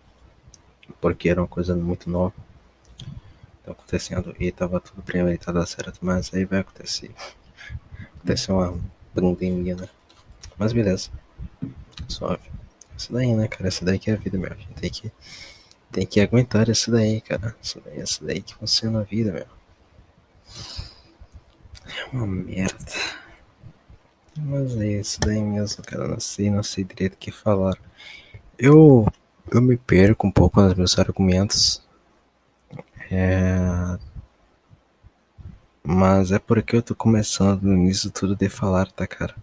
Porque 1.00 1.28
era 1.28 1.40
uma 1.40 1.48
coisa 1.48 1.74
muito 1.74 2.08
nova. 2.10 2.34
Tá 3.64 3.72
acontecendo 3.72 4.34
e 4.38 4.52
tava 4.52 4.80
tudo 4.80 5.02
premeditado 5.02 5.58
dar 5.58 5.66
certo, 5.66 5.98
mas 6.02 6.32
aí 6.34 6.44
vai 6.44 6.60
acontecer. 6.60 7.10
Aconteceu 8.16 8.56
uma 8.56 8.78
pandemia, 9.14 9.76
né? 9.76 9.88
Mas 10.58 10.72
beleza. 10.72 11.10
Suave. 12.08 12.50
Isso 12.96 13.12
daí, 13.12 13.34
né, 13.34 13.48
cara? 13.48 13.68
Isso 13.68 13.84
daí 13.84 13.98
que 13.98 14.10
é 14.10 14.14
a 14.14 14.16
vida, 14.16 14.38
meu. 14.38 14.52
A 14.52 14.54
gente 14.54 14.74
tem 14.74 14.90
que 14.90 15.12
tem 15.94 16.06
que 16.06 16.20
aguentar 16.20 16.68
isso 16.68 16.90
daí, 16.90 17.20
cara. 17.20 17.54
Isso 17.62 17.80
daí, 17.84 18.00
isso 18.00 18.24
daí 18.24 18.42
que 18.42 18.54
funciona 18.54 19.00
a 19.00 19.04
vida, 19.04 19.32
meu. 19.32 19.46
É 21.86 22.06
uma 22.12 22.26
merda. 22.26 22.92
Mas 24.36 24.76
é 24.76 24.86
isso 25.00 25.20
daí 25.20 25.40
mesmo, 25.40 25.84
cara. 25.84 26.08
Não 26.08 26.18
sei, 26.18 26.50
não 26.50 26.62
sei 26.62 26.82
direito 26.82 27.14
o 27.14 27.18
que 27.18 27.30
falar. 27.30 27.78
Eu, 28.58 29.06
eu 29.52 29.62
me 29.62 29.76
perco 29.76 30.26
um 30.26 30.32
pouco 30.32 30.60
nos 30.60 30.74
meus 30.74 30.98
argumentos. 30.98 31.80
É... 33.10 33.96
Mas 35.84 36.32
é 36.32 36.38
porque 36.38 36.76
eu 36.76 36.82
tô 36.82 36.94
começando 36.94 37.62
nisso 37.64 38.10
tudo 38.10 38.34
de 38.34 38.48
falar, 38.48 38.90
tá, 38.90 39.06
cara? 39.06 39.36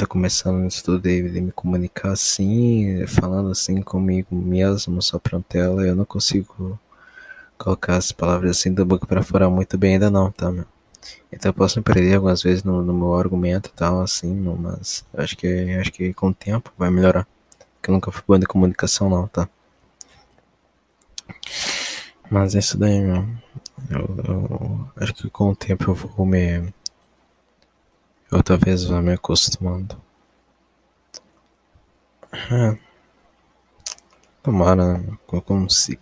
Eu 0.00 0.08
começando 0.08 0.58
no 0.58 0.66
estudo 0.66 1.00
de, 1.00 1.30
de, 1.30 1.40
me 1.40 1.52
comunicar 1.52 2.12
assim, 2.12 3.06
falando 3.06 3.50
assim 3.50 3.82
comigo 3.82 4.34
mesmo, 4.34 5.02
só 5.02 5.18
pra 5.18 5.40
tela, 5.40 5.86
eu 5.86 5.94
não 5.94 6.04
consigo 6.04 6.78
colocar 7.58 7.96
as 7.96 8.12
palavras 8.12 8.58
assim 8.58 8.72
da 8.72 8.84
boca 8.84 9.06
para 9.06 9.22
fora 9.22 9.48
muito 9.50 9.76
bem 9.78 9.94
ainda 9.94 10.10
não, 10.10 10.30
tá, 10.30 10.50
meu? 10.50 10.64
Então 11.32 11.48
eu 11.50 11.54
posso 11.54 11.78
me 11.78 11.84
perder 11.84 12.14
algumas 12.14 12.42
vezes 12.42 12.62
no, 12.64 12.82
no 12.82 12.92
meu 12.92 13.14
argumento 13.14 13.68
e 13.68 13.72
tal, 13.72 14.00
assim, 14.00 14.32
mas 14.58 15.04
acho 15.14 15.36
que 15.36 15.46
acho 15.80 15.92
que 15.92 16.14
com 16.14 16.28
o 16.28 16.34
tempo 16.34 16.72
vai 16.78 16.90
melhorar. 16.90 17.26
Porque 17.74 17.90
eu 17.90 17.94
nunca 17.94 18.12
fui 18.12 18.22
bom 18.26 18.38
de 18.38 18.46
comunicação 18.46 19.10
não, 19.10 19.26
tá? 19.26 19.48
Mas 22.30 22.54
é 22.54 22.58
isso 22.60 22.78
daí, 22.78 23.00
meu. 23.00 23.26
Eu, 23.90 24.16
eu 24.28 24.90
acho 24.96 25.14
que 25.14 25.28
com 25.30 25.50
o 25.50 25.56
tempo 25.56 25.90
eu 25.90 25.94
vou 25.94 26.24
me 26.24 26.72
eu 28.32 28.42
talvez 28.42 28.84
vá 28.84 29.02
me 29.02 29.12
acostumando. 29.12 30.00
É. 32.32 32.78
Tomara 34.42 34.98
né? 34.98 35.18
que 35.28 35.36
eu 35.36 35.42
consiga. 35.42 36.00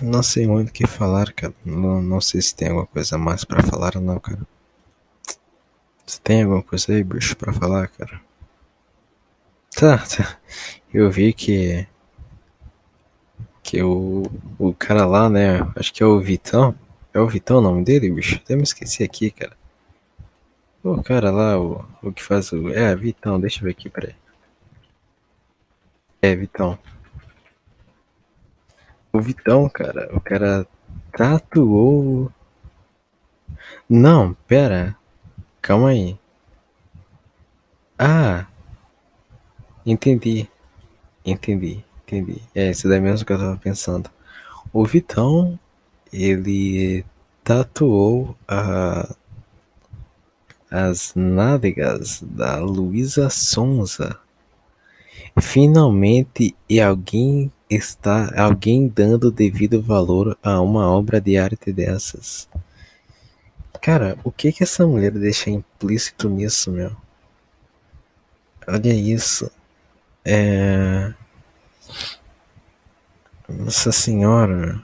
Não 0.00 0.22
sei 0.22 0.46
muito 0.46 0.70
o 0.70 0.72
que 0.72 0.86
falar, 0.86 1.32
cara. 1.32 1.52
Não, 1.64 2.00
não 2.00 2.20
sei 2.20 2.40
se 2.40 2.54
tem 2.54 2.68
alguma 2.68 2.86
coisa 2.86 3.18
mais 3.18 3.44
pra 3.44 3.62
falar 3.62 3.96
ou 3.96 4.02
não, 4.02 4.20
cara. 4.20 4.46
Você 6.06 6.20
tem 6.22 6.42
alguma 6.42 6.62
coisa 6.62 6.92
aí, 6.92 7.02
bicho, 7.02 7.36
pra 7.36 7.52
falar, 7.52 7.88
cara? 7.88 8.20
Tá, 9.76 9.98
tá. 9.98 10.38
Eu 10.92 11.10
vi 11.10 11.32
que. 11.32 11.86
Que 13.62 13.82
o, 13.82 14.30
o 14.58 14.74
cara 14.74 15.06
lá, 15.06 15.28
né? 15.28 15.60
Acho 15.74 15.92
que 15.92 16.02
é 16.02 16.06
o 16.06 16.20
Vitão. 16.20 16.74
É 17.14 17.20
o 17.20 17.28
Vitão 17.28 17.58
o 17.58 17.60
nome 17.60 17.84
dele, 17.84 18.10
bicho? 18.10 18.34
Até 18.36 18.56
me 18.56 18.64
esqueci 18.64 19.04
aqui, 19.04 19.30
cara. 19.30 19.56
O 20.82 21.00
cara 21.02 21.30
lá, 21.30 21.58
o, 21.58 21.86
o 22.02 22.12
que 22.12 22.20
faz 22.22 22.50
o. 22.52 22.68
É, 22.70 22.94
Vitão, 22.96 23.40
deixa 23.40 23.60
eu 23.60 23.64
ver 23.64 23.70
aqui, 23.70 23.88
peraí. 23.88 24.16
É, 26.20 26.34
Vitão. 26.34 26.76
O 29.12 29.20
Vitão, 29.20 29.68
cara, 29.68 30.10
o 30.12 30.20
cara 30.20 30.66
tatuou. 31.12 32.32
Não, 33.88 34.34
pera. 34.48 34.96
Calma 35.62 35.90
aí. 35.90 36.18
Ah, 37.96 38.46
entendi. 39.86 40.48
Entendi, 41.24 41.84
entendi. 42.02 42.42
É, 42.54 42.70
isso 42.70 42.88
daí 42.88 43.00
mesmo 43.00 43.24
que 43.24 43.32
eu 43.32 43.38
tava 43.38 43.56
pensando. 43.56 44.10
O 44.72 44.84
Vitão 44.84 45.58
ele 46.14 47.04
tatuou 47.42 48.36
a, 48.46 49.14
as 50.70 51.12
nádegas 51.14 52.22
da 52.22 52.58
Luísa 52.58 53.28
Sonza. 53.28 54.18
Finalmente, 55.40 56.54
e 56.68 56.80
alguém 56.80 57.50
está 57.68 58.32
alguém 58.40 58.86
dando 58.86 59.32
devido 59.32 59.82
valor 59.82 60.38
a 60.40 60.60
uma 60.60 60.88
obra 60.88 61.20
de 61.20 61.36
arte 61.36 61.72
dessas. 61.72 62.48
Cara, 63.82 64.16
o 64.22 64.30
que 64.30 64.52
que 64.52 64.62
essa 64.62 64.86
mulher 64.86 65.10
deixa 65.10 65.50
implícito 65.50 66.28
nisso, 66.28 66.70
meu? 66.70 66.96
Olha 68.66 68.94
isso. 68.94 69.50
É. 70.24 71.12
Nossa 73.48 73.92
senhora. 73.92 74.82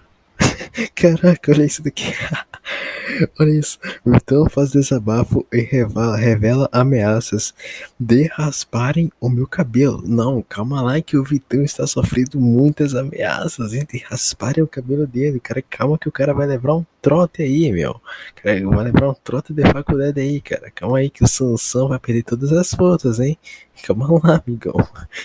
Caraca, 0.94 1.52
olha 1.52 1.64
isso 1.64 1.82
daqui. 1.82 2.12
Olha 3.38 3.50
isso. 3.50 3.78
Então 4.06 4.48
faz 4.48 4.70
desabafo 4.70 5.46
e 5.52 5.61
revela, 5.61 6.16
revela 6.16 6.68
ameaças 6.70 7.52
de 7.98 8.28
rasparem 8.28 9.11
o 9.20 9.28
meu 9.28 9.46
cabelo. 9.46 10.02
Não, 10.06 10.42
calma 10.42 10.80
lá 10.80 11.00
que 11.00 11.16
o 11.16 11.24
Vitão 11.24 11.62
está 11.62 11.86
sofrendo 11.86 12.38
muitas 12.38 12.94
ameaças 12.94 13.72
de 13.72 13.98
rasparem 14.08 14.62
o 14.62 14.68
cabelo 14.68 15.06
dele. 15.06 15.40
Cara, 15.40 15.62
calma 15.62 15.98
que 15.98 16.08
o 16.08 16.12
cara 16.12 16.32
vai 16.32 16.46
levar 16.46 16.74
um 16.74 16.86
trote 17.02 17.42
aí, 17.42 17.72
meu. 17.72 18.00
Cara, 18.36 18.68
vai 18.68 18.84
levar 18.84 19.11
um 19.11 19.14
trote 19.14 19.52
de 19.52 19.62
faculdade 19.62 20.20
aí, 20.20 20.40
cara. 20.40 20.70
Calma 20.70 20.98
aí 20.98 21.11
que 21.11 21.24
o 21.24 21.28
Sansão 21.28 21.88
vai 21.88 21.98
perder 21.98 22.22
todas 22.22 22.52
as 22.52 22.72
fotos, 22.72 23.18
hein? 23.18 23.36
Calma 23.82 24.06
lá, 24.22 24.42
amigão. 24.46 24.74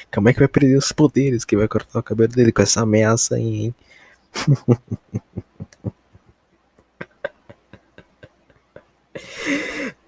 Calma 0.09 0.29
aí 0.29 0.33
que 0.33 0.39
vai 0.39 0.47
perder 0.47 0.77
os 0.77 0.91
poderes, 0.91 1.45
que 1.45 1.55
vai 1.55 1.67
cortar 1.67 1.99
o 1.99 2.03
cabelo 2.03 2.31
dele 2.33 2.51
com 2.51 2.61
essa 2.61 2.81
ameaça 2.81 3.35
aí, 3.35 3.65
hein? 3.65 3.75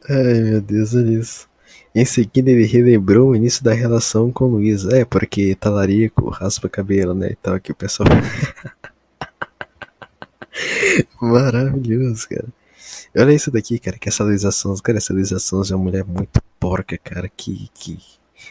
Ai, 0.10 0.42
meu 0.42 0.62
Deus, 0.62 0.96
olha 0.96 1.20
isso. 1.20 1.48
Em 1.94 2.06
seguida, 2.06 2.50
ele 2.52 2.66
relembrou 2.66 3.30
o 3.30 3.36
início 3.36 3.64
da 3.64 3.74
relação 3.74 4.32
com 4.32 4.46
Luísa. 4.46 4.96
É, 4.96 5.04
porque 5.04 5.56
talarico, 5.56 6.30
raspa 6.30 6.70
cabelo, 6.70 7.14
né? 7.14 7.32
E 7.32 7.36
tal, 7.36 7.60
que 7.60 7.72
o 7.72 7.76
pessoal. 7.76 8.08
Maravilhoso, 11.20 12.30
cara. 12.30 12.46
Olha 13.18 13.34
isso 13.34 13.52
daqui, 13.52 13.80
cara, 13.80 13.98
que 13.98 14.08
essa 14.08 14.24
Luísa 14.24 14.52
Sons, 14.52 14.80
cara, 14.80 15.00
essa 15.00 15.14
Luísa 15.14 15.40
Sons 15.40 15.72
é 15.72 15.76
uma 15.76 15.84
mulher 15.86 16.06
muito 16.06 16.42
porca, 16.60 16.98
cara, 16.98 17.28
que, 17.28 17.70
que... 17.74 17.98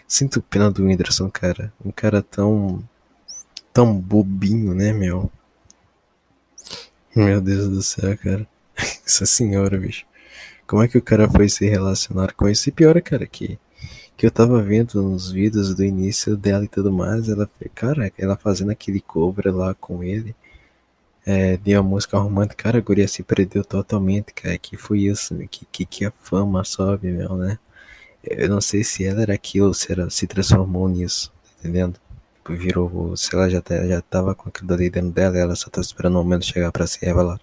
Sinto 0.06 0.42
pena 0.42 0.70
do 0.70 0.84
Whindersson, 0.84 1.30
cara. 1.30 1.72
Um 1.84 1.92
cara 1.92 2.20
tão... 2.22 2.82
tão 3.72 3.94
bobinho, 3.94 4.74
né, 4.74 4.92
meu? 4.92 5.30
Meu 7.16 7.40
Deus 7.40 7.66
do 7.70 7.82
céu, 7.82 8.14
cara. 8.18 8.46
Essa 9.06 9.24
senhora, 9.24 9.78
bicho. 9.78 10.04
Como 10.66 10.82
é 10.82 10.88
que 10.88 10.98
o 10.98 11.02
cara 11.02 11.26
foi 11.26 11.48
se 11.48 11.66
relacionar 11.66 12.34
com 12.34 12.46
isso? 12.46 12.68
E 12.68 12.72
pior, 12.72 13.00
cara, 13.00 13.26
que, 13.26 13.58
que 14.14 14.26
eu 14.26 14.30
tava 14.30 14.60
vendo 14.62 15.02
nos 15.02 15.30
vídeos 15.32 15.74
do 15.74 15.82
início 15.82 16.36
dela 16.36 16.64
e 16.64 16.68
tudo 16.68 16.92
mais, 16.92 17.30
ela, 17.30 17.48
cara, 17.74 18.12
ela 18.18 18.36
fazendo 18.36 18.70
aquele 18.70 19.00
cover 19.00 19.54
lá 19.54 19.74
com 19.74 20.02
ele, 20.04 20.36
é, 21.24 21.56
de 21.56 21.74
uma 21.74 21.82
música 21.82 22.18
romântica, 22.18 22.64
cara, 22.64 22.78
a 22.78 22.82
guria 22.82 23.08
se 23.08 23.22
perdeu 23.22 23.64
totalmente, 23.64 24.34
cara, 24.34 24.58
que 24.58 24.76
foi 24.76 25.00
isso, 25.00 25.34
que, 25.48 25.64
que, 25.72 25.86
que 25.86 26.04
a 26.04 26.12
fama 26.20 26.64
sobe, 26.64 27.10
meu, 27.10 27.34
né? 27.36 27.58
Eu 28.22 28.50
não 28.50 28.60
sei 28.60 28.84
se 28.84 29.06
ela 29.06 29.22
era 29.22 29.34
aquilo, 29.34 29.72
se 29.72 29.90
ela 29.90 30.10
se 30.10 30.26
transformou 30.26 30.86
nisso, 30.86 31.32
tá 31.32 31.60
entendendo? 31.60 31.98
Virou, 32.54 33.16
se 33.16 33.34
ela 33.34 33.48
já, 33.48 33.60
tá, 33.60 33.86
já 33.86 34.00
tava 34.00 34.34
com 34.34 34.48
aquilo 34.48 34.72
ali 34.72 34.90
dentro 34.90 35.10
dela, 35.10 35.36
ela 35.36 35.56
só 35.56 35.68
tá 35.68 35.80
esperando 35.80 36.14
o 36.14 36.22
momento 36.22 36.44
chegar 36.44 36.70
pra 36.70 36.86
se 36.86 37.04
revelar. 37.04 37.40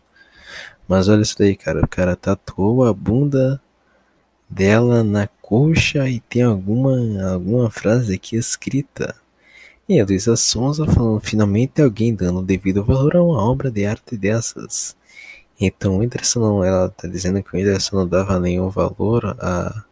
Mas 0.87 1.07
olha 1.07 1.21
isso 1.21 1.37
daí, 1.37 1.55
cara. 1.55 1.83
O 1.83 1.87
cara 1.87 2.15
tatuou 2.15 2.85
a 2.85 2.93
bunda 2.93 3.61
dela 4.49 5.03
na 5.03 5.27
coxa 5.41 6.07
e 6.07 6.19
tem 6.19 6.43
alguma, 6.43 7.31
alguma 7.33 7.69
frase 7.71 8.13
aqui 8.13 8.35
escrita. 8.35 9.15
E 9.87 9.99
a 9.99 10.05
Luísa 10.05 10.35
Sonza 10.37 10.85
falando, 10.85 11.19
finalmente 11.19 11.81
alguém 11.81 12.15
dando 12.15 12.41
devido 12.41 12.83
valor 12.83 13.15
a 13.17 13.23
uma 13.23 13.43
obra 13.43 13.69
de 13.69 13.85
arte 13.85 14.15
dessas. 14.15 14.95
Então 15.59 15.95
o 15.95 15.99
Whindersson 15.99 16.39
não, 16.39 16.63
ela 16.63 16.89
tá 16.89 17.07
dizendo 17.07 17.41
que 17.43 17.53
o 17.53 17.57
Whindersson 17.57 17.97
não 17.97 18.07
dava 18.07 18.39
nenhum 18.39 18.69
valor 18.69 19.35
a 19.39 19.83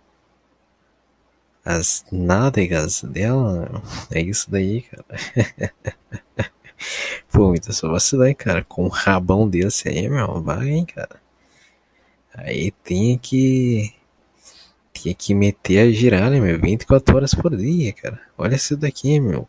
as 1.64 2.03
nádegas 2.12 3.03
dela. 3.03 3.82
É 4.12 4.22
isso 4.22 4.49
daí, 4.49 4.82
cara. 4.84 5.05
Pô, 7.32 7.55
então 7.55 7.72
só 7.74 7.89
vacilar, 7.89 8.30
hein, 8.30 8.36
cara. 8.36 8.64
Com 8.64 8.86
um 8.86 8.89
rabão 8.89 9.47
desse 9.47 9.88
aí, 9.88 10.09
meu, 10.09 10.41
vai, 10.41 10.70
hein, 10.70 10.86
cara. 10.86 11.22
Aí 12.34 12.72
tem 12.84 13.18
que. 13.18 13.93
Tinha 14.93 15.16
que 15.16 15.34
meter 15.34 15.80
a 15.80 15.91
girar, 15.91 16.30
né, 16.30 16.39
meu? 16.39 16.59
24 16.59 17.16
horas 17.16 17.34
por 17.34 17.55
dia, 17.55 17.93
cara. 17.93 18.20
Olha 18.38 18.55
isso 18.55 18.78
daqui, 18.78 19.20
meu. 19.20 19.47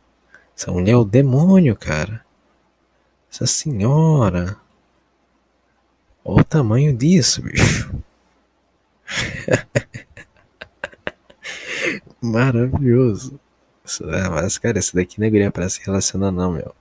Essa 0.56 0.70
mulher 0.70 0.92
é 0.92 0.96
o 0.96 1.04
demônio, 1.04 1.76
cara. 1.76 2.24
Essa 3.30 3.46
senhora. 3.46 4.56
Olha 6.24 6.40
o 6.40 6.44
tamanho 6.44 6.96
disso, 6.96 7.42
bicho. 7.42 7.94
Maravilhoso. 12.22 13.38
Mas, 14.30 14.58
cara, 14.58 14.78
esse 14.78 14.94
daqui 14.94 15.20
não 15.20 15.26
é 15.26 15.50
pra 15.50 15.68
se 15.68 15.80
relacionar, 15.84 16.30
não, 16.30 16.52
meu. 16.52 16.74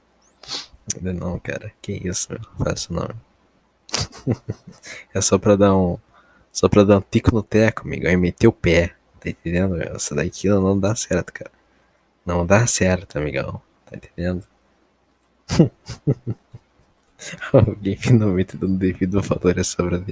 Ainda 0.95 1.13
não, 1.13 1.39
cara. 1.39 1.71
Que 1.81 1.93
isso, 2.07 2.27
meu. 2.31 2.41
Faço 2.57 2.93
não. 2.93 3.09
é 5.13 5.21
só 5.21 5.37
pra 5.37 5.55
dar 5.55 5.75
um. 5.75 5.97
Só 6.51 6.69
pra 6.69 6.83
dar 6.83 6.99
um 6.99 7.01
tico 7.01 7.33
no 7.33 7.41
teco, 7.41 7.87
amigo. 7.87 8.07
Aí 8.07 8.15
meter 8.15 8.47
o 8.47 8.53
pé. 8.53 8.95
Tá 9.19 9.29
entendendo, 9.29 9.75
meu? 9.75 9.95
Essa 9.95 10.13
daqui 10.15 10.47
não 10.49 10.79
dá 10.79 10.95
certo, 10.95 11.33
cara. 11.33 11.51
Não 12.25 12.45
dá 12.45 12.67
certo, 12.67 13.17
amigão. 13.17 13.61
Tá 13.85 13.97
entendendo? 13.97 14.43
Alguém 17.53 17.95
finalmente 17.95 18.57
dando 18.57 18.77
devido 18.77 19.21
valor 19.21 19.57
a 19.57 19.61
essa 19.61 19.81
obra 19.81 20.03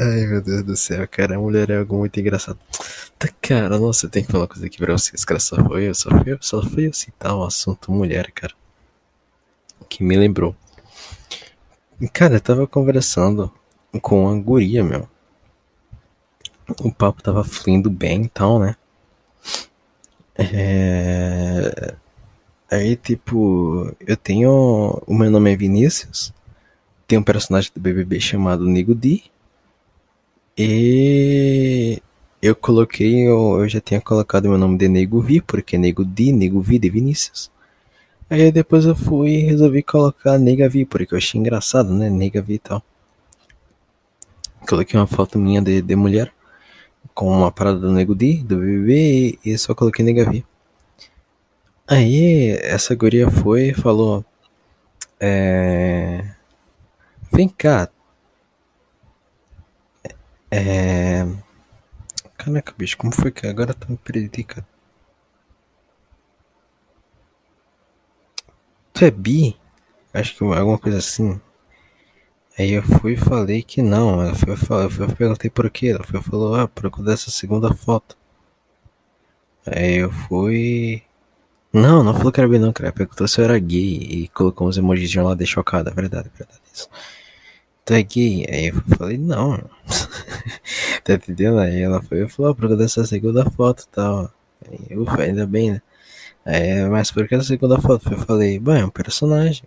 Ai, 0.00 0.26
meu 0.26 0.40
Deus 0.40 0.62
do 0.62 0.76
céu, 0.76 1.08
cara. 1.08 1.34
A 1.34 1.40
mulher 1.40 1.70
é 1.70 1.78
algo 1.78 1.98
muito 1.98 2.20
engraçado. 2.20 2.56
Tá, 3.18 3.28
cara, 3.42 3.80
nossa, 3.80 4.06
eu 4.06 4.10
tenho 4.10 4.24
que 4.24 4.30
falar 4.30 4.44
uma 4.44 4.48
coisa 4.48 4.64
aqui 4.64 4.78
pra 4.78 4.92
vocês, 4.92 5.24
cara. 5.24 5.40
Só 5.40 5.56
foi 5.56 5.88
eu, 5.88 5.94
só 5.94 6.08
foi 6.10 6.32
eu, 6.32 6.38
só 6.40 6.62
foi 6.62 6.86
eu 6.86 6.92
citar 6.92 7.34
o 7.34 7.40
um 7.40 7.44
assunto 7.44 7.90
mulher, 7.90 8.30
cara. 8.30 8.54
Que 9.88 10.04
me 10.04 10.16
lembrou. 10.16 10.54
Cara, 12.12 12.34
eu 12.36 12.40
tava 12.40 12.64
conversando 12.64 13.52
com 14.00 14.28
a 14.28 14.36
guria, 14.38 14.84
meu. 14.84 15.08
O 16.80 16.92
papo 16.92 17.20
tava 17.20 17.42
fluindo 17.42 17.90
bem 17.90 18.22
e 18.22 18.28
tal, 18.28 18.60
né? 18.60 18.76
É... 20.36 21.96
Aí, 22.70 22.94
tipo, 22.94 23.92
eu 24.06 24.16
tenho. 24.16 25.02
O 25.08 25.14
meu 25.14 25.28
nome 25.28 25.52
é 25.52 25.56
Vinícius. 25.56 26.32
Tem 27.06 27.18
um 27.18 27.22
personagem 27.22 27.72
do 27.74 27.80
BBB 27.80 28.20
chamado 28.20 28.64
Nego 28.64 28.94
D. 28.94 29.24
E 30.60 32.02
eu 32.42 32.56
coloquei, 32.56 33.28
eu, 33.28 33.60
eu 33.60 33.68
já 33.68 33.80
tinha 33.80 34.00
colocado 34.00 34.48
meu 34.48 34.58
nome 34.58 34.76
de 34.76 34.88
Nego 34.88 35.20
Vi, 35.20 35.40
porque 35.40 35.78
Nego 35.78 36.04
Di, 36.04 36.32
Nego 36.32 36.60
Vi 36.60 36.80
de 36.80 36.90
Vinícius. 36.90 37.48
Aí 38.28 38.50
depois 38.50 38.84
eu 38.84 38.96
fui 38.96 39.30
e 39.30 39.44
resolvi 39.44 39.84
colocar 39.84 40.36
Nega 40.36 40.68
Vi, 40.68 40.84
porque 40.84 41.14
eu 41.14 41.18
achei 41.18 41.40
engraçado, 41.40 41.94
né? 41.94 42.10
Nega 42.10 42.42
Vi 42.42 42.54
e 42.54 42.58
tal. 42.58 42.82
Coloquei 44.68 44.98
uma 44.98 45.06
foto 45.06 45.38
minha 45.38 45.62
de, 45.62 45.80
de 45.80 45.94
mulher, 45.96 46.32
com 47.14 47.28
uma 47.28 47.52
parada 47.52 47.78
do 47.78 47.92
Nego 47.92 48.14
Di, 48.16 48.42
do 48.42 48.56
BBB, 48.56 49.38
e, 49.44 49.52
e 49.52 49.58
só 49.58 49.74
coloquei 49.76 50.04
Nega 50.04 50.28
Vi. 50.28 50.44
Aí 51.86 52.58
essa 52.62 52.94
guria 52.96 53.30
foi 53.30 53.68
e 53.68 53.74
falou: 53.74 54.24
é... 55.20 56.32
Vem 57.32 57.48
cá, 57.48 57.88
é. 60.50 61.26
Caraca, 62.36 62.72
bicho, 62.76 62.96
como 62.96 63.12
foi 63.12 63.30
que 63.30 63.46
agora 63.46 63.74
tá 63.74 63.86
me 63.88 63.96
perdi, 63.96 64.44
cara? 64.44 64.66
Tu 68.92 69.04
é 69.04 69.10
bi? 69.10 69.56
Acho 70.12 70.36
que 70.36 70.44
alguma 70.44 70.78
coisa 70.78 70.98
assim. 70.98 71.40
Aí 72.58 72.72
eu 72.72 72.82
fui 72.82 73.12
e 73.12 73.16
falei 73.16 73.62
que 73.62 73.80
não. 73.82 74.20
Ela 74.22 74.34
foi, 74.34 74.54
eu, 74.54 75.06
eu 75.08 75.16
perguntei 75.16 75.50
por 75.50 75.70
quê. 75.70 75.88
Ela 75.88 76.04
foi, 76.04 76.20
falou, 76.22 76.54
ah, 76.56 76.68
procura 76.68 77.12
essa 77.12 77.30
segunda 77.30 77.72
foto. 77.74 78.16
Aí 79.66 79.96
eu 79.98 80.10
fui. 80.10 81.02
Não, 81.72 82.02
não 82.02 82.14
falou 82.14 82.32
que 82.32 82.40
era 82.40 82.48
bi 82.48 82.58
não, 82.58 82.72
cara. 82.72 82.92
Perguntou 82.92 83.28
se 83.28 83.40
eu 83.40 83.44
era 83.44 83.58
gay 83.58 83.98
e 83.98 84.28
colocou 84.28 84.68
uns 84.68 84.78
emojis 84.78 85.10
de 85.10 85.20
um 85.20 85.24
lado 85.24 85.44
chocada. 85.46 85.90
Verdade, 85.90 86.30
é 86.34 86.38
verdade. 86.38 86.60
Isso 86.72 86.88
tu 87.88 87.94
é 87.94 88.02
gay? 88.02 88.46
Aí 88.50 88.66
eu 88.68 88.82
falei, 88.98 89.16
não. 89.16 89.56
tá 91.04 91.14
entendendo? 91.14 91.58
Aí 91.58 91.80
ela 91.80 92.02
foi 92.02 92.24
e 92.24 92.28
falou, 92.28 92.54
por 92.54 92.62
causa 92.62 92.76
dessa 92.76 93.04
segunda 93.06 93.50
foto 93.50 93.84
e 93.84 93.88
tal. 93.88 94.30
Aí, 94.70 94.96
ufa, 94.96 95.22
ainda 95.22 95.46
bem, 95.46 95.72
né? 95.72 95.82
Aí, 96.44 96.84
mas 96.90 97.10
por 97.10 97.26
que 97.26 97.34
essa 97.34 97.46
segunda 97.46 97.80
foto? 97.80 98.12
Eu 98.12 98.18
falei, 98.18 98.58
bom, 98.58 98.74
é 98.74 98.84
um 98.84 98.90
personagem. 98.90 99.64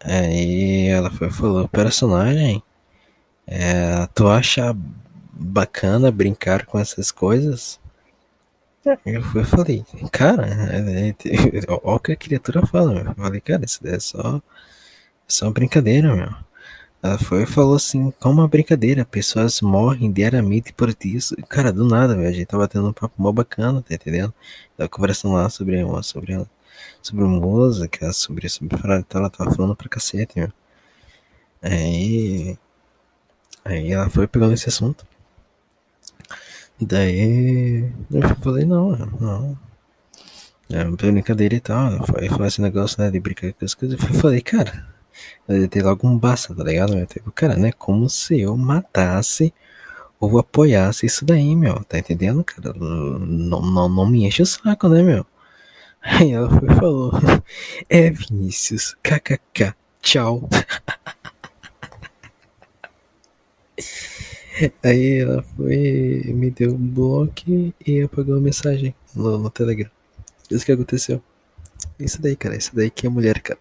Aí 0.00 0.88
ela 0.88 1.10
foi 1.10 1.30
falou, 1.30 1.68
personagem? 1.68 2.62
É, 3.46 4.06
tu 4.14 4.26
acha 4.28 4.74
bacana 5.32 6.10
brincar 6.10 6.64
com 6.64 6.78
essas 6.78 7.10
coisas. 7.10 7.78
Eu 9.04 9.22
fui, 9.22 9.44
falei, 9.44 9.84
cara, 10.10 10.46
é, 10.72 11.10
é, 11.10 11.14
olha 11.68 11.96
o 11.96 12.00
que 12.00 12.12
a 12.12 12.16
criatura 12.16 12.66
fala. 12.66 13.00
Eu 13.00 13.14
falei, 13.14 13.40
cara, 13.40 13.64
isso 13.64 13.82
daí 13.82 13.96
é 13.96 14.00
só, 14.00 14.36
é 14.38 14.40
só 15.32 15.46
uma 15.46 15.52
brincadeira, 15.52 16.14
meu. 16.14 16.32
Ela 17.02 17.18
foi 17.18 17.42
e 17.42 17.46
falou 17.46 17.74
assim, 17.74 18.12
como 18.20 18.40
uma 18.40 18.48
brincadeira, 18.48 19.04
pessoas 19.04 19.60
morrem 19.60 20.12
diariamente 20.12 20.72
por 20.72 20.94
isso. 21.04 21.34
Cara, 21.48 21.72
do 21.72 21.84
nada, 21.84 22.14
velho, 22.14 22.28
a 22.28 22.32
gente 22.32 22.46
tava 22.46 22.68
tendo 22.68 22.88
um 22.88 22.92
papo 22.92 23.14
mó 23.20 23.32
bacana, 23.32 23.82
tá 23.82 23.94
entendendo? 23.94 24.32
Tava 24.76 24.88
conversando 24.88 25.34
lá 25.34 25.48
sobre 25.50 25.82
uma, 25.82 26.02
sobre, 26.02 26.46
sobre 27.02 27.24
música, 27.24 28.12
sobre, 28.12 28.48
sobre, 28.48 28.78
ela 29.12 29.30
tava 29.30 29.52
falando 29.52 29.74
pra 29.74 29.88
cacete, 29.88 30.38
meu. 30.38 30.52
Aí, 31.62 32.56
aí 33.64 33.92
ela 33.92 34.08
foi 34.10 34.26
pegando 34.28 34.54
esse 34.54 34.68
assunto. 34.68 35.04
Daí 36.80 37.90
eu 38.10 38.36
falei, 38.42 38.64
não, 38.64 38.90
não. 39.20 39.58
É 40.70 40.84
brincadeira 40.84 41.54
e 41.54 41.60
tal. 41.60 41.92
Eu 41.92 42.06
falei 42.06 42.28
esse 42.46 42.60
negócio, 42.60 43.02
né, 43.02 43.10
de 43.10 43.20
brincar 43.20 43.52
com 43.52 43.64
as 43.64 43.74
coisas. 43.74 44.00
Eu 44.00 44.14
falei, 44.14 44.40
cara, 44.40 44.91
eu 45.48 45.68
dei 45.68 45.82
logo 45.82 46.06
um 46.08 46.18
basta, 46.18 46.54
tá 46.54 46.64
ligado? 46.64 46.94
Cara, 47.34 47.56
né, 47.56 47.72
como 47.72 48.08
se 48.08 48.40
eu 48.40 48.56
matasse 48.56 49.52
ou 50.20 50.38
apoiasse 50.38 51.06
isso 51.06 51.24
daí, 51.24 51.56
meu. 51.56 51.82
Tá 51.84 51.98
entendendo, 51.98 52.44
cara? 52.44 52.72
Não, 52.74 53.60
não, 53.60 53.88
não 53.88 54.06
me 54.06 54.24
enche 54.26 54.42
o 54.42 54.46
saco, 54.46 54.88
né, 54.88 55.02
meu? 55.02 55.26
Aí 56.02 56.32
ela 56.32 56.48
foi 56.50 56.68
e 56.68 56.74
falou, 56.74 57.12
é 57.88 58.10
Vinícius, 58.10 58.96
kkk, 59.02 59.74
tchau. 60.00 60.48
Aí 64.82 65.20
ela 65.20 65.42
foi, 65.56 66.22
me 66.34 66.50
deu 66.50 66.74
um 66.74 66.76
bloco 66.76 67.72
e 67.86 68.02
apagou 68.02 68.36
a 68.36 68.40
mensagem 68.40 68.94
no, 69.14 69.38
no 69.38 69.50
Telegram. 69.50 69.90
Isso 70.50 70.64
que 70.64 70.72
aconteceu. 70.72 71.22
Isso 71.98 72.20
daí, 72.20 72.36
cara. 72.36 72.56
Isso 72.56 72.74
daí 72.74 72.90
que 72.90 73.06
é 73.06 73.10
mulher, 73.10 73.40
cara. 73.40 73.58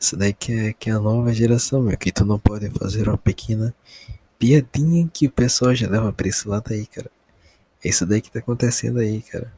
Isso 0.00 0.16
daí 0.16 0.32
que 0.32 0.52
é, 0.52 0.72
que 0.72 0.88
é 0.88 0.94
a 0.94 0.98
nova 0.98 1.32
geração, 1.32 1.82
meu. 1.82 1.96
Que 1.98 2.10
tu 2.10 2.24
não 2.24 2.38
pode 2.38 2.70
fazer 2.70 3.08
uma 3.08 3.18
pequena 3.18 3.74
piadinha 4.38 5.08
que 5.12 5.26
o 5.26 5.30
pessoal 5.30 5.74
já 5.74 5.88
leva 5.88 6.12
pra 6.12 6.28
esse 6.28 6.48
lado 6.48 6.72
aí, 6.72 6.86
cara. 6.86 7.10
É 7.84 7.88
isso 7.90 8.06
daí 8.06 8.20
que 8.22 8.30
tá 8.30 8.38
acontecendo 8.38 9.00
aí, 9.00 9.20
cara. 9.22 9.52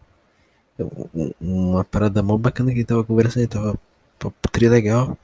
Uma 1.40 1.84
parada 1.84 2.22
mó 2.22 2.36
bacana 2.36 2.74
que 2.74 2.84
tava 2.84 3.04
conversando, 3.04 3.46
tava 3.46 3.78
tri 4.50 4.68
legal. 4.68 5.16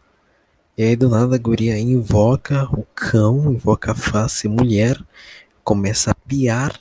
E 0.76 0.82
aí 0.84 0.96
do 0.96 1.08
nada 1.08 1.34
a 1.34 1.38
guria 1.38 1.76
invoca 1.78 2.64
o 2.72 2.86
cão, 2.94 3.52
invoca 3.52 3.92
a 3.92 3.94
face 3.96 4.48
mulher, 4.48 4.96
começa 5.64 6.12
a 6.12 6.14
piar. 6.14 6.80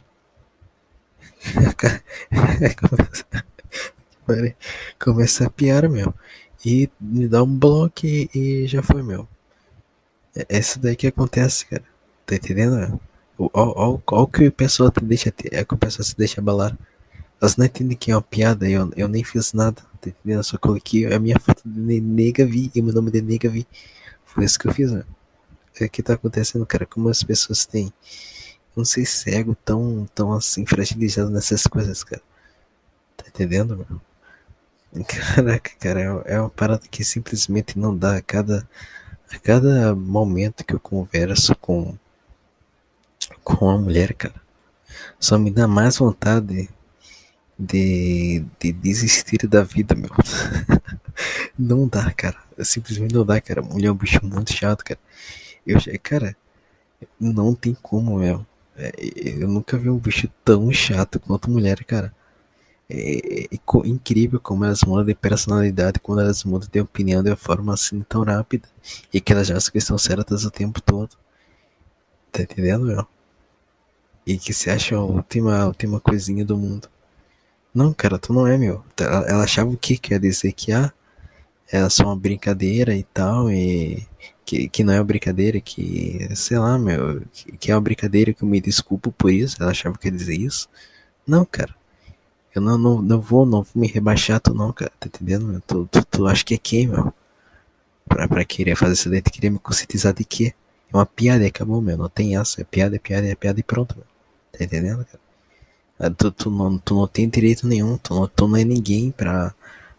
começa 4.99 5.47
a 5.47 5.49
piar, 5.49 5.89
meu. 5.89 6.13
E 6.65 6.89
me 6.99 7.27
dá 7.27 7.43
um 7.43 7.57
bloco 7.57 8.05
e, 8.05 8.29
e 8.33 8.67
já 8.67 8.81
foi, 8.81 9.03
meu. 9.03 9.27
É 10.49 10.59
isso 10.59 10.79
daí 10.79 10.95
que 10.95 11.07
acontece, 11.07 11.65
cara. 11.65 11.83
Tá 12.25 12.35
entendendo? 12.35 12.99
Olha 13.37 14.01
o 14.07 14.27
que 14.27 14.45
a 14.47 14.51
pessoa 14.51 14.91
te 14.91 15.03
deixa, 15.03 15.33
é 15.51 15.63
que 15.63 15.73
a 15.73 15.77
pessoa 15.77 16.03
se 16.05 16.15
deixa 16.17 16.41
abalar. 16.41 16.77
Elas 17.39 17.55
não 17.55 17.65
entendem 17.65 17.95
que 17.95 18.11
é 18.11 18.15
uma 18.15 18.21
piada, 18.21 18.67
eu, 18.67 18.91
eu 18.95 19.07
nem 19.07 19.23
fiz 19.23 19.53
nada, 19.53 19.81
tá 20.01 20.09
entendendo? 20.09 20.43
Só 20.43 20.57
coloquei 20.57 21.05
a 21.13 21.19
minha 21.19 21.39
foto 21.39 21.61
de 21.63 22.01
Nega 22.01 22.45
Vi 22.45 22.71
e 22.73 22.81
meu 22.81 22.93
nome 22.93 23.11
de 23.11 23.21
Nega 23.21 23.49
Vi. 23.49 23.67
Foi 24.25 24.43
isso 24.43 24.57
que 24.57 24.67
eu 24.67 24.73
fiz, 24.73 24.91
né? 24.91 25.03
É 25.79 25.85
o 25.85 25.89
que 25.89 26.01
tá 26.01 26.13
acontecendo, 26.13 26.65
cara. 26.65 26.85
Como 26.85 27.09
as 27.09 27.21
pessoas 27.21 27.65
têm. 27.65 27.93
Não 28.75 28.83
sei 28.83 29.05
se 29.05 29.29
é 29.29 29.35
ego 29.37 29.55
tão, 29.63 30.07
tão 30.13 30.33
assim, 30.33 30.65
fragilizado 30.65 31.29
nessas 31.29 31.63
coisas, 31.67 32.03
cara. 32.03 32.21
Tá 33.15 33.25
entendendo, 33.27 33.77
meu? 33.77 34.01
Caraca, 35.35 35.71
cara, 35.79 36.23
é, 36.25 36.35
é 36.35 36.39
uma 36.39 36.49
parada 36.49 36.83
que 36.89 37.03
simplesmente 37.03 37.77
não 37.77 37.95
dá. 37.95 38.17
A 38.17 38.21
cada, 38.21 38.67
a 39.31 39.39
cada 39.39 39.95
momento 39.95 40.63
que 40.65 40.73
eu 40.73 40.79
converso 40.79 41.55
com, 41.55 41.97
com 43.43 43.65
uma 43.65 43.77
mulher, 43.77 44.13
cara, 44.13 44.35
só 45.19 45.37
me 45.37 45.51
dá 45.51 45.67
mais 45.67 45.97
vontade 45.97 46.69
de, 47.57 48.43
de 48.59 48.71
desistir 48.71 49.47
da 49.47 49.63
vida, 49.63 49.95
meu. 49.95 50.09
não 51.57 51.87
dá, 51.87 52.11
cara. 52.11 52.37
Simplesmente 52.59 53.13
não 53.13 53.25
dá, 53.25 53.41
cara. 53.41 53.61
Mulher 53.61 53.87
é 53.87 53.91
um 53.91 53.95
bicho 53.95 54.19
muito 54.23 54.53
chato, 54.53 54.83
cara. 54.83 54.99
Eu, 55.65 55.79
cara, 56.01 56.35
não 57.19 57.53
tem 57.55 57.73
como, 57.73 58.17
meu. 58.19 58.45
É, 58.75 58.91
eu 59.41 59.47
nunca 59.47 59.77
vi 59.77 59.89
um 59.89 59.97
bicho 59.97 60.29
tão 60.45 60.71
chato 60.71 61.19
quanto 61.19 61.49
mulher, 61.49 61.83
cara. 61.83 62.13
É, 62.89 63.45
é, 63.45 63.55
é 63.55 63.87
incrível 63.87 64.39
como 64.39 64.63
elas 64.65 64.83
mudam 64.83 65.05
de 65.05 65.15
personalidade 65.15 65.99
quando 65.99 66.21
elas 66.21 66.43
mudam 66.43 66.69
de 66.71 66.79
opinião 66.79 67.21
de 67.21 67.29
uma 67.29 67.35
forma 67.35 67.73
assim 67.73 68.01
tão 68.01 68.23
rápida. 68.23 68.67
E 69.13 69.19
que 69.21 69.33
elas 69.33 69.51
acham 69.51 69.71
que 69.71 69.77
estão 69.77 69.97
certas 69.97 70.45
o 70.45 70.51
tempo 70.51 70.81
todo. 70.81 71.17
Tá 72.31 72.41
entendendo, 72.43 72.85
meu? 72.85 73.07
E 74.25 74.37
que 74.37 74.53
se 74.53 74.69
acha 74.69 74.95
a 74.95 75.01
última, 75.03 75.57
a 75.57 75.67
última 75.67 75.99
coisinha 75.99 76.43
do 76.45 76.57
mundo. 76.57 76.89
Não, 77.73 77.93
cara, 77.93 78.17
tu 78.19 78.33
não 78.33 78.47
é, 78.47 78.57
meu. 78.57 78.83
Ela, 78.99 79.27
ela 79.27 79.43
achava 79.43 79.69
o 79.69 79.77
que? 79.77 79.97
Quer 79.97 80.19
dizer 80.19 80.51
que, 80.53 80.71
ah, 80.73 80.91
é 81.71 81.87
só 81.89 82.05
uma 82.05 82.15
brincadeira 82.17 82.95
e 82.95 83.03
tal, 83.03 83.51
e 83.51 84.05
que, 84.45 84.69
que 84.69 84.83
não 84.83 84.93
é 84.93 84.99
uma 84.99 85.03
brincadeira, 85.03 85.59
que, 85.61 86.27
sei 86.35 86.57
lá, 86.57 86.77
meu, 86.79 87.21
que, 87.31 87.57
que 87.57 87.71
é 87.71 87.75
uma 87.75 87.81
brincadeira 87.81 88.33
que 88.33 88.43
eu 88.43 88.47
me 88.47 88.61
desculpo 88.61 89.11
por 89.11 89.31
isso. 89.31 89.57
Ela 89.61 89.71
achava 89.71 89.97
que 89.97 90.07
ia 90.07 90.11
dizer 90.11 90.35
isso. 90.35 90.69
Não, 91.25 91.45
cara. 91.45 91.75
Eu 92.57 92.61
não, 92.61 92.75
não, 92.75 93.01
não 93.03 93.21
vou, 93.21 93.45
não 93.45 93.61
vou 93.61 93.71
me 93.75 93.87
rebaixar, 93.87 94.39
tu 94.39 94.51
não, 94.51 94.73
cara, 94.73 94.91
tá 94.99 95.07
entendendo? 95.07 95.45
Meu? 95.45 95.61
Tu, 95.61 95.87
tu, 95.91 96.03
tu 96.05 96.27
acha 96.27 96.43
que 96.43 96.55
é 96.55 96.57
quem, 96.57 96.87
meu? 96.87 97.13
Pra, 98.09 98.27
pra 98.27 98.43
querer 98.43 98.75
fazer 98.75 98.93
isso 98.93 99.09
daí, 99.11 99.21
tu 99.21 99.31
queria 99.31 99.51
me 99.51 99.59
conscientizar 99.59 100.11
de 100.11 100.25
quê? 100.25 100.55
É 100.91 100.97
uma 100.97 101.05
piada 101.05 101.43
e 101.43 101.47
acabou, 101.47 101.79
meu. 101.81 101.95
Não 101.95 102.09
tem 102.09 102.35
essa. 102.35 102.59
É 102.61 102.63
piada, 102.63 102.95
é 102.95 102.99
piada, 102.99 103.27
é 103.27 103.35
piada 103.35 103.59
e 103.59 103.63
pronto, 103.63 103.95
meu. 103.95 104.05
Tá 104.51 104.63
entendendo, 104.63 105.05
cara? 105.05 105.19
Ah, 105.99 106.09
tu, 106.09 106.31
tu, 106.31 106.49
não, 106.49 106.79
tu 106.79 106.95
não 106.95 107.07
tem 107.07 107.29
direito 107.29 107.67
nenhum, 107.67 107.95
tu 107.97 108.15
não, 108.15 108.27
tu 108.27 108.47
não 108.47 108.57
é 108.57 108.63
ninguém 108.63 109.11
pra, 109.11 109.53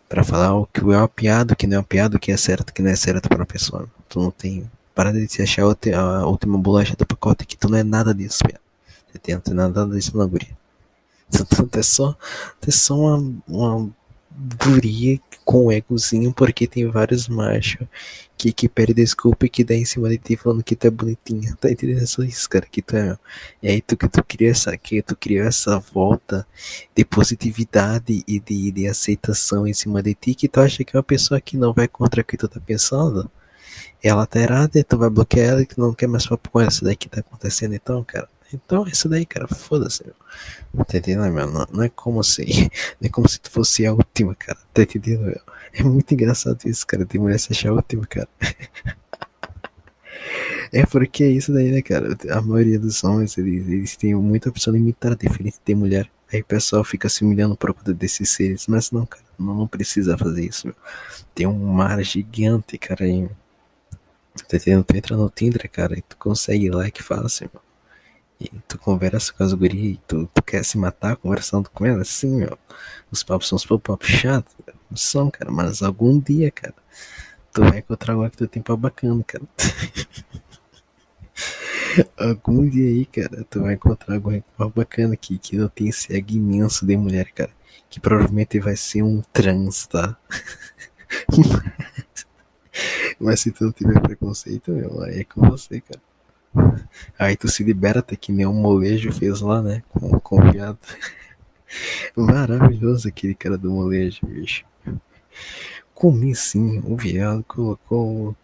pra 0.08 0.24
falar 0.24 0.54
o 0.56 0.66
que 0.66 0.80
é 0.80 0.96
uma 0.98 1.08
piada, 1.08 1.52
o 1.54 1.56
que 1.56 1.66
não 1.68 1.76
é 1.76 1.78
uma 1.78 1.84
piada, 1.84 2.16
o 2.16 2.20
que 2.20 2.32
é 2.32 2.36
certo, 2.36 2.70
o 2.70 2.72
que 2.72 2.82
não 2.82 2.90
é 2.90 2.96
certo 2.96 3.28
pra 3.28 3.46
pessoa. 3.46 3.88
Tu 4.08 4.18
não 4.20 4.32
tem. 4.32 4.68
Para 4.96 5.12
de 5.12 5.28
se 5.28 5.42
achar 5.42 5.62
a 5.62 6.26
última 6.26 6.58
bolacha 6.58 6.96
do 6.96 7.06
pacote, 7.06 7.46
que 7.46 7.56
tu 7.56 7.68
não 7.68 7.78
é 7.78 7.84
nada 7.84 8.12
disso, 8.12 8.40
piada. 8.44 8.60
Você 9.12 9.18
tem, 9.20 9.36
não 9.36 9.42
tem 9.42 9.54
nada 9.54 9.86
disso 9.86 10.16
na 10.18 10.26
guria. 10.26 10.58
Tu, 11.30 11.68
é 11.78 11.82
só, 11.82 12.16
é 12.66 12.70
só 12.70 12.94
uma, 12.96 13.42
uma 13.46 13.90
guria 14.62 15.20
com 15.44 15.72
egozinho, 15.72 16.32
porque 16.32 16.66
tem 16.66 16.86
vários 16.90 17.26
machos 17.26 17.86
que, 18.36 18.52
que 18.52 18.68
pede 18.68 18.94
desculpa 18.94 19.46
e 19.46 19.48
que 19.48 19.64
dá 19.64 19.74
em 19.74 19.84
cima 19.84 20.08
de 20.08 20.18
ti 20.18 20.36
falando 20.36 20.62
que 20.62 20.76
tu 20.76 20.86
é 20.86 20.90
bonitinha. 20.90 21.56
Tá 21.60 21.70
entendendo? 21.70 22.06
Só 22.06 22.22
isso, 22.22 22.48
cara, 22.48 22.66
que 22.70 22.80
tu 22.80 22.96
é. 22.96 23.18
E 23.62 23.68
aí 23.68 23.80
tu 23.80 23.96
que 23.96 24.08
tu 24.08 24.22
cria 24.22 24.50
essa, 24.50 24.76
que 24.76 25.02
tu 25.02 25.16
criou 25.16 25.46
essa 25.46 25.78
volta 25.78 26.46
de 26.94 27.04
positividade 27.04 28.22
e 28.26 28.38
de, 28.38 28.70
de 28.70 28.86
aceitação 28.86 29.66
em 29.66 29.74
cima 29.74 30.02
de 30.02 30.14
ti, 30.14 30.34
que 30.34 30.48
tu 30.48 30.60
acha 30.60 30.84
que 30.84 30.96
é 30.96 30.98
uma 30.98 31.02
pessoa 31.02 31.40
que 31.40 31.56
não 31.56 31.72
vai 31.72 31.88
contra 31.88 32.20
o 32.20 32.24
que 32.24 32.36
tu 32.36 32.46
tá 32.46 32.60
pensando. 32.60 33.30
Ela 34.02 34.26
tá 34.26 34.40
errada 34.40 34.84
tu 34.84 34.96
vai 34.96 35.10
bloquear 35.10 35.48
ela 35.48 35.62
e 35.62 35.66
tu 35.66 35.80
não 35.80 35.92
quer 35.92 36.06
mais 36.06 36.26
papo 36.26 36.50
com. 36.50 36.60
Isso 36.62 36.84
daí 36.84 36.94
que 36.94 37.08
tá 37.08 37.20
acontecendo 37.20 37.74
então, 37.74 38.04
cara. 38.04 38.28
Então, 38.52 38.86
isso 38.86 39.08
daí, 39.08 39.26
cara, 39.26 39.46
foda-se. 39.46 40.04
Tá 40.04 40.98
entendendo, 40.98 41.30
meu? 41.32 41.46
Não, 41.46 41.66
não, 41.72 41.82
é 41.82 41.88
como 41.88 42.22
se. 42.22 42.42
Não 43.00 43.06
é 43.06 43.08
como 43.08 43.28
se 43.28 43.40
tu 43.40 43.50
fosse 43.50 43.86
a 43.86 43.92
última, 43.92 44.34
cara. 44.34 44.58
Tá 44.72 44.82
entendendo, 44.82 45.22
meu? 45.22 45.40
É 45.72 45.82
muito 45.82 46.12
engraçado 46.12 46.66
isso, 46.66 46.86
cara. 46.86 47.04
Tem 47.04 47.20
mulher 47.20 47.38
se 47.38 47.52
achar 47.52 47.70
a 47.70 47.74
última, 47.74 48.06
cara. 48.06 48.28
É 50.72 50.84
porque 50.84 51.24
é 51.24 51.28
isso 51.28 51.52
daí, 51.52 51.70
né, 51.70 51.80
cara? 51.80 52.16
A 52.30 52.42
maioria 52.42 52.78
dos 52.78 53.02
homens, 53.02 53.38
eles, 53.38 53.66
eles 53.68 53.96
têm 53.96 54.14
muita 54.14 54.50
opção 54.50 54.72
limitada, 54.72 55.16
diferente 55.16 55.54
de 55.54 55.60
ter 55.60 56.10
Aí 56.30 56.40
o 56.42 56.44
pessoal 56.44 56.84
fica 56.84 57.08
se 57.08 57.24
humilhando 57.24 57.56
por 57.56 57.72
conta 57.72 57.94
desses 57.94 58.28
seres. 58.30 58.66
Mas 58.66 58.90
não, 58.90 59.06
cara, 59.06 59.24
não, 59.38 59.54
não 59.54 59.66
precisa 59.66 60.18
fazer 60.18 60.44
isso, 60.44 60.66
meu. 60.66 60.76
Tem 61.34 61.46
um 61.46 61.72
mar 61.72 62.02
gigante, 62.02 62.76
cara, 62.76 63.04
aí. 63.04 63.28
Tá 64.48 64.56
entendendo? 64.56 64.84
Tu 64.84 64.96
entra 64.96 65.16
no 65.16 65.30
Tinder, 65.30 65.70
cara, 65.70 65.98
e 65.98 66.02
tu 66.02 66.16
consegue 66.16 66.70
like 66.70 67.02
fácil, 67.02 67.50
meu. 67.52 67.67
E 68.40 68.48
tu 68.68 68.78
conversa 68.78 69.32
com 69.32 69.42
as 69.42 69.52
gurias 69.52 69.96
e 69.96 70.00
tu, 70.06 70.30
tu 70.32 70.42
quer 70.42 70.64
se 70.64 70.78
matar 70.78 71.16
conversando 71.16 71.68
com 71.70 71.84
elas, 71.84 72.08
sim, 72.08 72.36
meu. 72.36 72.56
Os 73.10 73.24
papos 73.24 73.48
são 73.48 73.56
os 73.56 73.66
papos 73.66 74.06
chatos, 74.06 74.54
não 74.88 74.96
são, 74.96 75.30
cara, 75.30 75.50
mas 75.50 75.82
algum 75.82 76.20
dia, 76.20 76.50
cara, 76.50 76.74
tu 77.52 77.62
vai 77.62 77.78
encontrar 77.78 78.14
alguma 78.14 78.30
que 78.30 78.36
tu 78.36 78.46
tem 78.46 78.62
pra 78.62 78.76
bacana, 78.76 79.24
cara. 79.24 79.44
algum 82.16 82.68
dia 82.68 82.88
aí, 82.88 83.06
cara, 83.06 83.44
tu 83.50 83.62
vai 83.62 83.74
encontrar 83.74 84.14
alguma 84.14 84.40
que 84.40 84.44
bacana 84.74 85.16
que, 85.16 85.36
que 85.38 85.56
não 85.56 85.68
tem 85.68 85.88
esse 85.88 86.14
ego 86.14 86.32
imenso 86.32 86.86
de 86.86 86.96
mulher, 86.96 87.32
cara. 87.32 87.50
Que 87.90 87.98
provavelmente 87.98 88.60
vai 88.60 88.76
ser 88.76 89.02
um 89.02 89.20
trans, 89.32 89.86
tá? 89.86 90.16
mas 93.18 93.40
se 93.40 93.50
tu 93.50 93.64
não 93.64 93.72
tiver 93.72 94.00
preconceito, 94.00 94.70
meu, 94.70 95.02
aí 95.02 95.20
é 95.20 95.24
com 95.24 95.40
você, 95.48 95.80
cara. 95.80 96.07
Aí 97.18 97.36
tu 97.36 97.48
se 97.48 97.62
liberta 97.62 98.16
que 98.16 98.32
nem 98.32 98.46
um 98.46 98.54
molejo 98.54 99.12
fez 99.12 99.40
lá, 99.40 99.62
né? 99.62 99.82
Com, 99.90 100.18
com 100.20 100.40
o 100.40 100.52
viado. 100.52 100.78
Maravilhoso 102.16 103.08
aquele 103.08 103.34
cara 103.34 103.58
do 103.58 103.70
molejo, 103.70 104.20
bicho. 104.26 104.64
Comi 105.94 106.34
sim, 106.34 106.80
o 106.84 106.96
viado 106.96 107.44
colocou. 107.44 108.36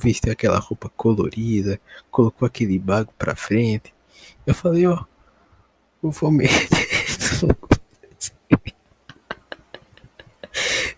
Vestiu 0.00 0.32
aquela 0.32 0.58
roupa 0.58 0.88
colorida, 0.96 1.78
colocou 2.10 2.46
aquele 2.46 2.78
bago 2.78 3.12
pra 3.18 3.36
frente. 3.36 3.92
Eu 4.46 4.54
falei, 4.54 4.86
ó, 4.86 5.04
vou 6.00 6.30
meter 6.30 6.68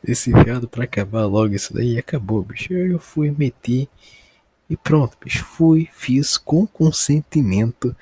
esse 0.06 0.32
viado 0.32 0.68
pra 0.68 0.84
acabar 0.84 1.26
logo 1.26 1.52
isso 1.54 1.74
daí. 1.74 1.98
Acabou, 1.98 2.42
bicho. 2.42 2.72
Eu 2.72 2.98
fui 3.00 3.30
meter 3.30 3.88
e 4.70 4.76
pronto, 4.76 5.18
bicho. 5.22 5.44
Fui, 5.44 5.88
fiz 5.92 6.38
com 6.38 6.64
consentimento. 6.64 7.94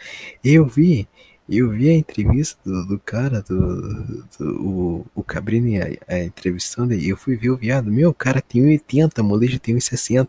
Eu 0.45 0.67
vi, 0.67 1.09
eu 1.49 1.71
vi 1.71 1.89
a 1.89 1.95
entrevista 1.95 2.61
do, 2.63 2.87
do 2.87 2.99
cara, 2.99 3.41
do, 3.41 4.23
do 4.39 4.63
o, 4.63 5.07
o 5.15 5.25
Cabrini, 5.25 5.81
a, 5.81 5.87
a 6.07 6.19
entrevistando, 6.23 6.93
e 6.93 7.09
eu 7.09 7.17
fui 7.17 7.37
ver 7.37 7.51
o 7.51 7.57
viado. 7.57 7.91
Meu, 7.91 8.11
o 8.11 8.15
cara 8.15 8.43
tem 8.43 8.63
1,80, 8.63 9.19
o 9.19 9.25
molejo 9.25 9.59
tem 9.59 9.75
1,60. 9.77 10.29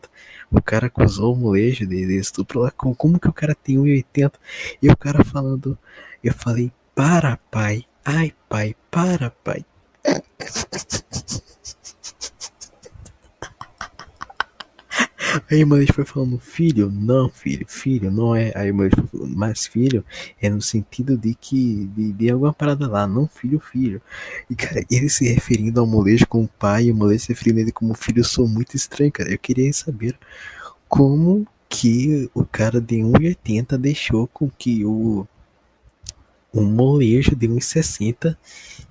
O 0.49 0.61
cara 0.61 0.87
acusou 0.87 1.33
o 1.33 1.37
molejo 1.37 1.85
de, 1.85 2.07
de 2.07 2.17
estupro 2.17 2.61
lá. 2.61 2.71
Como, 2.71 2.95
como 2.95 3.19
que 3.19 3.27
o 3.27 3.33
cara 3.33 3.53
tem 3.53 3.75
1,80? 3.75 4.33
E 4.81 4.89
o 4.89 4.95
cara 4.95 5.25
falando, 5.25 5.77
eu 6.23 6.33
falei, 6.33 6.71
para 6.95 7.35
pai, 7.51 7.83
ai 8.05 8.33
pai, 8.47 8.75
para 8.89 9.29
pai. 9.29 9.65
Aí 15.49 15.63
mãe 15.65 15.85
foi 15.87 16.05
falando, 16.05 16.39
filho, 16.39 16.89
não, 16.91 17.29
filho, 17.29 17.65
filho, 17.67 18.11
não 18.11 18.35
é. 18.35 18.51
Aí 18.55 18.71
mãe 18.71 18.89
foi 18.89 19.05
falando, 19.05 19.35
mas 19.35 19.65
filho 19.67 20.03
é 20.41 20.49
no 20.49 20.61
sentido 20.61 21.17
de 21.17 21.35
que, 21.35 21.85
de, 21.95 22.13
de 22.13 22.29
alguma 22.29 22.53
parada 22.53 22.87
lá, 22.87 23.07
não 23.07 23.27
filho, 23.27 23.59
filho. 23.59 24.01
E 24.49 24.55
cara, 24.55 24.83
ele 24.89 25.09
se 25.09 25.27
referindo 25.27 25.79
ao 25.79 25.87
molejo 25.87 26.27
como 26.27 26.47
pai 26.47 26.85
e 26.85 26.91
o 26.91 26.95
molejo 26.95 27.25
se 27.25 27.29
referindo 27.29 27.59
a 27.59 27.61
ele 27.63 27.71
como 27.71 27.93
filho, 27.93 28.19
eu 28.19 28.23
sou 28.23 28.47
muito 28.47 28.75
estranho, 28.75 29.11
cara. 29.11 29.31
Eu 29.31 29.37
queria 29.39 29.71
saber 29.73 30.17
como 30.87 31.47
que 31.67 32.29
o 32.33 32.43
cara 32.43 32.81
de 32.81 32.95
1,80 32.97 33.77
deixou 33.77 34.27
com 34.27 34.49
que 34.49 34.83
o, 34.83 35.27
o 36.51 36.61
molejo 36.61 37.35
de 37.35 37.47
1,60 37.47 38.35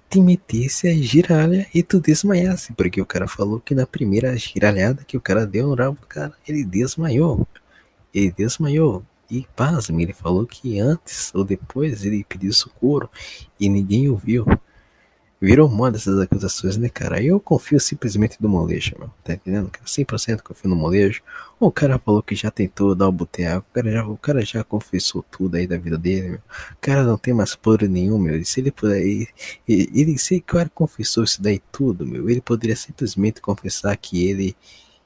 te 0.08 0.20
metesse 0.20 0.88
a 0.88 0.94
giralha 0.94 1.66
e 1.74 1.82
tu 1.82 2.00
desmaiasse, 2.00 2.72
porque 2.72 3.00
o 3.00 3.06
cara 3.06 3.28
falou 3.28 3.60
que 3.60 3.74
na 3.74 3.86
primeira 3.86 4.36
giralhada 4.36 5.04
que 5.04 5.16
o 5.16 5.20
cara 5.20 5.46
deu 5.46 5.66
no 5.68 5.74
rabo 5.74 6.00
do 6.00 6.06
cara, 6.06 6.32
ele 6.46 6.64
desmaiou. 6.64 7.46
Ele 8.14 8.32
desmaiou. 8.32 9.04
E 9.30 9.46
pasme, 9.54 10.02
ele 10.02 10.14
falou 10.14 10.46
que 10.46 10.80
antes 10.80 11.30
ou 11.34 11.44
depois 11.44 12.04
ele 12.04 12.24
pediu 12.24 12.52
socorro 12.52 13.10
e 13.60 13.68
ninguém 13.68 14.08
ouviu. 14.08 14.46
Virou 15.40 15.68
moda 15.68 15.96
essas 15.96 16.18
acusações, 16.18 16.76
né, 16.76 16.88
cara? 16.88 17.22
Eu 17.22 17.38
confio 17.38 17.78
simplesmente 17.78 18.36
no 18.40 18.48
molejo, 18.48 18.96
meu. 18.98 19.08
Tá 19.22 19.34
entendendo, 19.34 19.70
cara? 19.70 19.86
100% 19.86 20.42
confio 20.42 20.68
no 20.68 20.74
molejo. 20.74 21.22
O 21.60 21.70
cara 21.70 21.96
falou 21.96 22.20
que 22.20 22.34
já 22.34 22.50
tentou 22.50 22.92
dar 22.92 23.06
o 23.06 23.12
boteco. 23.12 23.64
O 23.70 23.72
cara 23.72 23.92
já, 23.92 24.06
o 24.06 24.16
cara 24.16 24.44
já 24.44 24.64
confessou 24.64 25.24
tudo 25.30 25.56
aí 25.56 25.64
da 25.64 25.78
vida 25.78 25.96
dele, 25.96 26.30
meu. 26.30 26.38
O 26.38 26.76
cara 26.80 27.04
não 27.04 27.16
tem 27.16 27.32
mais 27.32 27.54
podre 27.54 27.86
nenhum, 27.86 28.18
meu. 28.18 28.36
E 28.36 28.44
se 28.44 28.58
ele 28.58 28.72
puder. 28.72 29.00
Ele, 29.00 29.28
ele, 29.68 30.18
se 30.18 30.38
o 30.38 30.42
cara 30.42 30.68
confessou 30.74 31.22
isso 31.22 31.40
daí 31.40 31.60
tudo, 31.70 32.04
meu, 32.04 32.28
ele 32.28 32.40
poderia 32.40 32.74
simplesmente 32.74 33.40
confessar 33.40 33.96
que 33.96 34.28
ele. 34.28 34.56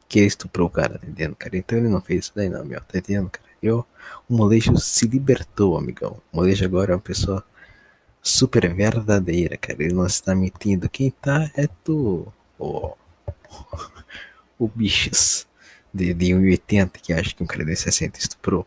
Que 0.09 0.19
ele 0.19 0.29
estuprou 0.29 0.67
o 0.67 0.71
cara, 0.71 0.99
tá 0.99 1.07
entendendo, 1.07 1.37
cara? 1.37 1.57
Então 1.59 1.77
ele 1.77 1.89
não 1.89 2.01
fez 2.01 2.25
isso 2.25 2.33
daí, 2.35 2.49
não, 2.49 2.65
meu. 2.65 2.81
Tá 2.81 2.99
entendendo, 2.99 3.29
cara? 3.29 3.47
Eu, 3.63 3.85
o 4.29 4.35
molejo 4.35 4.77
se 4.79 5.07
libertou, 5.07 5.77
amigão. 5.77 6.21
O 6.33 6.39
molejo 6.39 6.65
agora 6.65 6.93
é 6.93 6.97
uma 6.97 7.01
pessoa 7.01 7.45
super 8.23 8.73
verdadeira, 8.73 9.57
cara. 9.57 9.83
Ele 9.83 9.95
não 9.95 10.07
está 10.07 10.35
mentindo. 10.35 10.89
Quem 10.89 11.11
tá 11.11 11.51
é 11.57 11.67
tu, 11.85 12.33
o, 12.59 12.95
o 14.59 14.69
bichos 14.69 15.47
de, 15.93 16.15
de 16.15 16.27
1,80 16.27 16.93
que 17.03 17.13
acha 17.13 17.35
que 17.35 17.43
um 17.43 17.47
cara 17.47 17.65
de 17.65 17.75
60 17.75 18.19
estuprou. 18.19 18.67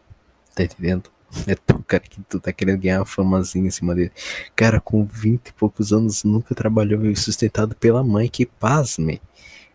Tá 0.53 0.63
entendendo? 0.63 1.09
É 1.47 1.55
tu, 1.55 1.83
cara, 1.83 2.03
que 2.03 2.21
tu 2.21 2.39
tá 2.39 2.53
querendo 2.53 2.79
ganhar 2.79 2.99
uma 2.99 3.05
famazinha 3.05 3.67
em 3.67 3.71
cima 3.71 3.95
dele. 3.95 4.11
Cara, 4.55 4.79
com 4.79 5.03
20 5.05 5.47
e 5.47 5.53
poucos 5.53 5.91
anos, 5.91 6.23
nunca 6.23 6.55
trabalhou 6.55 7.05
e 7.05 7.15
sustentado 7.15 7.75
pela 7.75 8.03
mãe, 8.03 8.29
que 8.29 8.45
pasme. 8.45 9.21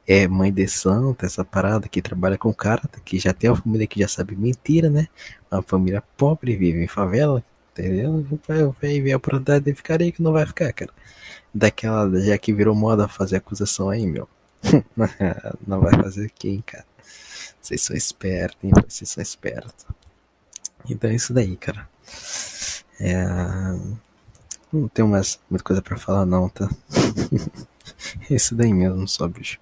É 0.07 0.27
mãe 0.27 0.53
de 0.53 0.67
santa, 0.67 1.27
essa 1.27 1.45
parada 1.45 1.89
que 1.89 2.03
trabalha 2.03 2.39
com 2.39 2.53
cara, 2.53 2.83
que 3.05 3.19
já 3.19 3.33
tem 3.33 3.51
uma 3.51 3.57
família 3.57 3.87
que 3.87 4.01
já 4.01 4.09
sabe 4.09 4.35
mentira, 4.35 4.89
né? 4.91 5.07
Uma 5.51 5.63
família 5.63 6.03
pobre, 6.17 6.57
vive 6.57 6.83
em 6.83 6.89
favela, 6.89 7.45
entendeu? 7.73 8.27
Vai 8.81 9.01
ver 9.01 9.13
a 9.13 9.17
oportunidade 9.17 9.65
de 9.65 9.75
ficar 9.75 10.01
aí 10.01 10.13
que 10.13 10.23
não 10.23 10.33
vai 10.33 10.47
ficar, 10.47 10.73
cara. 10.73 10.93
Daquela, 11.53 12.21
já 12.21 12.37
que 12.39 12.53
virou 12.53 12.75
moda 12.75 13.09
fazer 13.09 13.37
acusação 13.37 13.91
aí, 13.91 14.07
meu. 14.07 14.29
não 15.67 15.81
vai 15.81 15.93
fazer 15.95 16.31
quem, 16.31 16.61
cara? 16.61 16.85
Vocês 17.61 17.83
são 17.83 17.97
espertos, 17.97 18.63
hein? 18.63 18.73
Vocês 18.89 19.11
são 19.11 19.23
espertos. 19.23 19.87
Então 20.89 21.11
é 21.11 21.15
isso 21.15 21.33
daí, 21.33 21.57
cara. 21.57 21.89
É... 22.99 23.25
Não 24.73 24.89
tenho 24.89 25.09
mais 25.09 25.41
muita 25.49 25.65
coisa 25.65 25.83
pra 25.83 25.97
falar, 25.97 26.25
não, 26.25 26.49
tá? 26.49 26.69
é 28.31 28.35
isso 28.35 28.55
daí 28.55 28.73
mesmo, 28.73 29.07
só, 29.09 29.27
bicho. 29.27 29.59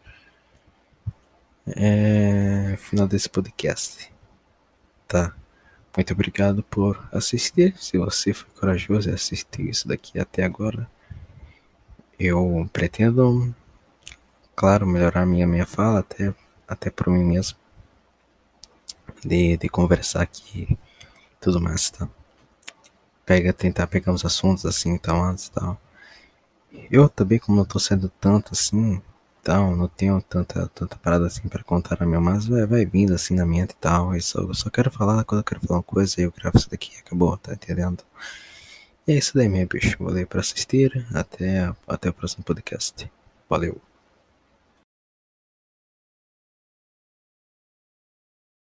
É... 1.66 2.76
Final 2.78 3.08
desse 3.08 3.28
podcast. 3.28 4.12
Tá? 5.06 5.34
Muito 5.98 6.12
obrigado 6.12 6.62
por 6.62 7.08
assistir. 7.10 7.76
Se 7.76 7.98
você 7.98 8.32
foi 8.32 8.48
corajoso 8.54 9.10
e 9.10 9.12
assistiu 9.12 9.68
isso 9.68 9.88
daqui 9.88 10.16
até 10.20 10.44
agora, 10.44 10.88
eu 12.20 12.70
pretendo, 12.72 13.52
claro, 14.54 14.86
melhorar 14.86 15.26
minha 15.26 15.44
minha 15.44 15.66
fala 15.66 15.98
até 15.98 16.32
até 16.68 16.88
por 16.88 17.08
mim 17.08 17.24
mesmo, 17.24 17.58
de, 19.24 19.56
de 19.56 19.68
conversar 19.68 20.22
aqui, 20.22 20.68
e 20.70 20.78
tudo 21.40 21.60
mais, 21.60 21.90
tá? 21.90 22.08
Pega, 23.26 23.52
tentar 23.52 23.88
pegar 23.88 24.12
uns 24.12 24.24
assuntos 24.24 24.64
assim, 24.64 24.90
então 24.90 25.20
antes, 25.24 25.48
tal. 25.48 25.80
Eu 26.90 27.08
também, 27.08 27.40
como 27.40 27.58
não 27.58 27.64
tô 27.64 27.80
sendo 27.80 28.08
tanto 28.20 28.52
assim, 28.52 29.02
tal, 29.42 29.76
não 29.76 29.88
tenho 29.88 30.20
tanta, 30.22 30.68
tanta 30.68 30.96
parada 30.96 31.26
assim 31.26 31.48
para 31.48 31.62
contar 31.64 32.02
a 32.02 32.06
minha, 32.06 32.20
mas 32.20 32.46
vai, 32.46 32.66
vai 32.66 32.84
vindo 32.84 33.14
assim 33.14 33.34
na 33.34 33.46
mente 33.46 33.72
e 33.72 33.76
tal. 33.76 34.14
Eu 34.14 34.20
só, 34.20 34.40
eu 34.40 34.54
só 34.54 34.70
quero 34.70 34.90
falar 34.90 35.24
quando 35.24 35.40
eu 35.40 35.44
quero 35.44 35.60
falar 35.60 35.78
uma 35.78 35.82
coisa, 35.82 36.20
eu 36.20 36.32
gravo 36.32 36.58
isso 36.58 36.70
daqui 36.70 36.92
acabou, 36.98 37.36
tá 37.36 37.52
entendendo? 37.54 38.04
E 39.06 39.12
é 39.12 39.16
isso 39.16 39.34
daí, 39.34 39.48
meu 39.48 39.66
bicho. 39.66 39.96
Valeu 39.98 40.26
por 40.26 40.40
assistir. 40.40 41.06
Até, 41.14 41.72
até 41.86 42.10
o 42.10 42.12
próximo 42.12 42.44
podcast. 42.44 43.10
Valeu. 43.48 43.87